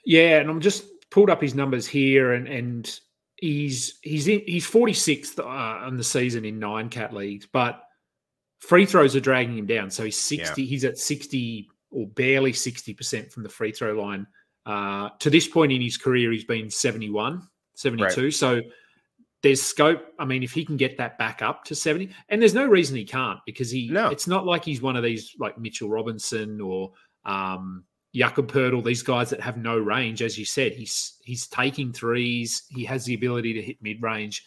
Yeah, 0.04 0.40
and 0.40 0.50
I'm 0.50 0.60
just 0.60 0.84
pulled 1.10 1.30
up 1.30 1.40
his 1.40 1.54
numbers 1.54 1.86
here, 1.86 2.32
and 2.32 2.48
and 2.48 3.00
he's 3.36 3.98
he's 4.02 4.26
in, 4.26 4.42
he's 4.46 4.68
46th 4.68 5.38
uh, 5.38 5.44
on 5.86 5.96
the 5.96 6.04
season 6.04 6.44
in 6.44 6.58
nine 6.58 6.88
cat 6.88 7.12
leagues, 7.12 7.46
but 7.46 7.83
free 8.64 8.86
throws 8.86 9.14
are 9.14 9.20
dragging 9.20 9.58
him 9.58 9.66
down. 9.66 9.90
So 9.90 10.04
he's 10.04 10.18
60. 10.18 10.62
Yeah. 10.62 10.68
He's 10.68 10.84
at 10.84 10.98
60 10.98 11.68
or 11.90 12.06
barely 12.08 12.52
60 12.52 12.94
percent 12.94 13.32
from 13.32 13.42
the 13.42 13.48
free 13.48 13.72
throw 13.72 13.92
line. 14.00 14.26
Uh, 14.66 15.10
to 15.18 15.30
this 15.30 15.46
point 15.46 15.72
in 15.72 15.80
his 15.80 15.96
career, 15.96 16.32
he's 16.32 16.44
been 16.44 16.70
71, 16.70 17.46
72. 17.74 18.22
Right. 18.22 18.32
So 18.32 18.62
there's 19.42 19.62
scope. 19.62 20.06
I 20.18 20.24
mean, 20.24 20.42
if 20.42 20.52
he 20.52 20.64
can 20.64 20.76
get 20.76 20.96
that 20.96 21.18
back 21.18 21.42
up 21.42 21.64
to 21.64 21.74
70, 21.74 22.10
and 22.30 22.40
there's 22.40 22.54
no 22.54 22.66
reason 22.66 22.96
he 22.96 23.04
can't 23.04 23.40
because 23.44 23.70
he. 23.70 23.88
No. 23.90 24.08
It's 24.08 24.26
not 24.26 24.46
like 24.46 24.64
he's 24.64 24.80
one 24.80 24.96
of 24.96 25.02
these 25.02 25.34
like 25.38 25.58
Mitchell 25.58 25.90
Robinson 25.90 26.60
or 26.60 26.92
um, 27.26 27.84
Jakob 28.14 28.50
Poeltl, 28.50 28.82
these 28.82 29.02
guys 29.02 29.28
that 29.30 29.40
have 29.40 29.56
no 29.56 29.76
range, 29.76 30.22
as 30.22 30.38
you 30.38 30.44
said, 30.44 30.72
he's 30.72 31.18
he's 31.24 31.46
taking 31.46 31.92
threes. 31.92 32.62
He 32.70 32.84
has 32.84 33.04
the 33.04 33.14
ability 33.14 33.52
to 33.54 33.62
hit 33.62 33.76
mid 33.82 34.02
range. 34.02 34.44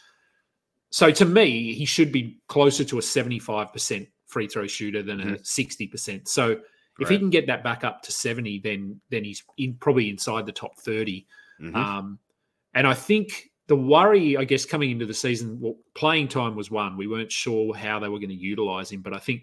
So 0.89 1.11
to 1.11 1.25
me, 1.25 1.73
he 1.73 1.85
should 1.85 2.11
be 2.11 2.39
closer 2.47 2.83
to 2.85 2.97
a 2.97 3.01
seventy-five 3.01 3.73
percent 3.73 4.07
free 4.25 4.47
throw 4.47 4.67
shooter 4.67 5.03
than 5.03 5.19
mm-hmm. 5.19 5.33
a 5.33 5.43
sixty 5.43 5.87
percent. 5.87 6.27
So 6.27 6.51
if 6.99 7.09
right. 7.09 7.11
he 7.11 7.19
can 7.19 7.29
get 7.29 7.47
that 7.47 7.63
back 7.63 7.83
up 7.83 8.01
to 8.03 8.11
seventy, 8.11 8.59
then 8.59 8.99
then 9.09 9.23
he's 9.23 9.43
in 9.57 9.75
probably 9.75 10.09
inside 10.09 10.45
the 10.45 10.51
top 10.51 10.77
30 10.79 11.25
mm-hmm. 11.61 11.75
um, 11.75 12.19
and 12.73 12.85
I 12.85 12.93
think 12.93 13.49
the 13.67 13.75
worry, 13.75 14.37
I 14.37 14.45
guess, 14.45 14.65
coming 14.65 14.91
into 14.91 15.05
the 15.05 15.13
season, 15.13 15.59
well, 15.59 15.75
playing 15.93 16.29
time 16.29 16.55
was 16.55 16.71
one. 16.71 16.95
We 16.95 17.07
weren't 17.07 17.31
sure 17.31 17.75
how 17.75 17.99
they 17.99 18.07
were 18.07 18.19
going 18.19 18.29
to 18.29 18.35
utilize 18.35 18.91
him, 18.91 19.01
but 19.01 19.13
I 19.13 19.19
think 19.19 19.41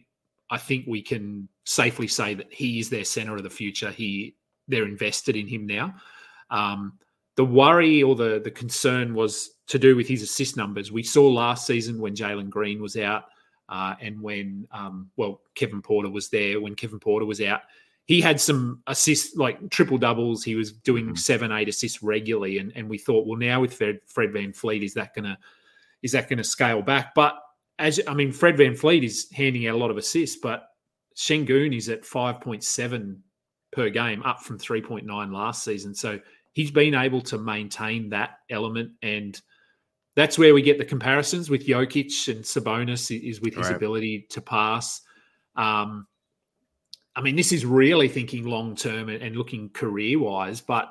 I 0.51 0.59
think 0.59 0.87
we 0.87 1.03
can 1.03 1.49
safely 1.65 2.09
say 2.09 2.35
that 2.35 2.53
he 2.53 2.79
is 2.79 2.91
their 2.91 3.05
center 3.05 3.37
of 3.37 3.43
the 3.43 3.51
future. 3.51 3.91
He 3.91 4.37
they're 4.69 4.85
invested 4.87 5.37
in 5.37 5.47
him 5.47 5.67
now. 5.67 5.95
Um, 6.51 6.95
the 7.37 7.45
worry 7.45 8.03
or 8.03 8.15
the 8.15 8.41
the 8.43 8.51
concern 8.51 9.15
was 9.15 9.51
to 9.69 9.79
do 9.79 9.97
with 9.97 10.07
his 10.07 10.23
assist 10.23 10.57
numbers. 10.57 10.93
We 10.93 11.03
saw 11.03 11.27
last 11.29 11.67
season 11.67 12.01
when 12.01 12.15
Jalen 12.15 12.51
Green 12.51 12.81
was 12.81 12.97
out, 12.97 13.25
uh, 13.69 13.95
and 14.01 14.21
when 14.21 14.67
um, 14.71 15.11
well 15.17 15.41
Kevin 15.55 15.83
Porter 15.83 16.11
was 16.11 16.29
there. 16.29 16.61
When 16.61 16.75
Kevin 16.75 17.01
Porter 17.01 17.27
was 17.27 17.41
out, 17.41 17.63
he 18.07 18.21
had 18.21 18.41
some 18.41 18.83
assists 18.87 19.37
like 19.37 19.71
triple 19.71 19.99
doubles. 19.99 20.45
He 20.45 20.55
was 20.55 20.73
doing 20.73 21.07
mm-hmm. 21.07 21.15
seven, 21.15 21.53
eight 21.53 21.69
assists 21.69 22.03
regularly, 22.03 22.59
and 22.59 22.73
and 22.77 22.89
we 22.89 22.99
thought, 22.99 23.27
well, 23.27 23.39
now 23.39 23.61
with 23.61 23.75
Fred, 23.75 24.01
Fred 24.07 24.31
VanVleet, 24.31 24.85
is 24.85 24.95
that 24.95 25.15
gonna 25.15 25.39
is 26.05 26.13
that 26.13 26.29
going 26.29 26.39
to 26.39 26.45
scale 26.45 26.83
back? 26.83 27.15
But 27.15 27.35
as 27.79 27.99
I 28.07 28.15
mean, 28.15 28.31
Fred 28.31 28.57
VanVleet 28.57 29.03
is 29.03 29.29
handing 29.33 29.67
out 29.67 29.75
a 29.75 29.79
lot 29.79 29.91
of 29.91 29.97
assists, 29.97 30.37
but 30.37 30.69
Sengun 31.17 31.77
is 31.77 31.89
at 31.89 32.03
5.7 32.03 33.17
per 33.73 33.89
game, 33.89 34.23
up 34.23 34.41
from 34.43 34.59
3.9 34.59 35.33
last 35.33 35.65
season. 35.65 35.95
So 35.95 36.21
he's 36.55 36.71
been 36.71 36.95
able 36.95 37.21
to 37.21 37.39
maintain 37.39 38.09
that 38.11 38.39
element. 38.49 38.93
And 39.03 39.41
that's 40.17 40.39
where 40.39 40.55
we 40.55 40.63
get 40.63 40.79
the 40.79 40.85
comparisons 40.85 41.51
with 41.51 41.67
Jokic 41.67 42.29
and 42.29 42.43
Sabonis 42.43 43.11
is 43.11 43.41
with 43.41 43.55
his 43.55 43.67
right. 43.67 43.77
ability 43.77 44.27
to 44.31 44.41
pass. 44.41 45.03
Um, 45.57 46.07
I 47.17 47.21
mean, 47.21 47.37
this 47.37 47.53
is 47.53 47.67
really 47.67 48.09
thinking 48.09 48.45
long 48.45 48.75
term 48.75 49.09
and, 49.09 49.23
and 49.23 49.37
looking 49.37 49.71
career 49.71 50.19
wise, 50.19 50.61
but 50.61 50.91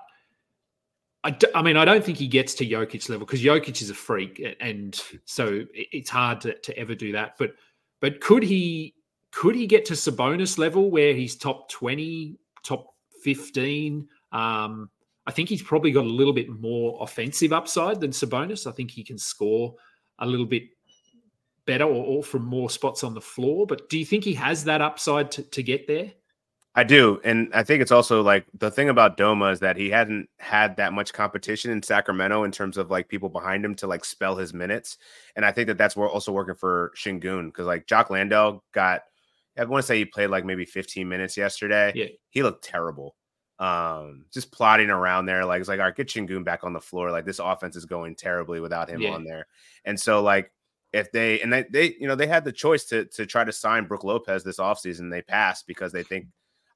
I, 1.25 1.31
d- 1.31 1.47
I 1.55 1.61
mean, 1.61 1.77
I 1.77 1.85
don't 1.85 2.03
think 2.03 2.17
he 2.17 2.27
gets 2.27 2.53
to 2.55 2.65
Jokic 2.65 3.09
level 3.09 3.25
because 3.25 3.41
Jokic 3.41 3.81
is 3.81 3.89
a 3.89 3.93
freak, 3.93 4.43
and 4.59 5.01
so 5.23 5.63
it's 5.73 6.09
hard 6.09 6.41
to, 6.41 6.57
to 6.59 6.77
ever 6.77 6.95
do 6.95 7.13
that. 7.13 7.35
But 7.37 7.55
but 8.01 8.19
could 8.19 8.43
he 8.43 8.93
could 9.31 9.55
he 9.55 9.65
get 9.65 9.85
to 9.85 9.93
Sabonis 9.93 10.57
level 10.57 10.91
where 10.91 11.13
he's 11.13 11.37
top 11.37 11.69
twenty, 11.69 12.37
top 12.61 12.93
fifteen? 13.21 14.09
Um, 14.33 14.89
I 15.25 15.31
think 15.31 15.49
he's 15.49 15.63
probably 15.63 15.91
got 15.91 16.05
a 16.05 16.09
little 16.09 16.33
bit 16.33 16.49
more 16.49 16.97
offensive 17.01 17.53
upside 17.53 18.01
than 18.01 18.11
Sabonis. 18.11 18.67
I 18.67 18.71
think 18.71 18.91
he 18.91 19.03
can 19.03 19.17
score 19.17 19.75
a 20.19 20.25
little 20.25 20.45
bit 20.45 20.63
better 21.65 21.85
or, 21.85 22.05
or 22.05 22.23
from 22.23 22.43
more 22.45 22.69
spots 22.69 23.03
on 23.03 23.13
the 23.13 23.21
floor. 23.21 23.65
But 23.65 23.89
do 23.89 23.97
you 23.97 24.05
think 24.05 24.23
he 24.23 24.33
has 24.33 24.65
that 24.65 24.81
upside 24.81 25.31
to, 25.31 25.43
to 25.43 25.63
get 25.63 25.87
there? 25.87 26.11
I 26.75 26.83
do, 26.83 27.21
and 27.23 27.51
I 27.53 27.61
think 27.61 27.83
it's 27.83 27.91
also 27.91 28.23
like 28.23 28.45
the 28.57 28.71
thing 28.71 28.89
about 28.89 29.15
Doma 29.15 29.51
is 29.51 29.59
that 29.59 29.77
he 29.77 29.91
hadn't 29.91 30.27
had 30.39 30.75
that 30.77 30.91
much 30.91 31.13
competition 31.13 31.69
in 31.69 31.83
Sacramento 31.83 32.45
in 32.45 32.51
terms 32.51 32.77
of 32.77 32.89
like 32.89 33.07
people 33.07 33.29
behind 33.29 33.63
him 33.63 33.75
to 33.75 33.85
like 33.85 34.03
spell 34.03 34.35
his 34.35 34.55
minutes, 34.55 34.97
and 35.35 35.45
I 35.45 35.51
think 35.51 35.67
that 35.67 35.77
that's 35.77 35.95
also 35.95 36.31
working 36.31 36.55
for 36.55 36.91
Sengun 36.97 37.45
because 37.49 37.67
like 37.67 37.85
Jock 37.85 38.09
Landale 38.09 38.63
got, 38.73 39.03
I 39.55 39.65
want 39.65 39.83
to 39.83 39.87
say 39.87 39.99
he 39.99 40.05
played 40.05 40.31
like 40.31 40.45
maybe 40.45 40.65
15 40.65 41.07
minutes 41.07 41.37
yesterday. 41.37 41.91
Yeah, 41.93 42.07
he 42.31 42.41
looked 42.41 42.63
terrible, 42.63 43.15
um, 43.59 44.25
just 44.33 44.51
plotting 44.51 44.89
around 44.89 45.25
there. 45.25 45.45
Like 45.45 45.59
it's 45.59 45.69
like, 45.69 45.79
all 45.79 45.85
right, 45.85 45.95
get 45.95 46.07
Sengun 46.07 46.43
back 46.43 46.63
on 46.63 46.73
the 46.73 46.81
floor. 46.81 47.11
Like 47.11 47.25
this 47.25 47.39
offense 47.39 47.75
is 47.75 47.85
going 47.85 48.15
terribly 48.15 48.59
without 48.59 48.89
him 48.89 49.01
yeah. 49.01 49.11
on 49.11 49.23
there, 49.23 49.47
and 49.85 49.99
so 49.99 50.21
like 50.21 50.51
if 50.91 51.11
they 51.11 51.41
and 51.41 51.51
they, 51.51 51.65
they 51.71 51.95
you 51.99 52.07
know 52.07 52.15
they 52.15 52.27
had 52.27 52.45
the 52.45 52.51
choice 52.51 52.85
to 52.85 53.05
to 53.05 53.25
try 53.25 53.43
to 53.43 53.51
sign 53.51 53.85
Brook 53.85 54.03
Lopez 54.03 54.43
this 54.43 54.59
offseason. 54.59 55.11
They 55.11 55.21
passed 55.21 55.67
because 55.67 55.91
they 55.91 56.03
think 56.03 56.27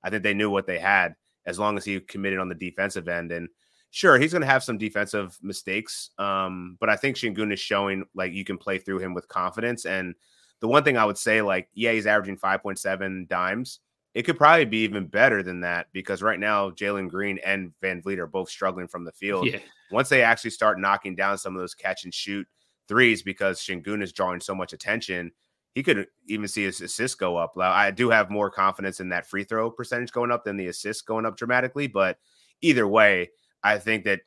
I 0.03 0.09
think 0.09 0.23
they 0.23 0.33
knew 0.33 0.49
what 0.49 0.67
they 0.67 0.79
had 0.79 1.15
as 1.45 1.59
long 1.59 1.77
as 1.77 1.85
he 1.85 1.99
committed 1.99 2.39
on 2.39 2.49
the 2.49 2.55
defensive 2.55 3.07
end. 3.07 3.31
And 3.31 3.47
sure, 3.91 4.17
he's 4.19 4.33
going 4.33 4.41
to 4.41 4.47
have 4.47 4.63
some 4.63 4.77
defensive 4.77 5.37
mistakes, 5.41 6.11
um, 6.17 6.77
but 6.79 6.89
I 6.89 6.95
think 6.95 7.15
Sengun 7.15 7.53
is 7.53 7.59
showing 7.59 8.05
like 8.13 8.33
you 8.33 8.43
can 8.43 8.57
play 8.57 8.77
through 8.79 8.99
him 8.99 9.13
with 9.13 9.27
confidence. 9.27 9.85
And 9.85 10.15
the 10.59 10.67
one 10.67 10.83
thing 10.83 10.97
I 10.97 11.05
would 11.05 11.17
say, 11.17 11.41
like, 11.41 11.69
yeah, 11.73 11.91
he's 11.91 12.07
averaging 12.07 12.37
five 12.37 12.61
point 12.61 12.79
seven 12.79 13.27
dimes. 13.29 13.79
It 14.17 14.25
could 14.25 14.39
probably 14.39 14.65
be 14.65 14.79
even 14.79 15.05
better 15.05 15.43
than 15.43 15.59
that 15.59 15.89
because 15.93 16.23
right 16.23 16.39
now 16.39 16.71
Jalen 16.71 17.07
Green 17.07 17.37
and 17.45 17.71
VanVleet 17.83 18.17
are 18.17 18.25
both 18.25 18.49
struggling 18.49 18.87
from 18.87 19.05
the 19.05 19.11
field. 19.13 19.45
Yeah. 19.45 19.59
Once 19.91 20.09
they 20.09 20.23
actually 20.23 20.49
start 20.49 20.79
knocking 20.79 21.15
down 21.15 21.37
some 21.37 21.55
of 21.55 21.61
those 21.61 21.75
catch 21.75 22.03
and 22.03 22.11
shoot 22.11 22.47
threes 22.87 23.21
because 23.21 23.59
Sengun 23.59 24.01
is 24.01 24.11
drawing 24.11 24.39
so 24.39 24.55
much 24.55 24.73
attention, 24.73 25.31
he 25.75 25.83
could 25.83 26.07
even 26.25 26.47
see 26.47 26.63
his 26.63 26.81
assists 26.81 27.13
go 27.13 27.37
up. 27.37 27.55
Now 27.55 27.69
I 27.69 27.91
do 27.91 28.09
have 28.09 28.31
more 28.31 28.49
confidence 28.49 28.99
in 28.99 29.09
that 29.09 29.27
free 29.27 29.43
throw 29.43 29.69
percentage 29.69 30.11
going 30.11 30.31
up 30.31 30.43
than 30.43 30.57
the 30.57 30.65
assists 30.65 31.03
going 31.03 31.27
up 31.27 31.37
dramatically. 31.37 31.85
But 31.85 32.17
either 32.61 32.87
way, 32.87 33.29
I 33.61 33.77
think 33.77 34.03
that 34.05 34.21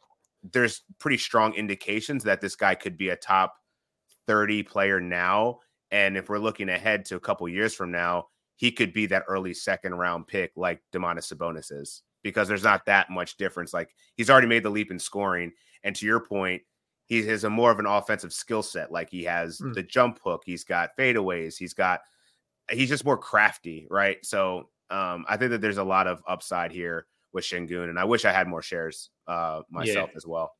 there's 0.53 0.82
pretty 1.01 1.18
strong 1.18 1.53
indications 1.55 2.22
that 2.22 2.41
this 2.41 2.55
guy 2.55 2.76
could 2.76 2.97
be 2.97 3.09
a 3.09 3.16
top 3.16 3.57
30 4.28 4.62
player 4.62 5.01
now. 5.01 5.59
And 5.91 6.16
if 6.16 6.28
we're 6.28 6.38
looking 6.38 6.68
ahead 6.68 7.07
to 7.07 7.16
a 7.16 7.20
couple 7.20 7.49
years 7.49 7.74
from 7.74 7.91
now, 7.91 8.28
he 8.61 8.71
could 8.71 8.93
be 8.93 9.07
that 9.07 9.25
early 9.27 9.55
second 9.55 9.95
round 9.95 10.27
pick 10.27 10.53
like 10.55 10.83
Domantas 10.93 11.33
Sabonis 11.33 11.73
is 11.73 12.03
because 12.23 12.47
there's 12.47 12.63
not 12.63 12.85
that 12.85 13.09
much 13.09 13.39
difference. 13.39 13.73
Like 13.73 13.95
he's 14.19 14.29
already 14.29 14.49
made 14.49 14.63
the 14.63 14.69
leap 14.69 14.91
in 14.91 14.99
scoring. 14.99 15.53
And 15.83 15.97
to 15.97 16.05
your 16.05 16.21
point, 16.21 16.61
he 17.07 17.25
has 17.25 17.45
a 17.45 17.49
more 17.49 17.71
of 17.71 17.79
an 17.79 17.87
offensive 17.87 18.35
skill 18.35 18.63
set. 18.63 18.93
Like 18.93 19.09
he 19.09 19.25
has 19.25 19.61
mm. 19.61 19.73
the 19.73 19.83
jump 19.83 20.21
hook, 20.23 20.43
he's 20.45 20.63
got 20.63 20.91
fadeaways, 20.99 21.57
he's 21.57 21.73
got 21.73 22.01
he's 22.71 22.91
just 22.91 23.03
more 23.03 23.17
crafty, 23.17 23.87
right? 23.89 24.19
So 24.27 24.69
um, 24.91 25.25
I 25.27 25.39
think 25.39 25.53
that 25.53 25.63
there's 25.63 25.79
a 25.79 25.83
lot 25.83 26.07
of 26.07 26.23
upside 26.29 26.71
here 26.71 27.07
with 27.33 27.45
Sengun, 27.45 27.89
and 27.89 27.99
I 27.99 28.05
wish 28.05 28.27
I 28.27 28.33
had 28.33 28.47
more 28.47 28.61
shares 28.61 29.09
uh, 29.27 29.63
myself 29.71 30.11
yeah. 30.13 30.17
as 30.17 30.27
well. 30.27 30.53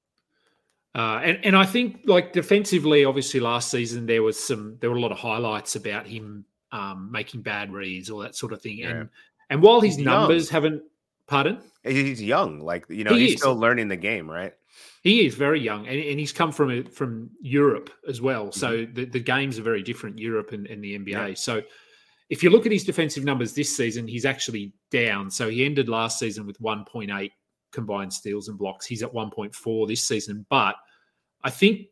Uh, 0.94 1.20
and 1.22 1.44
and 1.44 1.55
I 1.55 1.66
think 1.66 2.01
like 2.07 2.32
defensively, 2.32 3.05
obviously 3.05 3.40
last 3.40 3.70
season 3.70 4.07
there 4.07 4.22
was 4.22 4.42
some 4.42 4.78
there 4.80 4.90
were 4.90 4.96
a 4.96 5.01
lot 5.01 5.12
of 5.12 5.18
highlights 5.18 5.76
about 5.76 6.07
him 6.07 6.46
um, 6.72 7.10
making 7.10 7.42
bad 7.42 7.72
reads, 7.72 8.10
all 8.10 8.20
that 8.20 8.36
sort 8.36 8.52
of 8.52 8.62
thing. 8.62 8.78
Yeah. 8.78 8.90
And 8.90 9.08
and 9.50 9.62
while 9.62 9.80
his 9.80 9.96
he's 9.96 10.04
numbers 10.04 10.50
young. 10.50 10.62
haven't, 10.62 10.82
pardon, 11.26 11.58
he's 11.82 12.22
young, 12.22 12.60
like 12.60 12.86
you 12.88 13.04
know, 13.04 13.14
he 13.14 13.20
he's 13.20 13.34
is. 13.34 13.40
still 13.40 13.56
learning 13.56 13.88
the 13.88 13.96
game, 13.96 14.30
right? 14.30 14.54
He 15.02 15.26
is 15.26 15.34
very 15.34 15.60
young, 15.60 15.86
and, 15.88 15.98
and 15.98 16.20
he's 16.20 16.32
come 16.32 16.52
from 16.52 16.70
a, 16.70 16.82
from 16.82 17.30
Europe 17.40 17.90
as 18.08 18.20
well. 18.20 18.52
So 18.52 18.78
mm-hmm. 18.78 18.94
the, 18.94 19.04
the 19.06 19.20
games 19.20 19.58
are 19.58 19.62
very 19.62 19.82
different, 19.82 20.18
Europe 20.18 20.52
and, 20.52 20.66
and 20.66 20.84
the 20.84 20.98
NBA. 20.98 21.28
Yeah. 21.28 21.34
So 21.34 21.62
if 22.28 22.42
you 22.42 22.50
look 22.50 22.64
at 22.64 22.72
his 22.72 22.84
defensive 22.84 23.24
numbers 23.24 23.52
this 23.54 23.76
season, 23.76 24.06
he's 24.06 24.24
actually 24.24 24.72
down. 24.90 25.30
So 25.30 25.48
he 25.48 25.64
ended 25.64 25.88
last 25.88 26.18
season 26.18 26.46
with 26.46 26.60
1.8 26.60 27.30
combined 27.72 28.12
steals 28.12 28.48
and 28.48 28.56
blocks. 28.56 28.86
He's 28.86 29.02
at 29.02 29.12
1.4 29.12 29.88
this 29.88 30.02
season. 30.02 30.46
But 30.48 30.76
I 31.42 31.50
think 31.50 31.88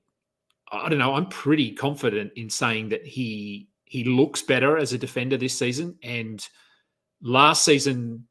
I 0.70 0.88
don't 0.88 0.98
know. 0.98 1.14
I'm 1.14 1.26
pretty 1.26 1.72
confident 1.72 2.32
in 2.36 2.50
saying 2.50 2.90
that 2.90 3.06
he 3.06 3.67
he 3.88 4.04
looks 4.04 4.42
better 4.42 4.76
as 4.76 4.92
a 4.92 4.98
defender 4.98 5.36
this 5.36 5.58
season. 5.58 5.96
And 6.02 6.46
last 7.22 7.64
season, 7.64 8.26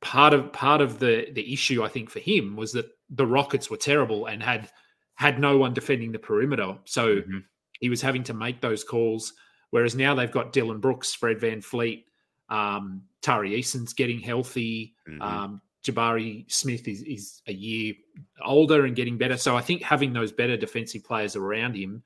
part 0.00 0.32
of 0.32 0.52
part 0.52 0.80
of 0.80 0.98
the 0.98 1.28
the 1.32 1.52
issue 1.52 1.82
I 1.82 1.88
think 1.88 2.10
for 2.10 2.20
him 2.20 2.56
was 2.56 2.72
that 2.72 2.86
the 3.10 3.26
Rockets 3.26 3.70
were 3.70 3.76
terrible 3.76 4.26
and 4.26 4.42
had 4.42 4.70
had 5.14 5.40
no 5.40 5.58
one 5.58 5.74
defending 5.74 6.12
the 6.12 6.18
perimeter. 6.18 6.78
So 6.84 7.16
mm-hmm. 7.16 7.38
he 7.80 7.88
was 7.88 8.00
having 8.00 8.22
to 8.24 8.34
make 8.34 8.60
those 8.60 8.84
calls. 8.84 9.32
Whereas 9.70 9.94
now 9.94 10.14
they've 10.14 10.30
got 10.30 10.52
Dillon 10.52 10.78
Brooks, 10.78 11.12
Fred 11.12 11.38
VanVleet, 11.38 12.04
um, 12.48 13.02
Tari 13.20 13.54
Eason's 13.54 13.92
getting 13.92 14.20
healthy. 14.20 14.94
Mm-hmm. 15.08 15.20
Um, 15.20 15.60
Jabari 15.84 16.50
Smith 16.50 16.86
is, 16.88 17.02
is 17.02 17.42
a 17.46 17.52
year 17.52 17.94
older 18.44 18.84
and 18.84 18.96
getting 18.96 19.18
better. 19.18 19.36
So 19.36 19.56
I 19.56 19.60
think 19.60 19.82
having 19.82 20.12
those 20.12 20.32
better 20.32 20.56
defensive 20.56 21.04
players 21.04 21.36
around 21.36 21.74
him 21.74 22.02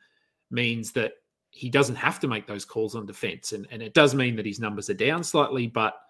means 0.50 0.92
that 0.92 1.12
he 1.52 1.70
doesn't 1.70 1.94
have 1.94 2.18
to 2.20 2.28
make 2.28 2.46
those 2.46 2.64
calls 2.64 2.96
on 2.96 3.06
defense. 3.06 3.52
And, 3.52 3.68
and 3.70 3.80
it 3.80 3.94
does 3.94 4.14
mean 4.14 4.34
that 4.36 4.46
his 4.46 4.58
numbers 4.58 4.90
are 4.90 4.94
down 4.94 5.22
slightly, 5.22 5.68
but– 5.68 5.94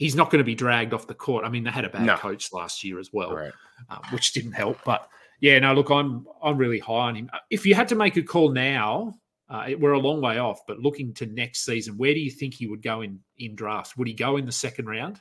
he's 0.00 0.16
not 0.16 0.30
going 0.30 0.38
to 0.38 0.44
be 0.44 0.54
dragged 0.54 0.94
off 0.94 1.06
the 1.06 1.14
court. 1.14 1.44
I 1.44 1.50
mean, 1.50 1.62
they 1.62 1.70
had 1.70 1.84
a 1.84 1.90
bad 1.90 2.06
no. 2.06 2.16
coach 2.16 2.54
last 2.54 2.82
year 2.82 2.98
as 2.98 3.12
well, 3.12 3.36
right. 3.36 3.52
uh, 3.90 3.98
which 4.12 4.32
didn't 4.32 4.52
help. 4.52 4.78
But 4.82 5.06
yeah, 5.40 5.58
no, 5.58 5.74
look, 5.74 5.90
I'm 5.90 6.26
I'm 6.42 6.56
really 6.56 6.78
high 6.78 7.08
on 7.08 7.14
him. 7.14 7.30
If 7.50 7.66
you 7.66 7.74
had 7.74 7.86
to 7.88 7.94
make 7.94 8.16
a 8.16 8.22
call 8.22 8.50
now, 8.50 9.14
uh, 9.50 9.68
we're 9.78 9.92
a 9.92 9.98
long 9.98 10.22
way 10.22 10.38
off. 10.38 10.60
But 10.66 10.78
looking 10.78 11.12
to 11.14 11.26
next 11.26 11.66
season, 11.66 11.98
where 11.98 12.14
do 12.14 12.18
you 12.20 12.30
think 12.30 12.54
he 12.54 12.66
would 12.66 12.82
go 12.82 13.02
in 13.02 13.20
in 13.36 13.54
drafts? 13.54 13.94
Would 13.98 14.08
he 14.08 14.14
go 14.14 14.38
in 14.38 14.46
the 14.46 14.52
second 14.52 14.86
round? 14.86 15.20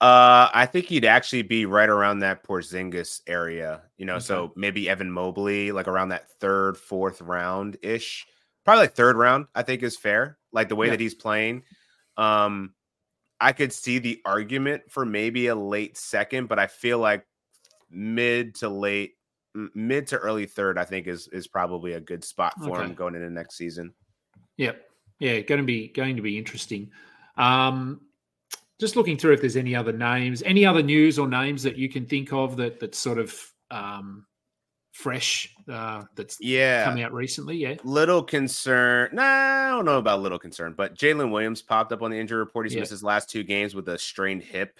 Uh, 0.00 0.50
I 0.54 0.66
think 0.66 0.86
he'd 0.86 1.04
actually 1.04 1.42
be 1.42 1.66
right 1.66 1.88
around 1.88 2.20
that 2.20 2.44
Porzingis 2.44 3.22
area. 3.26 3.82
You 3.96 4.06
know, 4.06 4.14
okay. 4.16 4.24
so 4.24 4.52
maybe 4.54 4.88
Evan 4.88 5.10
Mobley, 5.10 5.72
like 5.72 5.88
around 5.88 6.10
that 6.10 6.30
third, 6.38 6.76
fourth 6.76 7.20
round 7.20 7.76
ish. 7.82 8.24
Probably 8.64 8.82
like 8.82 8.94
third 8.94 9.16
round. 9.16 9.46
I 9.54 9.62
think 9.62 9.82
is 9.82 9.96
fair. 9.96 10.38
Like 10.52 10.68
the 10.68 10.76
way 10.76 10.86
yeah. 10.86 10.92
that 10.92 11.00
he's 11.00 11.14
playing. 11.14 11.62
Um, 12.16 12.74
I 13.40 13.52
could 13.52 13.72
see 13.72 13.98
the 13.98 14.20
argument 14.24 14.84
for 14.88 15.04
maybe 15.04 15.48
a 15.48 15.54
late 15.54 15.98
second, 15.98 16.48
but 16.48 16.58
I 16.58 16.66
feel 16.66 16.98
like 16.98 17.26
mid 17.90 18.54
to 18.56 18.68
late, 18.68 19.14
mid 19.74 20.06
to 20.08 20.16
early 20.16 20.46
third, 20.46 20.78
I 20.78 20.84
think 20.84 21.06
is 21.06 21.28
is 21.28 21.46
probably 21.46 21.92
a 21.92 22.00
good 22.00 22.24
spot 22.24 22.54
for 22.62 22.76
okay. 22.76 22.84
him 22.84 22.94
going 22.94 23.14
into 23.14 23.30
next 23.30 23.56
season. 23.56 23.92
Yep. 24.56 24.80
Yeah, 25.18 25.40
going 25.40 25.60
to 25.60 25.66
be 25.66 25.88
going 25.88 26.16
to 26.16 26.22
be 26.22 26.38
interesting. 26.38 26.90
Um, 27.36 28.00
just 28.80 28.96
looking 28.96 29.16
through 29.16 29.34
if 29.34 29.40
there's 29.40 29.56
any 29.56 29.74
other 29.74 29.92
names, 29.92 30.42
any 30.42 30.66
other 30.66 30.82
news 30.82 31.18
or 31.18 31.28
names 31.28 31.62
that 31.62 31.76
you 31.76 31.88
can 31.88 32.06
think 32.06 32.32
of 32.32 32.56
that 32.56 32.80
that 32.80 32.94
sort 32.94 33.18
of 33.18 33.34
um, 33.70 34.26
fresh 34.94 35.52
uh, 35.68 36.04
that's 36.14 36.38
yeah 36.40 36.84
coming 36.84 37.02
out 37.02 37.12
recently. 37.12 37.56
Yeah, 37.56 37.74
little 37.82 38.22
concern. 38.22 39.10
Nah, 39.12 39.22
I 39.22 39.70
don't 39.70 39.84
know 39.84 39.98
about 39.98 40.22
little 40.22 40.38
concern, 40.38 40.74
but 40.76 40.96
Jalen 40.96 41.30
Williams 41.30 41.60
popped 41.60 41.92
up 41.92 42.00
on 42.00 42.10
the 42.10 42.18
injury 42.18 42.38
report. 42.38 42.66
He's 42.66 42.74
yeah. 42.74 42.80
missed 42.80 42.92
his 42.92 43.02
last 43.02 43.28
two 43.28 43.42
games 43.42 43.74
with 43.74 43.88
a 43.88 43.98
strained 43.98 44.42
hip. 44.42 44.78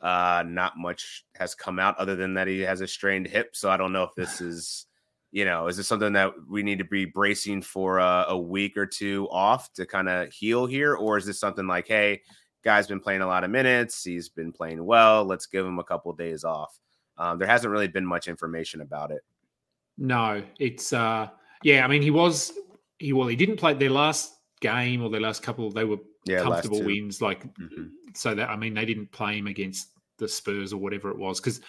Uh, 0.00 0.42
not 0.46 0.76
much 0.76 1.24
has 1.34 1.54
come 1.54 1.78
out 1.78 1.96
other 1.98 2.16
than 2.16 2.34
that 2.34 2.48
he 2.48 2.60
has 2.60 2.80
a 2.80 2.86
strained 2.86 3.26
hip. 3.26 3.54
So 3.54 3.70
I 3.70 3.76
don't 3.76 3.92
know 3.92 4.04
if 4.04 4.14
this 4.16 4.40
is, 4.40 4.86
you 5.32 5.44
know, 5.44 5.68
is 5.68 5.76
this 5.76 5.86
something 5.86 6.14
that 6.14 6.32
we 6.48 6.62
need 6.62 6.78
to 6.78 6.84
be 6.84 7.04
bracing 7.04 7.62
for 7.62 7.98
a, 7.98 8.26
a 8.28 8.38
week 8.38 8.76
or 8.76 8.86
two 8.86 9.28
off 9.30 9.72
to 9.74 9.84
kind 9.84 10.08
of 10.08 10.32
heal 10.32 10.66
here, 10.66 10.94
or 10.94 11.18
is 11.18 11.26
this 11.26 11.38
something 11.38 11.66
like, 11.66 11.86
hey, 11.86 12.22
guy's 12.64 12.86
been 12.86 13.00
playing 13.00 13.20
a 13.20 13.26
lot 13.26 13.44
of 13.44 13.50
minutes, 13.50 14.02
he's 14.02 14.30
been 14.30 14.50
playing 14.50 14.82
well, 14.84 15.24
let's 15.24 15.46
give 15.46 15.66
him 15.66 15.78
a 15.78 15.84
couple 15.84 16.10
of 16.10 16.16
days 16.16 16.42
off. 16.42 16.78
Um, 17.18 17.38
there 17.38 17.48
hasn't 17.48 17.70
really 17.70 17.88
been 17.88 18.06
much 18.06 18.28
information 18.28 18.80
about 18.80 19.10
it. 19.10 19.22
No, 19.98 20.42
it's 20.58 20.92
uh, 20.92 21.28
yeah. 21.62 21.84
I 21.84 21.88
mean, 21.88 22.02
he 22.02 22.10
was 22.10 22.52
he 22.98 23.12
well, 23.12 23.28
he 23.28 23.36
didn't 23.36 23.56
play 23.56 23.74
their 23.74 23.90
last 23.90 24.32
game 24.60 25.02
or 25.02 25.10
their 25.10 25.20
last 25.20 25.42
couple. 25.42 25.70
They 25.70 25.84
were 25.84 25.98
yeah, 26.26 26.42
comfortable 26.42 26.82
wins, 26.82 27.22
like 27.22 27.44
mm-hmm. 27.54 27.86
so 28.14 28.34
that 28.34 28.50
I 28.50 28.56
mean, 28.56 28.74
they 28.74 28.84
didn't 28.84 29.10
play 29.12 29.38
him 29.38 29.46
against 29.46 29.88
the 30.18 30.28
Spurs 30.28 30.72
or 30.72 30.78
whatever 30.78 31.10
it 31.10 31.18
was 31.18 31.40
because 31.40 31.60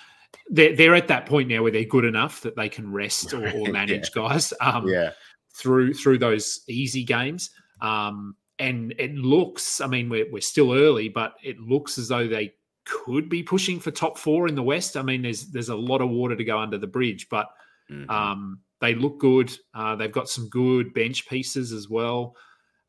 they're 0.49 0.75
they're 0.75 0.95
at 0.95 1.07
that 1.07 1.25
point 1.25 1.47
now 1.49 1.63
where 1.63 1.71
they're 1.71 1.85
good 1.85 2.05
enough 2.05 2.41
that 2.41 2.55
they 2.55 2.67
can 2.67 2.91
rest 2.91 3.33
or, 3.33 3.47
or 3.49 3.67
manage 3.71 4.09
yeah. 4.15 4.29
guys. 4.29 4.53
Um, 4.59 4.87
yeah. 4.87 5.11
Through 5.53 5.93
through 5.93 6.19
those 6.19 6.61
easy 6.67 7.03
games. 7.03 7.49
Um, 7.81 8.35
and 8.59 8.93
it 8.97 9.13
looks, 9.13 9.81
I 9.81 9.87
mean, 9.87 10.09
we're, 10.09 10.25
we're 10.31 10.41
still 10.41 10.73
early, 10.73 11.09
but 11.09 11.35
it 11.43 11.59
looks 11.59 11.97
as 11.97 12.07
though 12.07 12.27
they 12.27 12.53
could 12.87 13.29
be 13.29 13.43
pushing 13.43 13.79
for 13.79 13.91
top 13.91 14.17
four 14.17 14.47
in 14.47 14.55
the 14.55 14.63
West. 14.63 14.97
I 14.97 15.01
mean, 15.01 15.21
there's 15.21 15.47
there's 15.47 15.69
a 15.69 15.75
lot 15.75 16.01
of 16.01 16.09
water 16.09 16.35
to 16.35 16.43
go 16.43 16.59
under 16.59 16.77
the 16.77 16.87
bridge, 16.87 17.27
but 17.29 17.47
mm-hmm. 17.91 18.09
um, 18.09 18.59
they 18.79 18.95
look 18.95 19.19
good. 19.19 19.51
Uh, 19.73 19.95
they've 19.95 20.11
got 20.11 20.29
some 20.29 20.49
good 20.49 20.93
bench 20.93 21.27
pieces 21.27 21.71
as 21.71 21.89
well. 21.89 22.35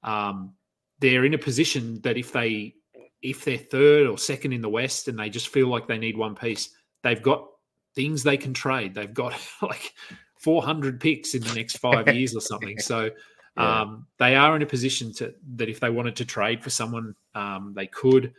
Um, 0.03 0.55
they're 1.01 1.25
in 1.25 1.35
a 1.35 1.39
position 1.39 2.01
that 2.03 2.17
if 2.17 2.33
they 2.33 2.75
if 3.23 3.45
they're 3.45 3.59
third 3.59 4.07
or 4.07 4.17
second 4.17 4.53
in 4.53 4.61
the 4.61 4.69
West 4.69 5.09
and 5.09 5.19
they 5.19 5.29
just 5.29 5.49
feel 5.49 5.69
like 5.69 5.87
they 5.87 5.99
need 5.99 6.17
one 6.17 6.35
piece, 6.35 6.71
they've 7.03 7.23
got 7.23 7.47
things 7.95 8.23
they 8.23 8.37
can 8.37 8.55
trade. 8.55 8.95
They've 8.95 9.13
got 9.13 9.35
like 9.63 9.93
400 10.41 11.01
picks 11.01 11.35
in 11.35 11.43
the 11.43 11.55
next 11.55 11.79
five 11.79 12.09
years 12.15 12.35
or 12.37 12.41
something. 12.41 12.79
So 12.79 13.11
yeah. 13.57 13.81
um, 13.81 14.07
they 14.19 14.37
are 14.37 14.55
in 14.55 14.63
a 14.63 14.67
position 14.67 15.13
to 15.15 15.35
that 15.57 15.69
if 15.69 15.81
they 15.81 15.91
wanted 15.91 16.17
to 16.17 16.25
trade 16.25 16.63
for 16.63 16.71
someone, 16.71 17.15
um, 17.35 17.73
they 17.75 17.87
could 17.87 18.33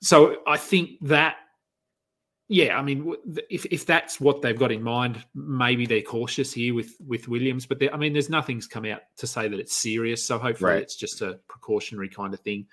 so 0.00 0.36
I 0.46 0.56
think 0.56 0.92
that, 1.02 1.36
yeah, 2.48 2.78
I 2.78 2.82
mean, 2.82 3.14
if 3.48 3.64
if 3.66 3.86
that's 3.86 4.20
what 4.20 4.42
they've 4.42 4.58
got 4.58 4.72
in 4.72 4.82
mind, 4.82 5.24
maybe 5.34 5.86
they're 5.86 6.02
cautious 6.02 6.52
here 6.52 6.74
with 6.74 6.96
with 7.06 7.28
Williams. 7.28 7.66
But 7.66 7.78
I 7.92 7.96
mean, 7.96 8.12
there's 8.12 8.30
nothing's 8.30 8.66
come 8.66 8.84
out 8.86 9.02
to 9.18 9.26
say 9.26 9.48
that 9.48 9.60
it's 9.60 9.76
serious. 9.76 10.24
So 10.24 10.38
hopefully, 10.38 10.72
right. 10.72 10.82
it's 10.82 10.96
just 10.96 11.22
a 11.22 11.38
precautionary 11.48 12.08
kind 12.08 12.34
of 12.34 12.40
thing. 12.40 12.66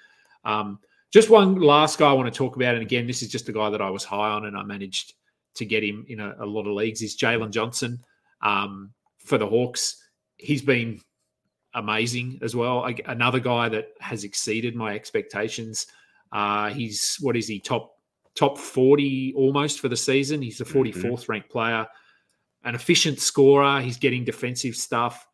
Um, 0.46 0.80
just 1.12 1.30
one 1.30 1.62
last 1.62 2.00
guy 2.00 2.10
I 2.10 2.14
want 2.14 2.32
to 2.34 2.38
talk 2.38 2.56
about, 2.56 2.74
and 2.74 2.82
again, 2.82 3.08
this 3.08 3.22
is 3.22 3.30
just 3.30 3.50
a 3.50 3.54
guy 3.54 3.70
that 3.70 3.82
I 3.82 3.90
was 3.90 4.04
high 4.04 4.30
on, 4.30 4.46
and 4.46 4.58
I 4.58 4.64
managed 4.64 5.14
to 5.56 5.66
get 5.66 5.84
him 5.84 6.06
in 6.08 6.20
a, 6.20 6.36
a 6.40 6.46
lot 6.46 6.68
of 6.68 6.74
leagues. 6.74 7.02
Is 7.02 7.16
Jalen 7.16 7.52
Johnson 7.52 8.00
um, 8.42 8.92
for 9.20 9.38
the 9.38 9.48
Hawks? 9.48 10.04
he's 10.38 10.62
been 10.62 11.02
amazing 11.74 12.40
as 12.42 12.56
well. 12.56 12.84
I, 12.84 12.96
another 13.06 13.40
guy 13.40 13.70
that 13.70 13.90
has 14.00 14.24
exceeded 14.24 14.76
my 14.76 14.96
expectations. 14.96 15.88
Uh, 16.32 16.70
he's 16.70 17.18
what 17.22 17.36
is 17.38 17.48
he 17.48 17.60
top 17.60 17.94
top 18.36 18.58
forty 18.58 19.34
almost 19.36 19.80
for 19.80 19.90
the 19.90 19.98
season. 19.98 20.42
He's 20.42 20.58
the 20.58 20.66
forty 20.66 20.92
fourth 20.92 21.04
mm 21.04 21.24
mm-hmm. 21.24 21.32
ranked 21.32 21.50
player, 21.50 21.88
an 22.64 22.76
efficient 22.76 23.20
scorer. 23.20 23.82
He's 23.82 23.98
getting 23.98 24.24
defensive 24.24 24.76
stuff. 24.76 25.26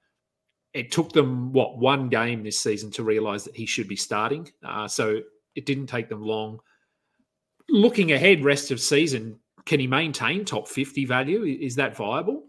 It 0.73 0.91
took 0.91 1.13
them 1.13 1.53
what 1.53 1.77
one 1.77 2.09
game 2.09 2.43
this 2.43 2.59
season 2.59 2.89
to 2.91 3.03
realize 3.03 3.43
that 3.43 3.55
he 3.55 3.65
should 3.65 3.87
be 3.87 3.95
starting. 3.95 4.51
Uh, 4.65 4.87
so 4.87 5.21
it 5.55 5.65
didn't 5.65 5.87
take 5.87 6.09
them 6.09 6.23
long. 6.23 6.59
Looking 7.69 8.11
ahead, 8.11 8.43
rest 8.43 8.71
of 8.71 8.79
season, 8.79 9.39
can 9.65 9.79
he 9.79 9.87
maintain 9.87 10.45
top 10.45 10.67
fifty 10.67 11.05
value? 11.05 11.43
Is 11.43 11.75
that 11.75 11.95
viable? 11.95 12.45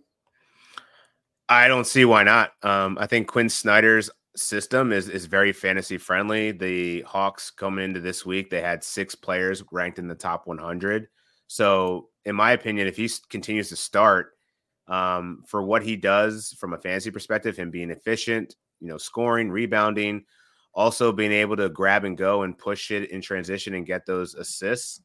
I 1.49 1.69
don't 1.69 1.87
see 1.87 2.05
why 2.05 2.23
not. 2.23 2.53
Um, 2.63 2.97
I 2.99 3.07
think 3.07 3.29
Quinn 3.29 3.49
Snyder's 3.49 4.11
system 4.37 4.93
is 4.93 5.09
is 5.09 5.27
very 5.27 5.53
fantasy 5.53 5.99
friendly. 5.99 6.53
The 6.53 7.03
Hawks 7.03 7.51
coming 7.51 7.85
into 7.85 8.01
this 8.01 8.27
week, 8.27 8.51
they 8.51 8.61
had 8.61 8.83
six 8.83 9.15
players 9.15 9.63
ranked 9.71 9.99
in 9.99 10.09
the 10.09 10.15
top 10.15 10.47
100. 10.47 11.09
So, 11.47 12.09
in 12.25 12.35
my 12.35 12.53
opinion, 12.53 12.87
if 12.87 12.97
he 12.97 13.09
continues 13.29 13.69
to 13.69 13.77
start 13.77 14.33
um, 14.89 15.45
for 15.47 15.63
what 15.63 15.83
he 15.83 15.97
does 15.97 16.57
from 16.59 16.73
a 16.73 16.79
fantasy 16.79 17.11
perspective, 17.11 17.57
him 17.57 17.71
being 17.71 17.91
efficient, 17.91 18.57
you 18.81 18.89
know, 18.89 18.99
scoring, 18.99 19.51
rebounding, 19.51 20.25
also 20.75 21.13
being 21.13 21.33
able 21.33 21.57
to 21.57 21.69
grab 21.69 22.05
and 22.05 22.19
go 22.19 22.43
and 22.43 22.59
push 22.59 22.91
it 22.91 23.11
in 23.11 23.21
transition 23.21 23.75
and 23.75 23.87
get 23.87 24.05
those 24.07 24.35
assists. 24.35 25.01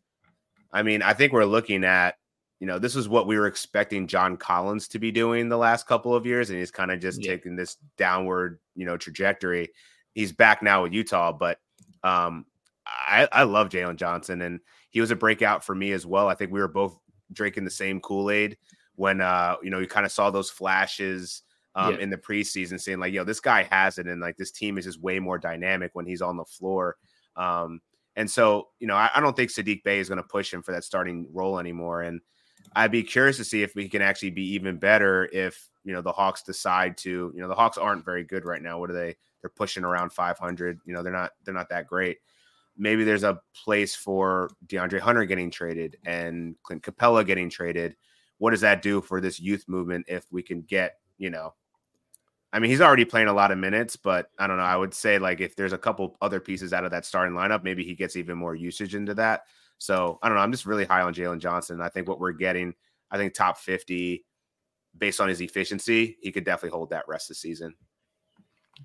I 0.72 0.84
mean, 0.84 1.02
I 1.02 1.14
think 1.14 1.34
we're 1.34 1.46
looking 1.46 1.84
at 1.84 2.16
you 2.60 2.68
know, 2.68 2.78
this 2.78 2.96
is 2.96 3.08
what 3.08 3.28
we 3.28 3.38
were 3.38 3.48
expecting 3.48 4.08
John 4.08 4.36
Collins 4.36 4.88
to 4.90 5.00
be 5.00 5.12
doing 5.12 5.48
the 5.48 5.58
last 5.58 5.88
couple 5.88 6.14
of 6.14 6.26
years, 6.26 6.50
and 6.50 6.60
he's 6.60 6.72
kind 6.72 6.92
of 6.92 7.00
just 7.00 7.24
yeah. 7.24 7.32
taking 7.32 7.56
this 7.56 7.78
downward, 7.98 8.60
you 8.76 8.86
know, 8.86 8.98
trajectory. 8.98 9.70
He's 10.14 10.34
back 10.34 10.62
now 10.62 10.84
with 10.84 10.94
Utah, 10.94 11.32
but 11.32 11.60
um, 12.04 12.46
I, 12.86 13.28
I 13.32 13.44
love 13.44 13.70
Jalen 13.70 13.96
Johnson, 13.96 14.42
and 14.42 14.60
he 14.90 15.00
was 15.00 15.12
a 15.12 15.16
breakout 15.16 15.64
for 15.64 15.74
me 15.74 15.94
as 15.94 16.06
well. 16.06 16.28
I 16.28 16.36
think 16.36 16.52
we 16.52 16.60
were 16.60 16.68
both 16.68 16.98
drinking 17.32 17.64
the 17.64 17.72
same 17.72 18.02
Kool 18.02 18.30
Aid 18.30 18.58
when 18.96 19.22
uh, 19.22 19.56
you 19.64 19.70
know, 19.70 19.80
you 19.80 19.88
kind 19.88 20.06
of 20.06 20.12
saw 20.12 20.30
those 20.30 20.50
flashes 20.50 21.44
um, 21.76 21.94
yeah. 21.94 22.02
in 22.02 22.10
the 22.10 22.18
preseason, 22.18 22.80
saying 22.80 23.00
like, 23.00 23.14
"Yo, 23.14 23.24
this 23.24 23.40
guy 23.40 23.64
has 23.64 23.98
it," 23.98 24.08
and 24.08 24.20
like 24.20 24.36
this 24.36 24.52
team 24.52 24.78
is 24.78 24.84
just 24.84 25.02
way 25.02 25.20
more 25.20 25.38
dynamic 25.38 25.92
when 25.94 26.06
he's 26.06 26.22
on 26.22 26.36
the 26.36 26.44
floor. 26.44 26.98
Um, 27.38 27.80
and 28.18 28.30
so, 28.30 28.68
you 28.80 28.88
know, 28.88 28.96
I, 28.96 29.10
I 29.16 29.22
don't 29.22 29.34
think 29.34 29.52
Saddiq 29.52 29.84
Bey 29.84 30.00
is 30.00 30.10
going 30.10 30.18
to 30.18 30.28
push 30.28 30.54
him 30.54 30.62
for 30.62 30.74
that 30.74 30.84
starting 30.84 31.28
role 31.32 31.60
anymore, 31.60 32.02
and 32.02 32.20
I'd 32.76 32.92
be 32.92 33.04
curious 33.04 33.38
to 33.38 33.44
see 33.44 33.64
if 33.64 33.76
we 33.76 33.90
can 33.90 34.02
actually 34.02 34.32
be 34.32 34.54
even 34.54 34.78
better 34.78 35.30
if 35.32 35.70
you 35.84 35.94
know 35.94 36.02
the 36.02 36.12
Hawks 36.12 36.44
decide 36.44 36.98
to. 37.00 37.32
You 37.34 37.42
know, 37.42 37.48
the 37.48 37.56
Hawks 37.56 37.78
aren't 37.78 38.06
very 38.06 38.24
good 38.24 38.46
right 38.46 38.62
now. 38.62 38.80
What 38.80 38.90
are 38.90 38.94
they? 38.94 39.16
They're 39.42 39.50
pushing 39.50 39.84
around 39.84 40.12
500. 40.12 40.80
You 40.86 40.94
know, 40.94 41.04
they're 41.04 41.14
not 41.14 41.32
they're 41.44 41.54
not 41.54 41.70
that 41.70 41.88
great. 41.88 42.18
Maybe 42.78 43.04
there's 43.04 43.24
a 43.24 43.42
place 43.54 43.96
for 43.96 44.50
DeAndre 44.68 45.00
Hunter 45.00 45.26
getting 45.26 45.52
traded 45.52 45.98
and 46.06 46.56
Clint 46.64 46.84
Capela 46.84 47.26
getting 47.26 47.50
traded. 47.50 47.96
What 48.38 48.52
does 48.52 48.62
that 48.62 48.82
do 48.82 49.02
for 49.02 49.20
this 49.20 49.40
youth 49.40 49.66
movement 49.68 50.06
if 50.08 50.26
we 50.32 50.42
can 50.42 50.62
get 50.62 50.96
you 51.18 51.30
know? 51.30 51.54
I 52.52 52.60
mean, 52.60 52.72
he's 52.72 52.82
already 52.82 53.06
playing 53.06 53.28
a 53.28 53.34
lot 53.34 53.52
of 53.52 53.60
minutes, 53.60 53.96
but 53.96 54.32
I 54.40 54.48
don't 54.48 54.58
know. 54.58 54.64
I 54.64 54.76
would 54.76 54.94
say 54.94 55.20
like 55.20 55.40
if 55.40 55.56
there's 55.56 55.74
a 55.74 55.78
couple 55.78 56.18
other 56.22 56.40
pieces 56.40 56.74
out 56.74 56.84
of 56.84 56.92
that 56.92 57.06
starting 57.06 57.36
lineup, 57.36 57.64
maybe 57.64 57.84
he 57.84 57.94
gets 57.94 58.16
even 58.16 58.38
more 58.38 58.56
usage 58.56 58.96
into 58.96 59.14
that. 59.16 59.42
So 59.80 60.20
I 60.22 60.28
don't 60.28 60.38
know. 60.38 60.44
I'm 60.44 60.52
just 60.52 60.66
really 60.66 60.86
high 60.86 61.02
on 61.02 61.14
Jalen 61.14 61.40
Johnson. 61.40 61.82
I 61.82 61.90
think 61.90 62.08
what 62.08 62.20
we're 62.20 62.34
getting, 62.34 62.76
I 63.10 63.18
think 63.18 63.34
top 63.34 63.58
50 63.58 64.24
based 64.98 65.22
on 65.22 65.30
his 65.30 65.42
efficiency, 65.42 66.18
he 66.22 66.32
could 66.32 66.44
definitely 66.44 66.76
hold 66.78 66.90
that 66.92 67.08
rest 67.08 67.26
of 67.26 67.36
the 67.36 67.40
season. 67.40 67.74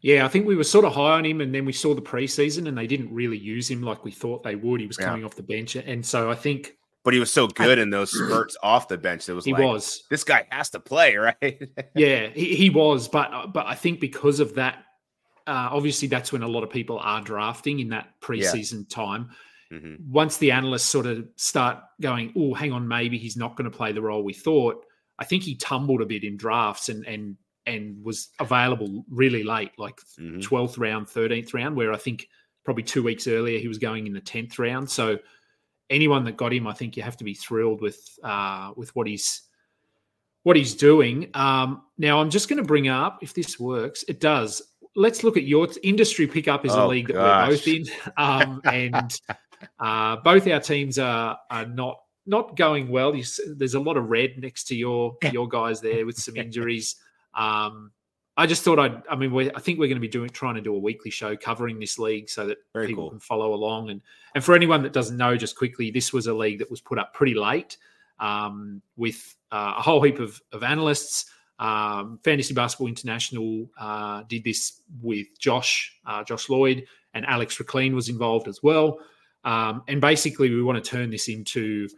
Yeah, 0.03 0.25
I 0.25 0.29
think 0.29 0.47
we 0.47 0.57
were 0.57 0.65
sort 0.65 0.85
of 0.85 0.93
high 0.93 1.13
on 1.13 1.25
him, 1.25 1.41
and 1.41 1.55
then 1.55 1.65
we 1.65 1.73
saw 1.73 1.95
the 1.95 2.03
preseason, 2.03 2.69
and 2.69 2.77
they 2.77 2.87
didn't 2.87 3.13
really 3.13 3.39
use 3.39 3.71
him 3.71 3.83
like 3.83 4.05
we 4.05 4.11
thought 4.11 4.43
they 4.43 4.57
would. 4.57 4.81
He 4.81 4.87
was 4.87 4.97
coming 4.97 5.21
yeah. 5.21 5.27
off 5.27 5.37
the 5.37 5.43
bench, 5.43 5.77
and 5.77 6.05
so 6.05 6.31
I 6.31 6.35
think. 6.35 6.77
But 7.05 7.15
he 7.15 7.21
was 7.21 7.33
so 7.33 7.47
good 7.47 7.79
I, 7.79 7.83
in 7.83 7.91
those 7.91 8.11
spurts 8.11 8.57
off 8.63 8.89
the 8.89 8.97
bench. 8.97 9.29
It 9.29 9.35
was 9.35 9.45
he 9.45 9.53
like, 9.53 9.63
was. 9.63 10.05
This 10.11 10.25
guy 10.25 10.47
has 10.51 10.71
to 10.71 10.81
play, 10.81 11.17
right? 11.43 11.69
yeah, 11.95 12.29
he, 12.29 12.57
he 12.57 12.71
was, 12.71 13.09
but 13.09 13.53
but 13.53 13.67
I 13.67 13.75
think 13.75 14.01
because 14.01 14.41
of 14.41 14.55
that, 14.55 14.85
uh, 15.47 15.69
obviously 15.71 16.09
that's 16.09 16.33
when 16.33 16.43
a 16.43 16.49
lot 16.49 16.65
of 16.65 16.71
people 16.71 16.99
are 16.99 17.21
drafting 17.21 17.79
in 17.79 17.91
that 17.91 18.21
preseason 18.21 18.87
yeah. 18.89 18.97
time. 18.97 19.31
Mm-hmm. 19.75 20.13
Once 20.13 20.37
the 20.39 20.51
analysts 20.51 20.85
sort 20.85 21.07
of 21.07 21.27
start 21.37 21.79
going, 22.01 22.33
oh, 22.37 22.55
hang 22.55 22.73
on, 22.73 22.87
maybe 22.87 23.19
he's 23.19 23.37
not 23.37 23.57
going 23.57 23.71
to 23.71 23.77
play 23.77 23.93
the 23.93 24.03
role 24.03 24.23
we 24.23 24.33
thought. 24.33 24.85
I 25.19 25.25
think 25.25 25.43
he 25.43 25.55
tumbled 25.55 26.03
a 26.03 26.07
bit 26.07 26.25
in 26.25 26.37
drafts 26.37 26.89
and 26.89 27.07
and 27.07 27.37
and 27.67 28.03
was 28.05 28.29
available 28.41 29.05
really 29.09 29.43
late, 29.43 29.73
like 29.79 29.97
mm-hmm. 30.19 30.41
12th 30.41 30.79
round, 30.79 31.07
13th 31.07 31.55
round, 31.55 31.77
where 31.77 31.93
I 31.93 31.97
think 31.97 32.29
probably 32.65 32.83
two 32.83 33.03
weeks 33.03 33.27
earlier 33.27 33.59
he 33.59 33.69
was 33.69 33.79
going 33.79 34.07
in 34.07 34.13
the 34.13 34.21
10th 34.21 34.59
round. 34.59 34.91
So 34.91 35.19
anyone 35.91 36.25
that 36.25 36.37
got 36.37 36.53
him, 36.53 36.67
I 36.67 36.73
think 36.73 36.97
you 36.97 37.03
have 37.03 37.17
to 37.19 37.25
be 37.25 37.35
thrilled 37.35 37.81
with 37.81 38.19
uh, 38.23 38.73
with 38.77 38.95
what 38.97 39.07
he's 39.07 39.43
what 40.43 40.57
he's 40.57 40.75
doing. 40.75 41.31
Um, 41.35 41.83
now 41.99 42.21
I'm 42.21 42.31
just 42.31 42.49
going 42.49 42.59
to 42.59 42.67
bring 42.67 42.89
up 42.89 43.19
if 43.23 43.35
this 43.35 43.59
works. 43.59 44.05
It 44.09 44.21
does. 44.21 44.63
Let's 44.97 45.25
look 45.25 45.37
at 45.37 45.43
your 45.43 45.67
industry 45.83 46.27
pickup 46.27 46.65
is 46.65 46.73
oh, 46.73 46.87
a 46.87 46.89
league 46.89 47.09
that 47.09 47.17
we're 47.17 47.47
both 47.49 47.67
in, 47.67 47.85
um, 48.17 48.61
and 48.65 49.21
uh, 49.79 50.17
both 50.17 50.47
our 50.49 50.61
teams 50.61 50.99
are 50.99 51.39
are 51.51 51.67
not 51.67 52.01
not 52.27 52.57
going 52.57 52.89
well. 52.89 53.15
You, 53.15 53.25
there's 53.49 53.75
a 53.75 53.81
lot 53.81 53.97
of 53.97 54.09
red 54.09 54.39
next 54.39 54.65
to 54.65 54.77
your 54.77 55.17
your 55.33 55.49
guys 55.49 55.81
there 55.81 56.07
with 56.07 56.17
some 56.17 56.37
injuries. 56.45 56.97
Um, 57.35 57.93
I 58.37 58.47
just 58.47 58.65
thought 58.65 58.79
I'd. 58.79 59.03
I 59.09 59.15
mean, 59.15 59.33
we, 59.33 59.51
I 59.53 59.61
think 59.61 59.79
we're 59.79 59.87
going 59.87 59.97
to 59.97 60.01
be 60.01 60.09
doing 60.09 60.31
trying 60.31 60.57
to 60.57 60.61
do 60.61 60.75
a 60.75 60.79
weekly 60.79 61.11
show 61.11 61.37
covering 61.37 61.79
this 61.79 61.99
league 61.99 62.29
so 62.29 62.47
that 62.47 62.59
Very 62.73 62.89
people 62.89 63.05
cool. 63.05 63.11
can 63.11 63.21
follow 63.21 63.55
along. 63.55 63.91
And 63.91 64.01
and 64.35 64.43
for 64.43 64.55
anyone 64.55 64.83
that 64.83 64.93
doesn't 64.93 65.17
know, 65.17 65.37
just 65.37 65.57
quickly, 65.57 65.91
this 65.91 66.13
was 66.13 66.27
a 66.27 66.35
league 66.35 66.59
that 66.59 66.71
was 66.71 66.81
put 66.81 66.99
up 66.99 67.15
pretty 67.15 67.35
late 67.35 67.77
um, 68.19 68.83
with 68.97 69.37
uh, 69.53 69.75
a 69.77 69.83
whole 69.83 70.03
heap 70.03 70.19
of, 70.19 70.41
of 70.53 70.63
analysts. 70.63 71.27
Um, 71.61 72.19
Fantasy 72.25 72.53
Basketball 72.53 72.89
International 72.89 73.71
uh, 73.79 74.25
did 74.29 74.43
this 74.43 74.81
with 75.01 75.39
Josh, 75.39 75.97
uh, 76.05 76.25
Josh 76.25 76.49
Lloyd, 76.49 76.87
and 77.15 77.25
Alex 77.27 77.59
Rikleen 77.59 77.95
was 77.95 78.09
involved 78.09 78.49
as 78.49 78.61
well. 78.63 78.99
Um, 79.45 79.83
and 79.89 80.01
basically, 80.01 80.51
we 80.51 80.63
want 80.63 80.83
to 80.83 80.91
turn 80.91 81.11
this 81.11 81.29
into 81.29 81.89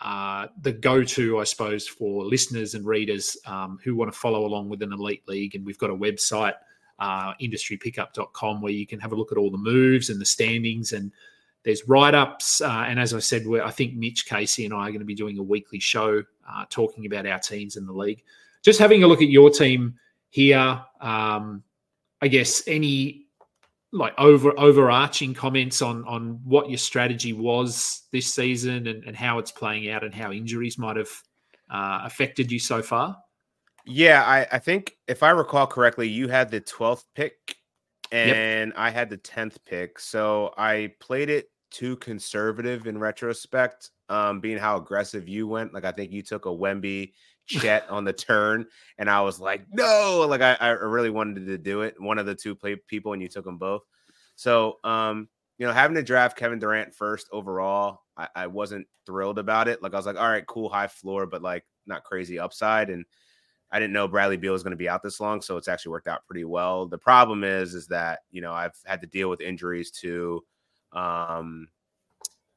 uh, 0.00 0.48
the 0.62 0.72
go-to, 0.72 1.38
I 1.38 1.44
suppose, 1.44 1.86
for 1.86 2.24
listeners 2.24 2.74
and 2.74 2.84
readers 2.84 3.36
um, 3.46 3.78
who 3.84 3.94
want 3.94 4.12
to 4.12 4.18
follow 4.18 4.44
along 4.46 4.68
with 4.68 4.82
an 4.82 4.92
elite 4.92 5.22
league. 5.28 5.54
And 5.54 5.64
we've 5.64 5.78
got 5.78 5.90
a 5.90 5.94
website, 5.94 6.54
uh, 6.98 7.34
industrypickup.com, 7.40 8.60
where 8.60 8.72
you 8.72 8.86
can 8.86 8.98
have 9.00 9.12
a 9.12 9.16
look 9.16 9.32
at 9.32 9.38
all 9.38 9.50
the 9.50 9.58
moves 9.58 10.10
and 10.10 10.20
the 10.20 10.24
standings. 10.24 10.92
And 10.92 11.12
there's 11.62 11.86
write-ups. 11.88 12.60
Uh, 12.60 12.84
and 12.88 12.98
as 12.98 13.14
I 13.14 13.20
said, 13.20 13.44
I 13.62 13.70
think 13.70 13.94
Mitch 13.94 14.26
Casey 14.26 14.64
and 14.64 14.74
I 14.74 14.78
are 14.78 14.90
going 14.90 14.98
to 14.98 15.04
be 15.04 15.14
doing 15.14 15.38
a 15.38 15.42
weekly 15.42 15.80
show 15.80 16.22
uh, 16.48 16.64
talking 16.70 17.06
about 17.06 17.26
our 17.26 17.38
teams 17.38 17.76
in 17.76 17.86
the 17.86 17.92
league. 17.92 18.22
Just 18.62 18.78
having 18.78 19.02
a 19.02 19.06
look 19.06 19.22
at 19.22 19.28
your 19.28 19.50
team 19.50 19.94
here. 20.30 20.82
Um, 21.00 21.62
I 22.20 22.28
guess 22.28 22.62
any 22.66 23.23
like 23.94 24.12
over 24.18 24.52
overarching 24.58 25.32
comments 25.32 25.80
on 25.80 26.04
on 26.04 26.40
what 26.44 26.68
your 26.68 26.78
strategy 26.78 27.32
was 27.32 28.02
this 28.12 28.34
season 28.34 28.88
and, 28.88 29.04
and 29.04 29.16
how 29.16 29.38
it's 29.38 29.52
playing 29.52 29.88
out 29.88 30.02
and 30.02 30.12
how 30.12 30.32
injuries 30.32 30.76
might 30.76 30.96
have 30.96 31.10
uh, 31.70 32.00
affected 32.04 32.50
you 32.50 32.58
so 32.58 32.82
far? 32.82 33.16
Yeah, 33.86 34.24
I, 34.24 34.46
I 34.52 34.58
think 34.58 34.96
if 35.06 35.22
I 35.22 35.30
recall 35.30 35.66
correctly, 35.66 36.08
you 36.08 36.28
had 36.28 36.50
the 36.50 36.60
12th 36.60 37.04
pick 37.14 37.56
and 38.10 38.70
yep. 38.70 38.78
I 38.78 38.90
had 38.90 39.10
the 39.10 39.18
10th 39.18 39.56
pick. 39.66 39.98
So 39.98 40.54
I 40.56 40.92
played 41.00 41.30
it 41.30 41.50
too 41.70 41.96
conservative 41.96 42.86
in 42.86 42.98
retrospect, 42.98 43.90
um, 44.08 44.40
being 44.40 44.58
how 44.58 44.76
aggressive 44.76 45.28
you 45.28 45.46
went. 45.46 45.74
Like 45.74 45.84
I 45.84 45.92
think 45.92 46.12
you 46.12 46.22
took 46.22 46.46
a 46.46 46.50
Wemby 46.50 47.12
Chet 47.46 47.88
on 47.90 48.04
the 48.04 48.12
turn, 48.12 48.66
and 48.98 49.08
I 49.08 49.20
was 49.20 49.40
like, 49.40 49.66
no, 49.70 50.26
like 50.28 50.40
I, 50.40 50.54
I 50.60 50.68
really 50.70 51.10
wanted 51.10 51.46
to 51.46 51.58
do 51.58 51.82
it. 51.82 52.00
One 52.00 52.18
of 52.18 52.26
the 52.26 52.34
two 52.34 52.54
play 52.54 52.76
people, 52.88 53.12
and 53.12 53.22
you 53.22 53.28
took 53.28 53.44
them 53.44 53.58
both. 53.58 53.82
So, 54.36 54.78
um, 54.84 55.28
you 55.58 55.66
know, 55.66 55.72
having 55.72 55.94
to 55.94 56.02
draft 56.02 56.36
Kevin 56.36 56.58
Durant 56.58 56.94
first 56.94 57.28
overall, 57.32 58.00
I, 58.16 58.28
I 58.34 58.46
wasn't 58.46 58.86
thrilled 59.06 59.38
about 59.38 59.68
it. 59.68 59.82
Like 59.82 59.94
I 59.94 59.96
was 59.96 60.06
like, 60.06 60.16
all 60.16 60.28
right, 60.28 60.46
cool, 60.46 60.68
high 60.68 60.88
floor, 60.88 61.26
but 61.26 61.42
like 61.42 61.64
not 61.86 62.04
crazy 62.04 62.38
upside. 62.38 62.90
And 62.90 63.04
I 63.70 63.78
didn't 63.78 63.92
know 63.92 64.08
Bradley 64.08 64.36
Beal 64.36 64.52
was 64.52 64.62
going 64.62 64.72
to 64.72 64.76
be 64.76 64.88
out 64.88 65.02
this 65.02 65.20
long, 65.20 65.40
so 65.40 65.56
it's 65.56 65.68
actually 65.68 65.90
worked 65.90 66.08
out 66.08 66.26
pretty 66.26 66.44
well. 66.44 66.86
The 66.86 66.98
problem 66.98 67.44
is, 67.44 67.74
is 67.74 67.86
that 67.88 68.20
you 68.30 68.40
know 68.40 68.52
I've 68.52 68.76
had 68.84 69.00
to 69.00 69.06
deal 69.06 69.28
with 69.28 69.40
injuries 69.40 69.90
to, 70.02 70.44
um, 70.92 71.68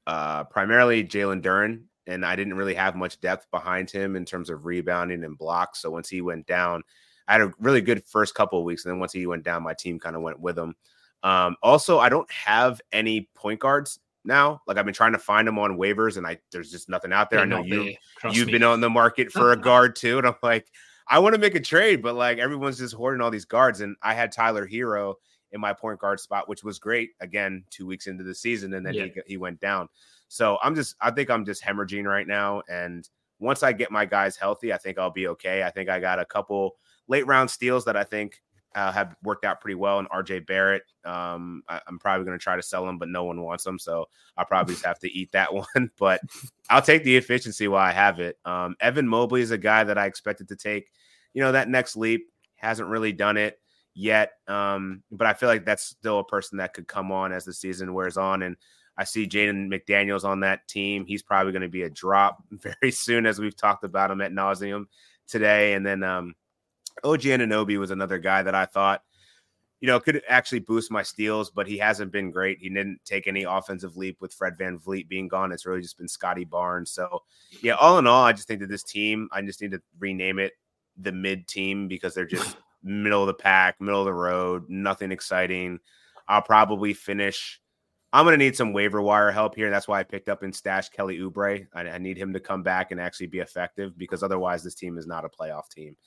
uh, 0.08 0.45
primarily 0.45 1.03
Jalen 1.03 1.43
Duren 1.43 1.82
and 2.08 2.26
I 2.26 2.36
didn't 2.36 2.55
really 2.55 2.74
have 2.74 2.95
much 2.95 3.20
depth 3.20 3.47
behind 3.51 3.91
him 3.91 4.16
in 4.16 4.26
terms 4.26 4.49
of 4.49 4.66
rebounding 4.66 5.24
and 5.24 5.38
blocks. 5.38 5.82
So 5.82 5.91
once 5.91 6.10
he 6.10 6.22
went 6.22 6.47
down, 6.47 6.84
I 7.28 7.34
had 7.34 7.41
a 7.41 7.53
really 7.60 7.82
good 7.82 8.03
first 8.05 8.34
couple 8.34 8.58
of 8.58 8.66
weeks, 8.66 8.86
and 8.86 8.93
then 8.93 8.99
once 8.99 9.12
he 9.12 9.28
went 9.28 9.43
down, 9.43 9.64
my 9.64 9.74
team 9.74 9.99
kind 9.99 10.16
of 10.16 10.22
went 10.22 10.39
with 10.39 10.58
him. 10.58 10.76
Um, 11.24 11.58
also, 11.62 11.99
I 11.99 12.08
don't 12.08 12.32
have 12.32 12.80
any 12.93 13.30
point 13.36 13.60
guards 13.60 13.99
now. 14.24 14.62
Like 14.66 14.78
I've 14.78 14.86
been 14.86 14.93
trying 14.93 15.12
to 15.12 15.20
find 15.20 15.45
them 15.45 15.60
on 15.60 15.78
waivers, 15.78 16.16
and 16.16 16.26
I 16.26 16.39
there's 16.51 16.72
just 16.72 16.88
nothing 16.88 17.12
out 17.12 17.30
there. 17.30 17.45
They're 17.45 17.58
I 17.58 17.62
know 17.62 17.66
you 17.66 17.95
you've 18.32 18.47
me. 18.47 18.53
been 18.53 18.64
on 18.64 18.80
the 18.80 18.89
market 18.89 19.32
for 19.32 19.51
a 19.51 19.58
guard 19.62 19.97
too, 19.97 20.18
and 20.18 20.28
I'm 20.28 20.36
like, 20.41 20.72
I 21.10 21.20
want 21.20 21.36
to 21.36 21.41
make 21.41 21.55
a 21.55 21.60
trade, 21.60 22.01
but 22.01 22.16
like 22.16 22.38
everyone's 22.38 22.78
just 22.78 22.93
hoarding 22.93 23.22
all 23.22 23.32
these 23.32 23.45
guards. 23.45 23.82
And 23.82 23.97
I 24.01 24.14
had 24.14 24.32
Tyler 24.32 24.66
Herro 24.66 25.16
in 25.58 25.62
my 25.62 25.74
point 25.74 25.99
guard 25.99 26.20
spot, 26.20 26.47
which 26.47 26.64
was 26.64 26.80
great. 26.80 27.10
Again, 27.20 27.64
two 27.70 27.86
weeks 27.86 28.08
into 28.08 28.24
the 28.24 28.34
season, 28.34 28.74
and 28.74 28.86
then 28.86 28.93
yeah. 28.93 29.05
he 29.05 29.22
he 29.26 29.38
went 29.38 29.60
down. 29.60 29.89
So 30.30 30.58
I'm 30.62 30.76
just, 30.76 30.95
I 31.01 31.12
think 31.12 31.30
I'm 31.30 31.45
just 31.45 31.64
hemorrhaging 31.64 32.05
right 32.05 32.28
now. 32.28 32.62
And 32.70 33.08
once 33.39 33.64
I 33.64 33.74
get 33.74 33.91
my 33.91 34.05
guys 34.05 34.38
healthy, 34.38 34.74
I 34.74 34.78
think 34.78 34.97
I'll 34.97 35.12
be 35.12 35.28
okay. 35.30 35.64
I 35.64 35.70
think 35.70 35.89
I 35.89 35.99
got 35.99 36.20
a 36.20 36.26
couple 36.26 36.76
late 37.08 37.26
round 37.26 37.49
steals 37.49 37.86
that 37.86 37.95
I 37.95 38.03
think 38.03 38.41
uh, 38.76 38.91
have 38.91 39.16
worked 39.24 39.45
out 39.45 39.62
pretty 39.62 39.76
well. 39.76 39.99
And 39.99 40.10
RJ 40.10 40.45
Barrett, 40.45 40.84
um, 41.05 41.64
I, 41.70 41.80
am 41.88 41.97
probably 41.97 42.26
going 42.26 42.38
to 42.38 42.43
try 42.43 42.55
to 42.55 42.64
sell 42.64 42.88
him, 42.88 42.97
but 42.97 43.10
no 43.10 43.24
one 43.24 43.41
wants 43.41 43.66
him, 43.66 43.80
so 43.80 44.08
I'll 44.36 44.45
probably 44.45 44.74
just 44.74 44.86
have 44.86 44.99
to 44.99 45.12
eat 45.12 45.32
that 45.32 45.53
one. 45.53 45.91
But 45.97 46.22
I'll 46.70 46.82
take 46.82 47.03
the 47.03 47.16
efficiency 47.16 47.68
while 47.68 47.86
I 47.86 47.91
have 47.91 48.20
it. 48.20 48.38
Um, 48.45 48.76
Evan 48.82 49.08
Mobley 49.08 49.41
is 49.41 49.51
a 49.51 49.58
guy 49.58 49.84
that 49.84 49.97
I 49.97 50.05
expected 50.05 50.49
to 50.49 50.55
take, 50.55 50.91
you 51.34 51.41
know, 51.41 51.53
that 51.53 51.70
next 51.70 51.95
leap. 51.95 52.28
Hasn't 52.58 52.89
really 52.89 53.14
done 53.14 53.38
it 53.38 53.60
yet, 53.98 54.34
um, 54.48 55.02
but 55.12 55.26
I 55.26 55.34
feel 55.34 55.50
like 55.50 55.66
that's 55.66 55.84
still 55.84 56.20
a 56.20 56.24
person 56.24 56.60
that 56.60 56.74
could 56.74 56.88
come 56.88 57.12
on 57.12 57.34
as 57.34 57.45
the 57.45 57.54
season 57.54 57.95
wears 57.95 58.16
on. 58.16 58.43
And 58.43 58.56
I 58.95 59.04
see 59.04 59.28
Jaden 59.28 59.68
McDaniels 59.68 60.24
on 60.24 60.41
that 60.41 60.68
team. 60.68 61.06
He's 61.06 61.24
probably 61.24 61.52
going 61.52 61.64
to 61.64 61.68
be 61.68 61.82
a 61.82 61.89
drop 61.89 62.43
very 62.52 62.91
soon, 62.91 63.26
as 63.26 63.39
we've 63.39 63.58
talked 63.58 63.84
about 63.84 64.12
him 64.12 64.22
at 64.22 64.32
nauseum 64.32 64.86
today. 65.28 65.74
And 65.74 65.86
then 65.86 66.04
um, 66.04 66.36
OG 67.04 67.22
Anunoby 67.22 67.80
was 67.80 67.89
another 67.89 68.20
guy 68.20 68.43
that 68.43 68.54
I 68.54 68.66
thought, 68.66 69.02
you 69.80 69.88
know, 69.88 70.00
could 70.00 70.22
actually 70.30 70.60
boost 70.60 70.91
my 70.91 71.02
steals, 71.02 71.50
but 71.50 71.68
he 71.68 71.78
hasn't 71.78 72.12
been 72.12 72.32
great. 72.32 72.60
He 72.60 72.70
didn't 72.70 73.00
take 73.04 73.28
any 73.28 73.43
offensive 73.43 73.98
leap 73.98 74.18
with 74.22 74.34
Fred 74.34 74.58
VanVleet 74.60 75.08
being 75.08 75.28
gone. 75.28 75.52
It's 75.52 75.66
really 75.66 75.82
just 75.82 75.98
been 75.98 76.08
Scottie 76.08 76.45
Barnes. 76.45 76.91
So, 76.91 77.24
yeah, 77.62 77.74
all 77.74 77.98
in 77.98 78.08
all, 78.08 78.24
I 78.24 78.34
just 78.34 78.48
think 78.48 78.62
that 78.62 78.70
this 78.70 78.84
team, 78.84 79.28
I 79.32 79.41
just 79.41 79.62
need 79.62 79.72
to 79.72 79.82
rename 80.00 80.39
it 80.39 80.54
the 81.00 81.12
mid 81.12 81.48
team 81.48 81.88
because 81.88 82.14
they're 82.14 82.26
just 82.26 82.58
middle 82.88 83.22
of 83.22 83.28
the 83.28 83.34
pack, 83.34 83.80
middle 83.80 84.02
of 84.02 84.06
the 84.06 84.14
road, 84.14 84.66
nothing 84.68 85.12
exciting. 85.12 85.80
I'll 86.28 86.42
probably 86.42 86.94
finish. 86.94 87.60
I'm 88.14 88.26
going 88.26 88.38
to 88.38 88.44
need 88.44 88.56
some 88.56 88.74
waiver 88.74 89.02
wire 89.02 89.32
help 89.32 89.56
here. 89.56 89.70
That's 89.70 89.88
why 89.88 90.00
I 90.00 90.04
picked 90.04 90.30
up 90.30 90.44
and 90.44 90.56
stashed 90.56 90.94
Kelly 90.94 91.20
Oubre. 91.20 91.68
I, 91.74 91.82
I 91.82 91.98
need 91.98 92.18
him 92.18 92.34
to 92.34 92.40
come 92.40 92.64
back 92.64 92.92
and 92.92 93.00
actually 93.00 93.28
be 93.28 93.40
effective 93.40 93.98
because 93.98 94.24
otherwise, 94.24 94.64
this 94.64 94.76
team 94.76 94.98
is 94.98 95.08
not 95.08 95.26
a 95.26 95.30
playoff 95.30 95.70
team. 95.70 95.98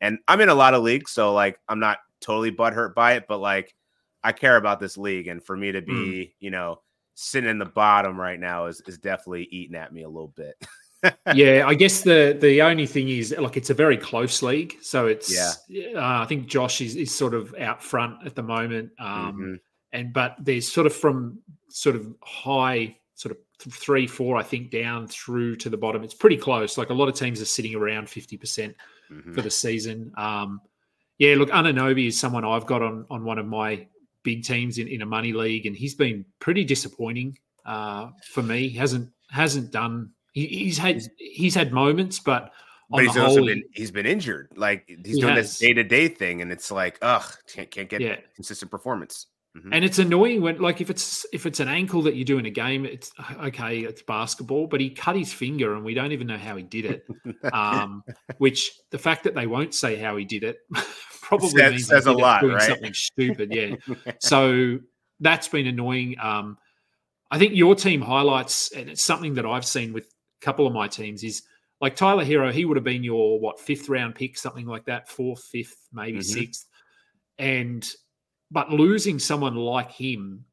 And 0.00 0.18
I'm 0.28 0.40
in 0.40 0.50
a 0.50 0.54
lot 0.54 0.74
of 0.74 0.82
leagues, 0.82 1.12
so 1.12 1.32
like 1.32 1.58
I'm 1.68 1.80
not 1.80 1.98
totally 2.20 2.52
butthurt 2.52 2.94
by 2.94 3.14
it, 3.14 3.24
but 3.28 3.38
like 3.38 3.74
I 4.22 4.32
care 4.32 4.56
about 4.56 4.80
this 4.80 4.98
league, 4.98 5.28
and 5.28 5.42
for 5.42 5.56
me 5.56 5.72
to 5.72 5.80
be, 5.80 5.92
mm. 5.92 6.32
you 6.38 6.50
know, 6.50 6.82
sitting 7.14 7.48
in 7.48 7.58
the 7.58 7.64
bottom 7.64 8.20
right 8.20 8.38
now 8.38 8.66
is 8.66 8.82
is 8.86 8.98
definitely 8.98 9.48
eating 9.50 9.76
at 9.76 9.92
me 9.92 10.02
a 10.02 10.08
little 10.08 10.32
bit. 10.36 10.54
yeah, 11.34 11.64
I 11.66 11.74
guess 11.74 12.02
the 12.02 12.36
the 12.40 12.62
only 12.62 12.86
thing 12.86 13.08
is 13.08 13.34
like 13.38 13.56
it's 13.56 13.70
a 13.70 13.74
very 13.74 13.96
close 13.96 14.42
league, 14.42 14.76
so 14.82 15.06
it's 15.06 15.32
yeah. 15.32 15.52
Uh, 15.94 16.22
I 16.22 16.26
think 16.26 16.46
Josh 16.46 16.80
is 16.80 16.96
is 16.96 17.14
sort 17.14 17.34
of 17.34 17.54
out 17.60 17.82
front 17.82 18.26
at 18.26 18.34
the 18.34 18.42
moment, 18.42 18.90
um, 18.98 19.08
mm-hmm. 19.08 19.54
and 19.92 20.12
but 20.12 20.36
there's 20.38 20.70
sort 20.70 20.86
of 20.86 20.94
from 20.94 21.38
sort 21.68 21.96
of 21.96 22.06
high 22.22 22.96
sort 23.14 23.32
of 23.32 23.72
three 23.72 24.06
four 24.06 24.36
I 24.36 24.42
think 24.42 24.70
down 24.70 25.06
through 25.06 25.56
to 25.56 25.70
the 25.70 25.76
bottom. 25.76 26.02
It's 26.02 26.14
pretty 26.14 26.36
close. 26.36 26.78
Like 26.78 26.90
a 26.90 26.94
lot 26.94 27.08
of 27.08 27.14
teams 27.14 27.40
are 27.40 27.46
sitting 27.46 27.74
around 27.74 28.08
fifty 28.08 28.36
percent 28.36 28.74
mm-hmm. 29.10 29.32
for 29.32 29.42
the 29.42 29.50
season. 29.50 30.12
Um, 30.16 30.60
yeah, 31.18 31.34
look, 31.36 31.50
Anunoby 31.50 32.08
is 32.08 32.18
someone 32.18 32.44
I've 32.44 32.66
got 32.66 32.82
on 32.82 33.06
on 33.10 33.24
one 33.24 33.38
of 33.38 33.46
my 33.46 33.86
big 34.22 34.44
teams 34.44 34.78
in, 34.78 34.88
in 34.88 35.02
a 35.02 35.06
money 35.06 35.32
league, 35.32 35.66
and 35.66 35.76
he's 35.76 35.94
been 35.94 36.24
pretty 36.40 36.64
disappointing 36.64 37.38
uh, 37.64 38.08
for 38.32 38.42
me. 38.42 38.68
He 38.68 38.78
hasn't 38.78 39.10
hasn't 39.30 39.70
done. 39.70 40.10
He, 40.36 40.46
he's 40.48 40.76
had 40.76 41.02
he's 41.16 41.54
had 41.54 41.72
moments, 41.72 42.18
but 42.18 42.52
but 42.90 43.04
he's 43.04 43.16
also 43.16 43.38
whole, 43.38 43.46
been 43.46 43.62
he's 43.72 43.90
been 43.90 44.04
injured. 44.04 44.52
Like 44.54 44.84
he's 44.86 45.14
he 45.14 45.20
doing 45.22 45.34
has. 45.34 45.46
this 45.46 45.58
day 45.58 45.72
to 45.72 45.82
day 45.82 46.08
thing, 46.08 46.42
and 46.42 46.52
it's 46.52 46.70
like, 46.70 46.98
ugh, 47.00 47.24
can't 47.48 47.70
can't 47.70 47.88
get 47.88 48.02
yeah. 48.02 48.16
consistent 48.34 48.70
performance. 48.70 49.28
Mm-hmm. 49.56 49.72
And 49.72 49.82
it's 49.82 49.98
annoying 49.98 50.42
when, 50.42 50.60
like, 50.60 50.82
if 50.82 50.90
it's 50.90 51.24
if 51.32 51.46
it's 51.46 51.58
an 51.58 51.68
ankle 51.68 52.02
that 52.02 52.16
you 52.16 52.24
do 52.26 52.36
in 52.36 52.44
a 52.44 52.50
game, 52.50 52.84
it's 52.84 53.12
okay, 53.44 53.78
it's 53.78 54.02
basketball. 54.02 54.66
But 54.66 54.82
he 54.82 54.90
cut 54.90 55.16
his 55.16 55.32
finger, 55.32 55.74
and 55.74 55.82
we 55.82 55.94
don't 55.94 56.12
even 56.12 56.26
know 56.26 56.36
how 56.36 56.54
he 56.56 56.62
did 56.62 56.84
it. 56.84 57.06
Um, 57.52 58.02
which 58.38 58.72
the 58.90 58.98
fact 58.98 59.24
that 59.24 59.34
they 59.34 59.46
won't 59.46 59.74
say 59.74 59.96
how 59.96 60.16
he 60.16 60.24
did 60.24 60.42
it 60.42 60.58
probably 61.22 61.48
says, 61.48 61.70
means 61.70 61.86
says 61.86 62.06
a 62.06 62.12
lot, 62.12 62.42
doing 62.42 62.54
right? 62.54 62.62
something 62.62 62.92
stupid. 62.92 63.54
Yeah. 63.54 63.76
so 64.18 64.80
that's 65.20 65.48
been 65.48 65.66
annoying. 65.66 66.16
Um, 66.20 66.58
I 67.30 67.38
think 67.38 67.54
your 67.54 67.74
team 67.74 68.02
highlights, 68.02 68.72
and 68.72 68.90
it's 68.90 69.02
something 69.02 69.34
that 69.34 69.46
I've 69.46 69.64
seen 69.64 69.92
with 69.92 70.12
couple 70.40 70.66
of 70.66 70.72
my 70.72 70.88
teams, 70.88 71.24
is 71.24 71.42
like 71.80 71.96
Tyler 71.96 72.24
Herro, 72.24 72.52
He 72.52 72.64
would 72.64 72.76
have 72.76 72.84
been 72.84 73.04
your 73.04 73.38
what 73.38 73.60
fifth 73.60 73.88
round 73.88 74.14
pick, 74.14 74.36
something 74.36 74.66
like 74.66 74.84
that, 74.86 75.08
fourth, 75.08 75.42
fifth, 75.44 75.88
maybe 75.92 76.18
mm-hmm. 76.18 76.40
sixth, 76.40 76.66
and 77.38 77.88
but 78.50 78.70
losing 78.70 79.18
someone 79.18 79.56
like 79.56 79.90
him, 79.90 80.44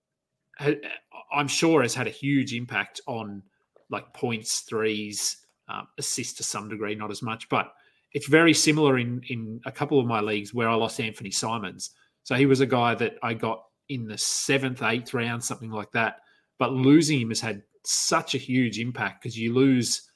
I'm 1.31 1.47
sure, 1.47 1.81
has 1.81 1.93
had 1.93 2.07
a 2.07 2.11
huge 2.11 2.53
impact 2.53 3.01
on 3.07 3.43
like 3.89 4.13
points, 4.13 4.61
threes, 4.61 5.37
um, 5.69 5.87
assists 5.97 6.33
to 6.37 6.43
some 6.43 6.69
degree, 6.69 6.95
not 6.95 7.11
as 7.11 7.21
much, 7.21 7.47
but 7.49 7.73
it's 8.13 8.27
very 8.27 8.53
similar 8.53 8.97
in 8.97 9.21
in 9.29 9.61
a 9.65 9.71
couple 9.71 9.99
of 9.99 10.05
my 10.05 10.21
leagues 10.21 10.53
where 10.53 10.69
I 10.69 10.75
lost 10.75 10.99
Anfernee 10.99 11.33
Simons. 11.33 11.91
So 12.23 12.35
he 12.35 12.45
was 12.45 12.61
a 12.61 12.65
guy 12.65 12.95
that 12.95 13.17
I 13.21 13.33
got 13.33 13.63
in 13.89 14.05
the 14.07 14.17
seventh, 14.17 14.81
eighth 14.81 15.13
round, 15.13 15.43
something 15.43 15.71
like 15.71 15.91
that. 15.91 16.17
But 16.57 16.71
losing 16.71 17.21
him 17.21 17.29
has 17.29 17.41
had 17.41 17.63
such 17.85 18.35
a 18.35 18.37
huge 18.37 18.79
impact 18.79 19.21
because 19.21 19.37
you 19.37 19.53
lose 19.53 20.09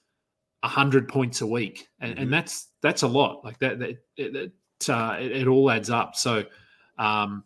hundred 0.64 1.08
points 1.08 1.42
a 1.42 1.48
week, 1.48 1.88
and, 2.00 2.14
mm-hmm. 2.14 2.24
and, 2.24 2.34
that's 2.34 2.68
that's 2.82 3.02
a 3.04 3.08
lot. 3.08 3.44
Like 3.44 3.58
that, 3.60 3.80
that, 3.80 3.98
it, 4.18 4.52
uh, 4.90 5.18
it, 5.20 5.32
it, 5.32 5.48
all 5.48 5.72
adds 5.72 5.90
up. 5.90 6.16
So 6.16 6.44
um, 6.98 7.44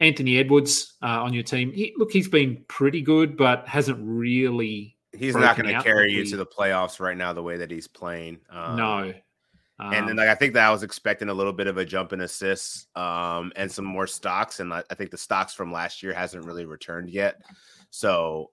Anthony 0.00 0.38
Edwards 0.38 0.94
uh, 1.02 1.22
on 1.22 1.32
your 1.32 1.42
team. 1.42 1.72
He, 1.72 1.94
look, 1.96 2.12
he's 2.12 2.28
been 2.28 2.64
pretty 2.68 3.00
good, 3.00 3.36
but 3.36 3.66
hasn't 3.66 3.98
really. 4.02 4.96
He's 5.16 5.34
not 5.34 5.56
going 5.56 5.74
to 5.74 5.82
carry 5.82 6.12
you 6.12 6.24
to 6.26 6.36
the 6.36 6.46
playoffs 6.46 7.00
right 7.00 7.16
now 7.16 7.32
the 7.32 7.42
way 7.42 7.56
that 7.56 7.70
he's 7.70 7.88
playing. 7.88 8.40
Um, 8.50 8.76
no. 8.76 9.14
Um, 9.80 9.92
and 9.92 10.08
then, 10.08 10.16
like, 10.16 10.28
I 10.28 10.34
think 10.34 10.54
that 10.54 10.66
I 10.66 10.70
was 10.70 10.82
expecting 10.82 11.28
a 11.28 11.34
little 11.34 11.52
bit 11.52 11.66
of 11.66 11.78
a 11.78 11.84
jump 11.84 12.12
in 12.12 12.20
assists 12.20 12.86
um, 12.94 13.52
and 13.56 13.70
some 13.70 13.84
more 13.84 14.06
stocks. 14.06 14.60
And 14.60 14.72
I, 14.72 14.82
I 14.90 14.94
think 14.94 15.10
the 15.10 15.16
stocks 15.16 15.54
from 15.54 15.72
last 15.72 16.02
year 16.02 16.12
hasn't 16.12 16.44
really 16.44 16.66
returned 16.66 17.10
yet. 17.10 17.40
So, 17.90 18.50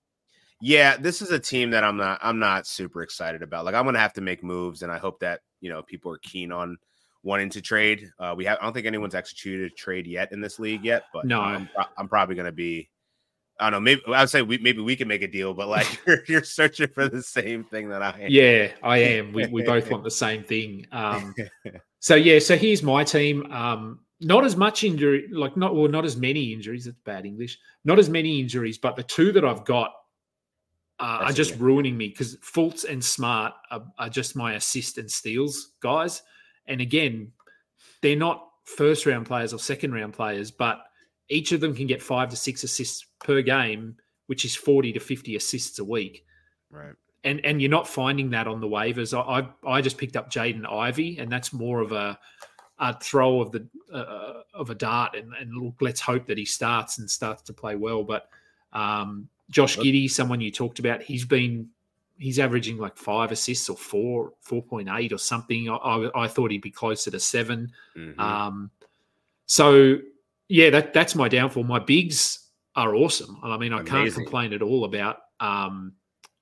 yeah, 0.62 0.98
this 0.98 1.22
is 1.22 1.32
a 1.32 1.40
team 1.40 1.70
that 1.72 1.84
I'm 1.84 1.98
not. 1.98 2.20
I'm 2.22 2.40
not 2.40 2.68
super 2.68 3.02
excited 3.02 3.42
about. 3.42 3.66
Like, 3.66 3.76
I'm 3.76 3.84
going 3.84 3.96
to 3.96 4.00
have 4.00 4.14
to 4.14 4.22
make 4.22 4.44
moves, 4.44 4.84
and 4.84 4.92
I 4.92 4.98
hope 4.98 5.20
that 5.20 5.42
you 5.62 5.70
know 5.70 5.82
people 5.84 6.12
are 6.12 6.20
keen 6.20 6.52
on 6.52 6.78
wanting 7.24 7.50
to 7.50 7.62
trade. 7.62 8.10
Uh, 8.20 8.34
we 8.38 8.46
have 8.46 8.58
I 8.62 8.64
don't 8.64 8.74
think 8.74 8.88
anyone's 8.88 9.16
executed 9.16 9.72
a 9.72 9.76
trade 9.76 10.08
yet 10.08 10.32
in 10.32 10.40
this 10.40 10.60
league 10.60 10.86
yet, 10.86 11.04
but 11.14 11.26
no, 11.26 11.42
I'm, 11.42 11.68
I'm 11.98 12.08
probably 12.08 12.36
going 12.36 12.46
to 12.46 12.54
be. 12.54 12.90
I 13.60 13.70
don't 13.70 13.74
know. 13.74 13.80
Maybe 13.82 14.02
I 14.08 14.22
would 14.22 14.30
say 14.30 14.42
we, 14.42 14.58
maybe 14.58 14.82
we 14.82 14.96
can 14.96 15.08
make 15.08 15.22
a 15.22 15.28
deal, 15.28 15.54
but 15.54 15.68
like 15.68 16.00
you're, 16.08 16.24
you're, 16.28 16.44
searching 16.44 16.88
for 16.90 17.08
the 17.08 17.22
same 17.22 17.64
thing 17.64 17.90
that 17.90 18.02
I 18.02 18.10
am. 18.22 18.28
Yeah, 18.30 18.72
I 18.84 18.98
am. 18.98 19.34
We, 19.34 19.48
we 19.48 19.64
both 19.64 19.90
want 19.90 20.04
the 20.04 20.12
same 20.12 20.44
thing. 20.44 20.86
Um, 20.92 21.34
so 22.00 22.16
yeah, 22.16 22.40
so 22.40 22.58
here's 22.58 22.84
my 22.84 23.04
team. 23.04 23.50
Um, 23.52 24.00
not 24.22 24.46
as 24.46 24.56
much 24.56 24.84
injury, 24.84 25.28
like 25.32 25.58
not 25.58 25.76
well, 25.76 25.88
not 25.88 26.06
as 26.06 26.18
many 26.18 26.54
injuries. 26.54 26.86
That's 26.86 26.98
bad 27.06 27.26
English. 27.26 27.58
Not 27.84 28.00
as 28.00 28.10
many 28.10 28.40
injuries, 28.40 28.78
but 28.78 28.96
the 28.96 29.04
two 29.04 29.32
that 29.34 29.46
I've 29.46 29.66
got 29.66 29.92
uh, 31.00 31.20
are 31.24 31.34
just 31.34 31.58
ruining 31.60 31.98
me 31.98 32.08
because 32.08 32.38
Fultz 32.38 32.86
and 32.86 33.04
Smart 33.04 33.54
are, 33.70 33.84
are, 33.98 34.10
just 34.10 34.36
my 34.36 34.54
assist 34.54 34.98
and 34.98 35.10
steals 35.12 35.74
guys. 35.82 36.22
And 36.68 36.80
again, 36.80 37.32
they're 38.02 38.16
not 38.16 38.48
first 38.64 39.06
round 39.06 39.26
players 39.26 39.54
or 39.54 39.60
second 39.60 39.94
round 39.94 40.14
players, 40.14 40.52
but 40.52 40.84
each 41.30 41.52
of 41.52 41.60
them 41.60 41.76
can 41.76 41.88
get 41.88 42.02
five 42.02 42.30
to 42.30 42.36
six 42.36 42.64
assists 42.64 43.06
per 43.20 43.42
game, 43.42 43.98
which 44.28 44.46
is 44.46 44.56
40 44.56 44.94
to 44.94 45.00
50 45.00 45.36
assists 45.36 45.80
a 45.80 45.84
week. 45.84 46.26
Right. 46.70 46.94
And 47.24 47.44
and 47.44 47.60
you're 47.60 47.72
not 47.72 47.88
finding 47.88 48.30
that 48.32 48.48
on 48.48 48.62
the 48.62 48.68
waivers. 48.68 49.18
I 49.18 49.48
I, 49.68 49.78
I 49.78 49.82
just 49.82 49.98
picked 49.98 50.16
up 50.16 50.30
Jaden 50.32 50.72
Ivey, 50.72 51.18
and 51.18 51.32
that's 51.32 51.52
more 51.52 51.82
of 51.82 51.92
a 51.92 52.20
a 52.78 52.98
throw 53.00 53.42
of 53.42 53.52
the 53.52 53.68
uh, 53.92 54.42
of 54.54 54.70
a 54.70 54.76
dart, 54.76 55.16
and, 55.16 55.34
and 55.34 55.52
look, 55.56 55.76
let's 55.82 56.02
hope 56.02 56.28
that 56.28 56.38
he 56.38 56.46
starts 56.46 57.00
and 57.00 57.10
starts 57.10 57.42
to 57.44 57.54
play 57.54 57.76
well. 57.76 58.04
But 58.04 58.30
um, 58.74 59.28
Josh 59.50 59.78
Giddey, 59.78 60.10
someone 60.10 60.42
you 60.42 60.52
talked 60.52 60.80
about, 60.80 61.02
he's 61.02 61.26
been 61.26 61.70
he's 62.18 62.40
averaging 62.40 62.78
like 62.78 62.98
five 62.98 63.32
assists 63.32 63.70
or 63.70 63.78
four, 63.78 64.34
four 64.42 64.62
point 64.62 64.90
eight 64.92 65.12
or 65.12 65.18
something. 65.18 65.70
I, 65.70 65.76
I, 65.76 66.24
I, 66.24 66.28
thought 66.28 66.52
he'd 66.52 66.62
be 66.62 66.72
closer 66.72 67.12
to 67.12 67.20
7 67.20 67.72
mm-hmm. 67.98 68.20
Um, 68.20 68.72
so 69.46 69.98
yeah, 70.48 70.70
that 70.70 70.94
that's 70.94 71.16
my 71.16 71.28
downfall. 71.28 71.64
My 71.64 71.80
bigs 71.80 72.50
are 72.76 72.96
awesome. 72.96 73.38
I 73.44 73.58
mean, 73.58 73.74
I 73.74 73.82
Amazing. 73.82 73.94
can't 73.94 74.14
complain 74.14 74.54
at 74.54 74.62
all 74.62 74.86
about 74.86 75.18
um, 75.40 75.94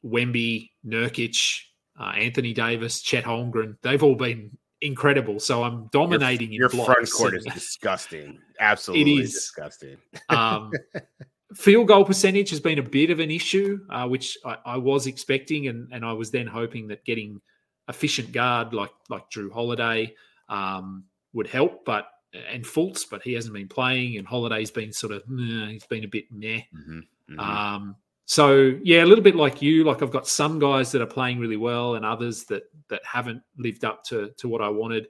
Wemby, 0.06 0.70
Nurkic, 0.86 1.62
uh, 1.99 2.14
Anthony 2.16 2.54
Davis, 2.54 3.01
Chet 3.01 3.24
Holmgren. 3.24 3.78
They've 3.82 4.01
all 4.01 4.16
been 4.16 4.58
incredible. 4.82 5.39
So 5.39 5.64
I'm 5.64 5.88
dominating 5.91 6.51
your, 6.51 6.70
your 6.74 6.86
front 6.86 7.10
court 7.12 7.36
is 7.36 7.45
disgusting. 7.54 8.39
Absolutely 8.60 9.14
it 9.14 9.24
is. 9.24 9.34
disgusting. 9.34 9.97
um, 10.30 10.72
Field 11.56 11.88
goal 11.88 12.06
percentage 12.06 12.49
has 12.49 12.60
been 12.60 12.80
a 12.80 12.84
bit 12.84 13.10
of 13.10 13.20
an 13.20 13.32
issue, 13.32 13.80
uh, 13.89 14.08
which 14.08 14.38
I, 14.45 14.58
I, 14.66 14.78
was 14.78 15.08
expecting, 15.08 15.68
and, 15.68 15.91
and 15.91 16.06
I 16.06 16.14
was 16.14 16.32
then 16.32 16.47
hoping 16.47 16.88
that 16.88 17.06
getting 17.06 17.41
efficient 17.89 18.32
guard 18.32 18.74
like 18.74 18.91
like 19.10 19.30
Jrue 19.30 19.51
Holiday, 19.51 20.16
um, 20.49 21.04
would 21.34 21.47
help, 21.47 21.86
but 21.86 22.08
and 22.51 22.64
Fultz, 22.64 23.04
but 23.10 23.22
he 23.22 23.34
hasn't 23.34 23.54
been 23.54 23.68
playing, 23.68 24.18
and 24.18 24.28
Holiday's 24.28 24.72
been 24.72 24.91
sort 24.91 25.14
of 25.14 25.24
he's 25.28 25.86
been 25.86 26.04
a 26.04 26.08
bit 26.08 26.26
meh. 26.32 26.62
Mm-hmm, 26.76 26.99
mm-hmm. 27.32 27.39
Um, 27.39 27.95
so 28.26 28.74
yeah, 28.84 29.04
a 29.04 29.06
little 29.06 29.24
bit 29.24 29.36
like 29.36 29.62
you. 29.62 29.84
Like 29.84 30.01
I've 30.01 30.12
got 30.12 30.28
some 30.28 30.60
guys 30.60 30.91
that 30.91 31.01
are 31.01 31.08
playing 31.08 31.39
really 31.39 31.58
well, 31.58 31.95
and 31.95 32.06
others 32.06 32.45
that 32.45 32.64
that 32.89 33.01
haven't 33.06 33.41
lived 33.58 33.86
up 33.86 34.04
to 34.06 34.32
to 34.38 34.47
what 34.47 34.62
I 34.62 34.70
wanted. 34.70 35.08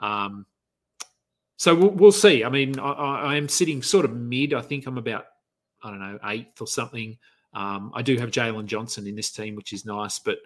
Um, 0.00 0.46
so 1.56 1.74
we'll, 1.74 1.90
we'll 1.90 2.12
see. 2.12 2.44
I 2.44 2.48
mean, 2.48 2.78
I, 2.80 2.90
I, 2.90 3.36
am 3.36 3.48
sitting 3.48 3.80
sort 3.80 4.04
of 4.04 4.12
mid. 4.14 4.52
I 4.52 4.60
think 4.60 4.86
I'm 4.86 4.98
about 4.98 5.26
I 5.84 5.90
don't 5.90 6.00
know 6.00 6.18
eighth 6.24 6.60
or 6.60 6.66
something. 6.66 7.18
Um, 7.52 7.92
I 7.94 8.02
do 8.02 8.16
have 8.16 8.30
Jalen 8.30 8.66
Johnson 8.66 9.06
in 9.06 9.14
this 9.14 9.30
team, 9.30 9.54
which 9.54 9.72
is 9.72 9.84
nice. 9.84 10.18
But 10.18 10.38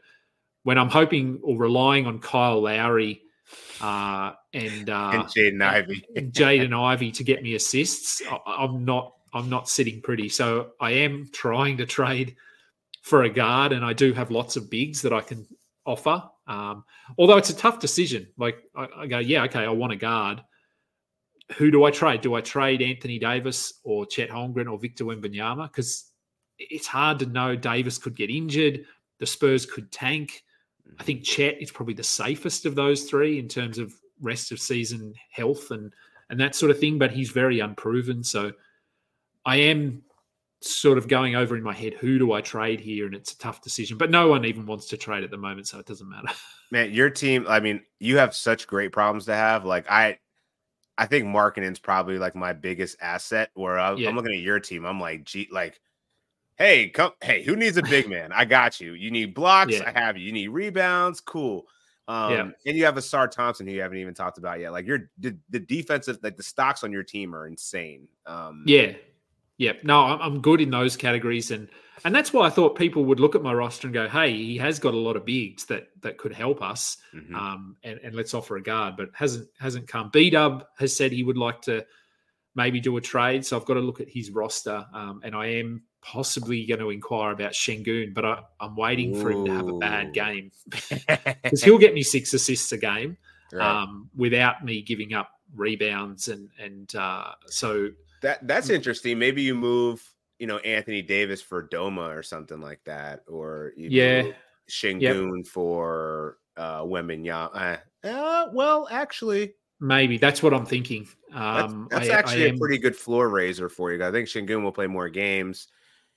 when 0.64 0.76
I'm 0.76 0.91
hoping 0.91 1.41
or 1.43 1.57
relying 1.57 2.07
on 2.07 2.18
Kyle 2.18 2.61
Lowry 2.61 3.22
uh, 3.80 4.32
and 4.53 4.91
uh, 4.91 5.11
and 5.14 5.22
Jaden 5.24 5.62
Ivey, 5.62 6.05
Jaden 6.16 6.78
Ivey 6.78 7.12
to 7.12 7.24
get 7.24 7.43
me 7.43 7.55
assists, 7.55 8.20
I, 8.30 8.64
am 8.64 8.84
not 8.84 9.14
I'm 9.32 9.49
not 9.49 9.68
sitting 9.68 10.03
pretty. 10.03 10.28
So 10.28 10.72
I 10.80 10.91
am 10.91 11.28
trying 11.32 11.78
to 11.78 11.86
trade 11.86 12.36
for 13.03 13.22
a 13.22 13.30
guard, 13.30 13.72
and 13.72 13.84
I 13.84 13.95
do 13.95 14.12
have 14.12 14.30
lots 14.30 14.57
of 14.57 14.68
bigs 14.68 15.01
that 15.03 15.12
I 15.12 15.20
can 15.20 15.47
offer. 15.86 16.22
Um, 16.47 16.84
although 17.16 17.36
it's 17.36 17.51
a 17.51 17.57
tough 17.57 17.78
decision. 17.78 18.26
Like 18.36 18.59
I, 18.74 18.89
I, 18.99 19.07
go, 19.07 19.18
yeah, 19.18 19.45
okay, 19.45 19.61
I 19.61 19.70
want 19.70 19.93
a 19.93 19.97
guard. 19.97 20.43
Who 21.57 21.71
do 21.71 21.85
I 21.85 21.91
trade? 21.91 22.21
Do 22.21 22.35
I 22.35 22.41
trade 22.41 22.83
Anthony 22.83 23.19
Davis 23.19 23.81
or 23.83 24.05
Chet 24.07 24.29
Holmgren 24.29 24.71
or 24.71 24.79
Victor 24.79 25.05
Wembanyama? 25.05 25.71
Because 25.71 26.11
it's 26.59 26.87
hard 26.87 27.19
to 27.21 27.27
know. 27.27 27.57
Davis 27.57 27.99
could 27.99 28.17
get 28.17 28.31
injured. 28.31 28.85
The 29.19 29.27
Spurs 29.27 29.65
could 29.65 29.91
tank. 29.91 30.43
I 30.99 31.03
think 31.03 31.23
Chet 31.23 31.61
is 31.61 31.71
probably 31.71 31.95
the 31.95 32.03
safest 32.03 32.67
of 32.67 32.75
those 32.75 33.05
three 33.05 33.39
in 33.39 33.49
terms 33.49 33.79
of 33.79 33.95
rest 34.21 34.53
of 34.53 34.61
season 34.61 35.15
health 35.31 35.71
and 35.71 35.93
and 36.31 36.39
that 36.41 36.55
sort 36.55 36.71
of 36.71 36.79
thing. 36.79 36.99
But 36.99 37.13
he's 37.13 37.31
very 37.31 37.61
unproven. 37.61 38.23
So 38.23 38.53
I 39.47 39.57
am 39.57 40.03
sort 40.61 40.99
of 40.99 41.07
going 41.07 41.37
over 41.37 41.57
in 41.57 41.63
my 41.63 41.73
head 41.73 41.95
who 41.95 42.19
do 42.19 42.33
I 42.33 42.41
trade 42.41 42.81
here, 42.81 43.07
and 43.07 43.15
it's 43.15 43.33
a 43.33 43.39
tough 43.39 43.63
decision. 43.63 43.97
But 43.97 44.11
no 44.11 44.29
one 44.29 44.45
even 44.45 44.67
wants 44.67 44.87
to 44.89 44.97
trade 44.97 45.25
at 45.25 45.31
the 45.31 45.37
moment, 45.37 45.69
so 45.69 45.79
it 45.79 45.87
doesn't 45.87 46.09
matter. 46.09 46.29
Man, 46.71 46.93
your 46.93 47.11
team. 47.11 47.47
I 47.49 47.61
mean, 47.61 47.81
you 47.99 48.19
have 48.19 48.35
such 48.35 48.67
great 48.67 48.93
problems 48.93 49.25
to 49.27 49.35
have. 49.35 49.65
Like 49.65 49.91
I, 49.91 50.19
I 50.99 51.07
think 51.07 51.27
marketing's 51.27 51.79
probably 51.79 52.19
like 52.19 52.35
my 52.35 52.53
biggest 52.53 52.99
asset. 53.01 53.51
Where 53.55 53.79
I, 53.79 53.93
am 53.93 54.17
looking 54.17 54.35
at 54.35 54.41
your 54.41 54.61
team, 54.61 54.85
I'm 54.85 55.01
like, 55.01 55.25
gee, 55.25 55.49
like, 55.51 55.81
hey, 56.57 56.89
come, 56.89 57.13
hey, 57.23 57.43
who 57.43 57.57
needs 57.57 57.77
a 57.77 57.83
big 57.83 58.09
man? 58.11 58.33
I 58.33 58.45
got 58.45 58.81
you. 58.81 58.93
You 58.93 59.11
need 59.11 59.35
blocks, 59.35 59.73
yeah. 59.73 59.91
I 59.95 59.99
have 59.99 60.17
you. 60.17 60.27
You 60.27 60.33
need 60.33 60.49
rebounds, 60.49 61.21
cool. 61.21 61.67
Um, 62.09 62.33
yeah. 62.33 62.41
and 62.67 62.77
you 62.77 62.85
have 62.85 62.97
a 62.97 63.01
Ausar 63.01 63.31
Thompson 63.31 63.67
who 63.67 63.75
you 63.75 63.83
haven't 63.83 63.99
even 63.99 64.15
talked 64.15 64.39
about 64.39 64.61
yet. 64.61 64.73
Like 64.73 64.87
your 64.87 65.11
the, 65.19 65.37
the 65.51 65.61
defensive, 65.61 66.19
like 66.23 66.37
the 66.37 66.43
stocks 66.43 66.83
on 66.83 66.91
your 66.91 67.03
team 67.03 67.35
are 67.35 67.47
insane. 67.47 68.09
Um, 68.27 68.65
yeah, 68.67 68.95
Yep. 69.59 69.83
No, 69.85 70.01
I'm 70.05 70.41
good 70.41 70.61
in 70.61 70.71
those 70.71 70.97
categories, 70.97 71.51
and 71.51 71.69
and 72.05 72.15
that's 72.15 72.33
why 72.33 72.47
I 72.47 72.51
thought 72.51 72.77
people 72.77 73.05
would 73.05 73.21
look 73.21 73.35
at 73.35 73.43
my 73.43 73.53
roster 73.53 73.87
and 73.87 73.95
go, 73.95 74.09
"Hey, 74.09 74.33
he 74.33 74.57
has 74.59 74.79
got 74.79 74.95
a 74.95 74.99
lot 74.99 75.17
of 75.17 75.25
bigs 75.25 75.65
that 75.67 75.89
that 76.03 76.19
could 76.19 76.33
help 76.33 76.63
us, 76.63 76.97
mm-hmm. 77.15 77.35
um, 77.35 77.77
and, 77.83 77.99
and 78.03 78.15
let's 78.15 78.35
offer 78.35 78.57
a 78.57 78.63
guard." 78.63 78.97
But 78.97 79.11
hasn't 79.15 79.49
hasn't 79.59 79.89
come. 79.89 80.11
B 80.13 80.31
Dub 80.31 80.65
has 80.79 80.97
said 80.97 81.13
he 81.13 81.23
would 81.23 81.39
like 81.39 81.61
to 81.63 81.85
maybe 82.55 82.81
do 82.81 82.97
a 82.97 83.01
trade, 83.01 83.45
so 83.45 83.57
I've 83.57 83.65
got 83.65 83.75
to 83.75 83.81
look 83.81 84.01
at 84.01 84.09
his 84.09 84.31
roster, 84.31 84.85
um, 84.93 85.21
and 85.25 85.35
I 85.35 85.47
am 85.47 85.83
possibly 86.01 86.65
going 86.67 86.81
to 86.81 86.91
inquire 86.91 87.33
about 87.33 87.53
Sengun, 87.53 88.15
but 88.15 88.25
I, 88.25 88.41
am 88.61 88.77
waiting 88.77 89.17
Ooh. 89.17 89.21
for 89.21 89.31
him 89.31 89.45
to 89.47 89.53
have 89.53 89.69
a 89.69 89.79
bad 89.79 90.15
game 90.15 90.51
because 91.43 91.63
he'll 91.63 91.79
get 91.79 91.95
me 91.95 92.03
six 92.03 92.33
assists 92.33 92.73
a 92.73 92.79
game 92.79 93.17
right. 93.53 93.83
um, 93.83 94.09
without 94.17 94.65
me 94.65 94.83
giving 94.83 95.15
up 95.15 95.31
rebounds 95.55 96.29
and 96.29 96.51
and 96.59 96.95
uh, 96.95 97.33
so 97.47 97.91
that 98.23 98.47
that's 98.47 98.71
interesting. 98.71 99.19
Maybe 99.19 99.43
you 99.43 99.55
move, 99.55 100.03
you 100.39 100.47
know, 100.47 100.59
Anthony 100.59 101.03
Davis 101.03 101.43
for 101.43 101.66
Doma 101.68 102.16
or 102.16 102.22
something 102.22 102.61
like 102.61 102.80
that, 102.84 103.24
or 103.28 103.72
yeah, 103.76 104.24
Sengun 104.70 105.39
yep. 105.39 105.47
for 105.47 106.39
uh 106.57 106.82
Wembanyama. 106.82 107.80
Uh, 108.05 108.07
uh, 108.07 108.47
well, 108.53 108.89
actually, 108.91 109.55
maybe 109.80 110.18
that's 110.18 110.43
what 110.43 110.55
I'm 110.55 110.66
thinking. 110.66 111.09
Um, 111.32 111.89
that's, 111.91 112.07
that's 112.07 112.14
I, 112.14 112.18
actually 112.18 112.45
I 112.45 112.49
am... 112.49 112.55
a 112.57 112.59
pretty 112.59 112.78
good 112.78 112.97
floor 112.97 113.28
raiser 113.28 113.68
for 113.68 113.93
you. 113.93 114.05
I 114.05 114.11
think 114.11 114.28
Sengun 114.28 114.62
will 114.62 114.72
play 114.72 114.86
more 114.86 115.09
games. 115.09 115.68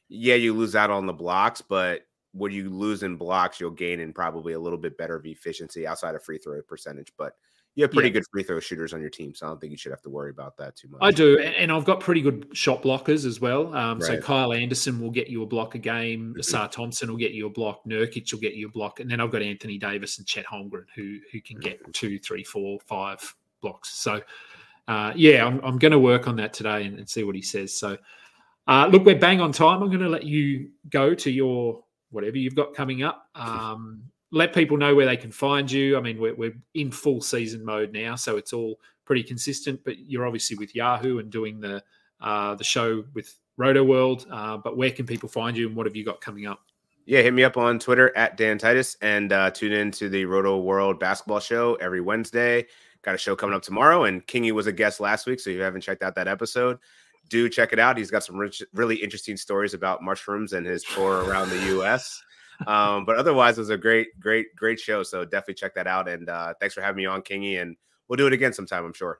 Yeah, 0.10 0.36
you 0.36 0.54
lose 0.54 0.76
out 0.76 0.90
on 0.90 1.06
the 1.06 1.14
blocks, 1.14 1.62
but 1.62 2.02
what 2.34 2.52
you 2.52 2.70
lose 2.70 3.04
in 3.04 3.16
blocks, 3.16 3.60
you'll 3.60 3.72
gain 3.72 4.00
in 4.00 4.14
probably 4.14 4.54
a 4.54 4.60
little 4.60 4.78
bit 4.78 4.98
better 4.98 5.16
of 5.16 5.26
efficiency 5.26 5.88
outside 5.88 6.16
of 6.16 6.24
free 6.24 6.38
throw 6.38 6.62
percentage. 6.62 7.12
But 7.18 7.34
you 7.76 7.84
have 7.84 7.92
pretty 7.92 8.10
yeah. 8.10 8.14
good 8.14 8.24
free 8.32 8.44
throw 8.44 8.60
shooters 8.60 8.94
on 8.94 9.00
your 9.00 9.10
team, 9.10 9.34
so 9.34 9.46
I 9.46 9.50
don't 9.50 9.62
think 9.62 9.72
you 9.72 9.78
should 9.78 9.92
have 9.92 10.02
to 10.02 10.10
worry 10.10 10.30
about 10.30 10.58
that 10.58 10.76
too 10.76 10.90
much. 10.90 11.00
I 11.02 11.12
do, 11.12 11.40
and 11.40 11.72
I've 11.72 11.86
got 11.86 12.02
pretty 12.02 12.22
good 12.22 12.50
shot 12.52 12.84
blockers 12.84 13.26
as 13.26 13.40
well. 13.40 13.74
Um, 13.74 14.00
right. 14.00 14.08
So 14.08 14.22
Kyle 14.22 14.52
Anderson 14.52 15.00
will 15.00 15.10
get 15.10 15.30
you 15.30 15.44
a 15.44 15.46
block 15.46 15.76
a 15.76 15.78
game. 15.78 16.36
mm 16.38 16.44
Sar 16.44 16.68
Thompson 16.68 17.10
will 17.10 17.18
get 17.18 17.32
you 17.32 17.46
a 17.48 17.50
block. 17.50 17.86
Nurkic 17.86 18.32
will 18.34 18.42
get 18.42 18.56
you 18.56 18.68
a 18.68 18.72
block, 18.72 19.00
and 19.00 19.10
then 19.10 19.22
I've 19.22 19.32
got 19.32 19.42
Anthony 19.42 19.78
Davis 19.78 20.18
and 20.18 20.28
Chet 20.28 20.46
Holmgren 20.46 20.86
who 20.96 21.20
who 21.32 21.40
can 21.42 21.60
get 21.60 21.94
two, 21.94 22.20
three, 22.20 22.44
four, 22.44 22.80
five 22.86 23.36
blocks. 23.62 23.92
So 23.94 24.22
uh, 24.88 25.14
yeah, 25.16 25.46
I'm, 25.46 25.62
I'm 25.64 25.78
going 25.78 25.94
to 25.94 26.00
work 26.00 26.28
on 26.28 26.36
that 26.38 26.54
today 26.54 26.86
and, 26.86 26.98
and 26.98 27.10
see 27.10 27.24
what 27.24 27.36
he 27.36 27.42
says. 27.42 27.74
So 27.74 27.98
uh, 28.68 28.88
look, 28.92 29.06
we're 29.06 29.18
bang 29.18 29.40
on 29.40 29.52
time. 29.54 29.82
I'm 29.82 29.90
going 29.90 30.02
to 30.02 30.10
let 30.10 30.24
you 30.24 30.72
go 30.90 31.16
to 31.16 31.32
your 31.32 31.84
whatever 32.10 32.38
you've 32.38 32.56
got 32.56 32.74
coming 32.74 33.04
up. 33.04 33.30
Um, 33.36 34.04
let 34.32 34.54
people 34.54 34.78
know 34.78 34.96
where 34.96 35.06
they 35.06 35.18
can 35.18 35.32
find 35.32 35.70
you. 35.70 35.98
I 35.98 36.02
mean, 36.02 36.20
we're, 36.20 36.36
we're 36.36 36.56
in 36.74 36.92
full 36.92 37.22
season 37.22 37.64
mode 37.64 37.92
now, 37.92 38.16
so 38.16 38.38
it's 38.38 38.54
all 38.54 38.80
pretty 39.06 39.24
consistent. 39.24 39.82
But 39.84 40.00
you're 40.00 40.26
obviously 40.26 40.58
with 40.58 40.76
Yahoo 40.76 41.20
and 41.20 41.30
doing 41.30 41.60
the 41.60 41.84
uh, 42.22 42.56
the 42.56 42.64
show 42.64 43.04
with 43.14 43.38
Rotoworld. 43.60 44.26
Uh, 44.32 44.58
but 44.58 44.78
where 44.78 44.92
can 44.92 45.06
people 45.06 45.30
find 45.30 45.58
you, 45.58 45.68
and 45.68 45.76
what 45.76 45.86
have 45.86 45.96
you 45.96 46.06
got 46.06 46.22
coming 46.22 46.48
up? 46.48 46.62
Yeah, 47.06 47.22
hit 47.22 47.34
me 47.34 47.44
up 47.44 47.58
on 47.58 47.80
Twitter 47.80 48.16
at 48.16 48.38
Dan 48.38 48.58
Titus 48.58 48.96
and 49.02 49.34
uh, 49.34 49.50
tune 49.52 49.74
in 49.74 49.92
to 49.92 50.08
the 50.08 50.24
Rotoworld 50.26 51.00
basketball 51.00 51.40
show 51.40 51.76
every 51.76 52.00
Wednesday. 52.00 52.68
Got 53.02 53.16
a 53.16 53.18
show 53.18 53.36
coming 53.36 53.56
up 53.56 53.64
tomorrow, 53.64 54.04
and 54.04 54.26
Kingy 54.28 54.52
was 54.52 54.68
a 54.68 54.72
guest 54.72 55.00
last 55.00 55.26
week, 55.26 55.40
so 55.40 55.50
if 55.50 55.56
you 55.56 55.62
haven't 55.64 55.82
checked 55.82 56.04
out 56.04 56.14
that 56.16 56.28
episode, 56.28 56.78
do 57.30 57.50
check 57.50 57.74
it 57.74 57.80
out. 57.80 57.98
He's 57.98 58.12
got 58.12 58.24
some 58.24 58.38
rich, 58.38 58.62
really 58.74 58.96
interesting 58.96 59.36
stories 59.36 59.74
about 59.74 60.04
mushrooms 60.04 60.54
and 60.54 60.66
his 60.66 60.84
tour 60.84 61.24
around 61.24 61.50
the 61.50 61.66
U.S. 61.68 62.22
Um, 62.68 63.06
but 63.06 63.18
otherwise, 63.18 63.58
it 63.58 63.62
was 63.62 63.70
a 63.70 63.78
great, 63.78 64.08
great, 64.20 64.56
great 64.56 64.80
show. 64.80 65.04
So 65.04 65.26
definitely 65.26 65.56
check 65.56 65.74
that 65.76 65.88
out. 65.88 66.08
And 66.08 66.30
uh, 66.30 66.54
thanks 66.60 66.76
for 66.76 66.82
having 66.82 66.98
me 66.98 67.06
on, 67.06 67.22
Kingy. 67.22 67.62
And 67.62 67.76
we'll 68.08 68.18
do 68.18 68.28
it 68.28 68.34
again 68.34 68.54
sometime, 68.54 68.86
I'm 68.86 68.94
sure. 68.94 69.20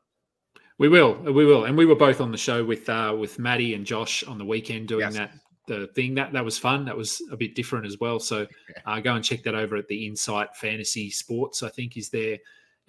We 0.78 0.90
will, 0.90 1.14
we 1.16 1.46
will, 1.46 1.66
and 1.66 1.78
we 1.78 1.86
were 1.86 1.96
both 1.96 2.22
on 2.22 2.32
the 2.32 2.38
show 2.38 2.66
with 2.66 2.90
uh, 2.90 3.16
with 3.18 3.38
Maddie 3.38 3.76
and 3.76 3.86
Josh 3.86 4.24
on 4.24 4.40
the 4.40 4.46
weekend 4.46 4.88
doing 4.88 5.02
yes. 5.02 5.14
that 5.14 5.32
the 5.68 5.88
thing 5.88 6.16
that 6.16 6.34
that 6.34 6.44
was 6.44 6.58
fun. 6.58 6.86
That 6.86 6.98
was 6.98 7.22
a 7.32 7.38
bit 7.38 7.54
different 7.54 7.86
as 7.86 8.00
well. 8.00 8.20
So 8.20 8.48
uh, 8.86 9.00
go 9.00 9.14
and 9.14 9.24
check 9.24 9.44
that 9.44 9.54
over 9.54 9.76
at 9.76 9.88
the 9.88 10.08
Insight 10.08 10.56
Fantasy 10.56 11.12
Sports. 11.12 11.62
I 11.62 11.70
think 11.70 11.98
is 11.98 12.10
their 12.10 12.38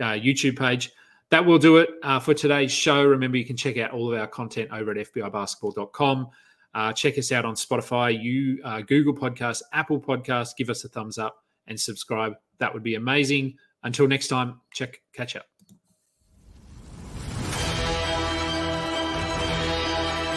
uh, 0.01 0.13
YouTube 0.13 0.59
page. 0.59 0.91
That 1.31 1.45
will 1.45 1.59
do 1.59 1.79
it 1.79 1.91
uh, 2.03 2.21
for 2.21 2.35
today's 2.35 2.73
show. 2.73 3.05
Remember, 3.05 3.37
you 3.37 3.45
can 3.45 3.57
check 3.57 3.79
out 3.79 3.93
all 3.93 4.13
of 4.13 4.19
our 4.19 4.27
content 4.27 4.71
over 4.71 4.91
at 4.91 4.97
FBIBasketball.com. 4.99 6.29
Uh, 6.75 6.93
check 6.93 7.19
us 7.19 7.33
out 7.33 7.45
on 7.45 7.55
Spotify, 7.55 8.21
you 8.21 8.61
uh, 8.65 8.81
Google 8.81 9.15
Podcasts, 9.15 9.63
Apple 9.73 10.01
Podcasts. 10.01 10.57
Give 10.57 10.71
us 10.71 10.85
a 10.85 10.89
thumbs 10.89 11.19
up 11.19 11.37
and 11.67 11.79
subscribe. 11.79 12.35
That 12.59 12.73
would 12.73 12.83
be 12.83 12.95
amazing. 12.95 13.57
Until 13.83 14.09
next 14.09 14.29
time, 14.29 14.61
check 14.73 15.01
catch 15.15 15.37
up. 15.37 15.47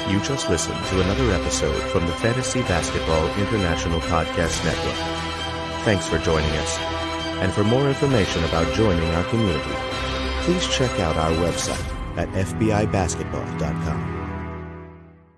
You 0.09 0.19
just 0.21 0.49
listened 0.49 0.85
to 0.85 1.01
another 1.01 1.31
episode 1.31 1.81
from 1.89 2.05
the 2.05 2.13
Fantasy 2.13 2.61
Basketball 2.61 3.27
International 3.39 3.99
Podcast 4.01 4.63
Network. 4.63 4.95
Thanks 5.83 6.07
for 6.07 6.19
joining 6.19 6.51
us. 6.51 6.77
And 7.41 7.51
for 7.51 7.63
more 7.63 7.87
information 7.87 8.43
about 8.45 8.71
joining 8.75 9.09
our 9.15 9.23
community, 9.25 9.75
please 10.41 10.67
check 10.67 10.99
out 10.99 11.17
our 11.17 11.31
website 11.31 12.17
at 12.17 12.29
fbibasketball.com. 12.29 14.24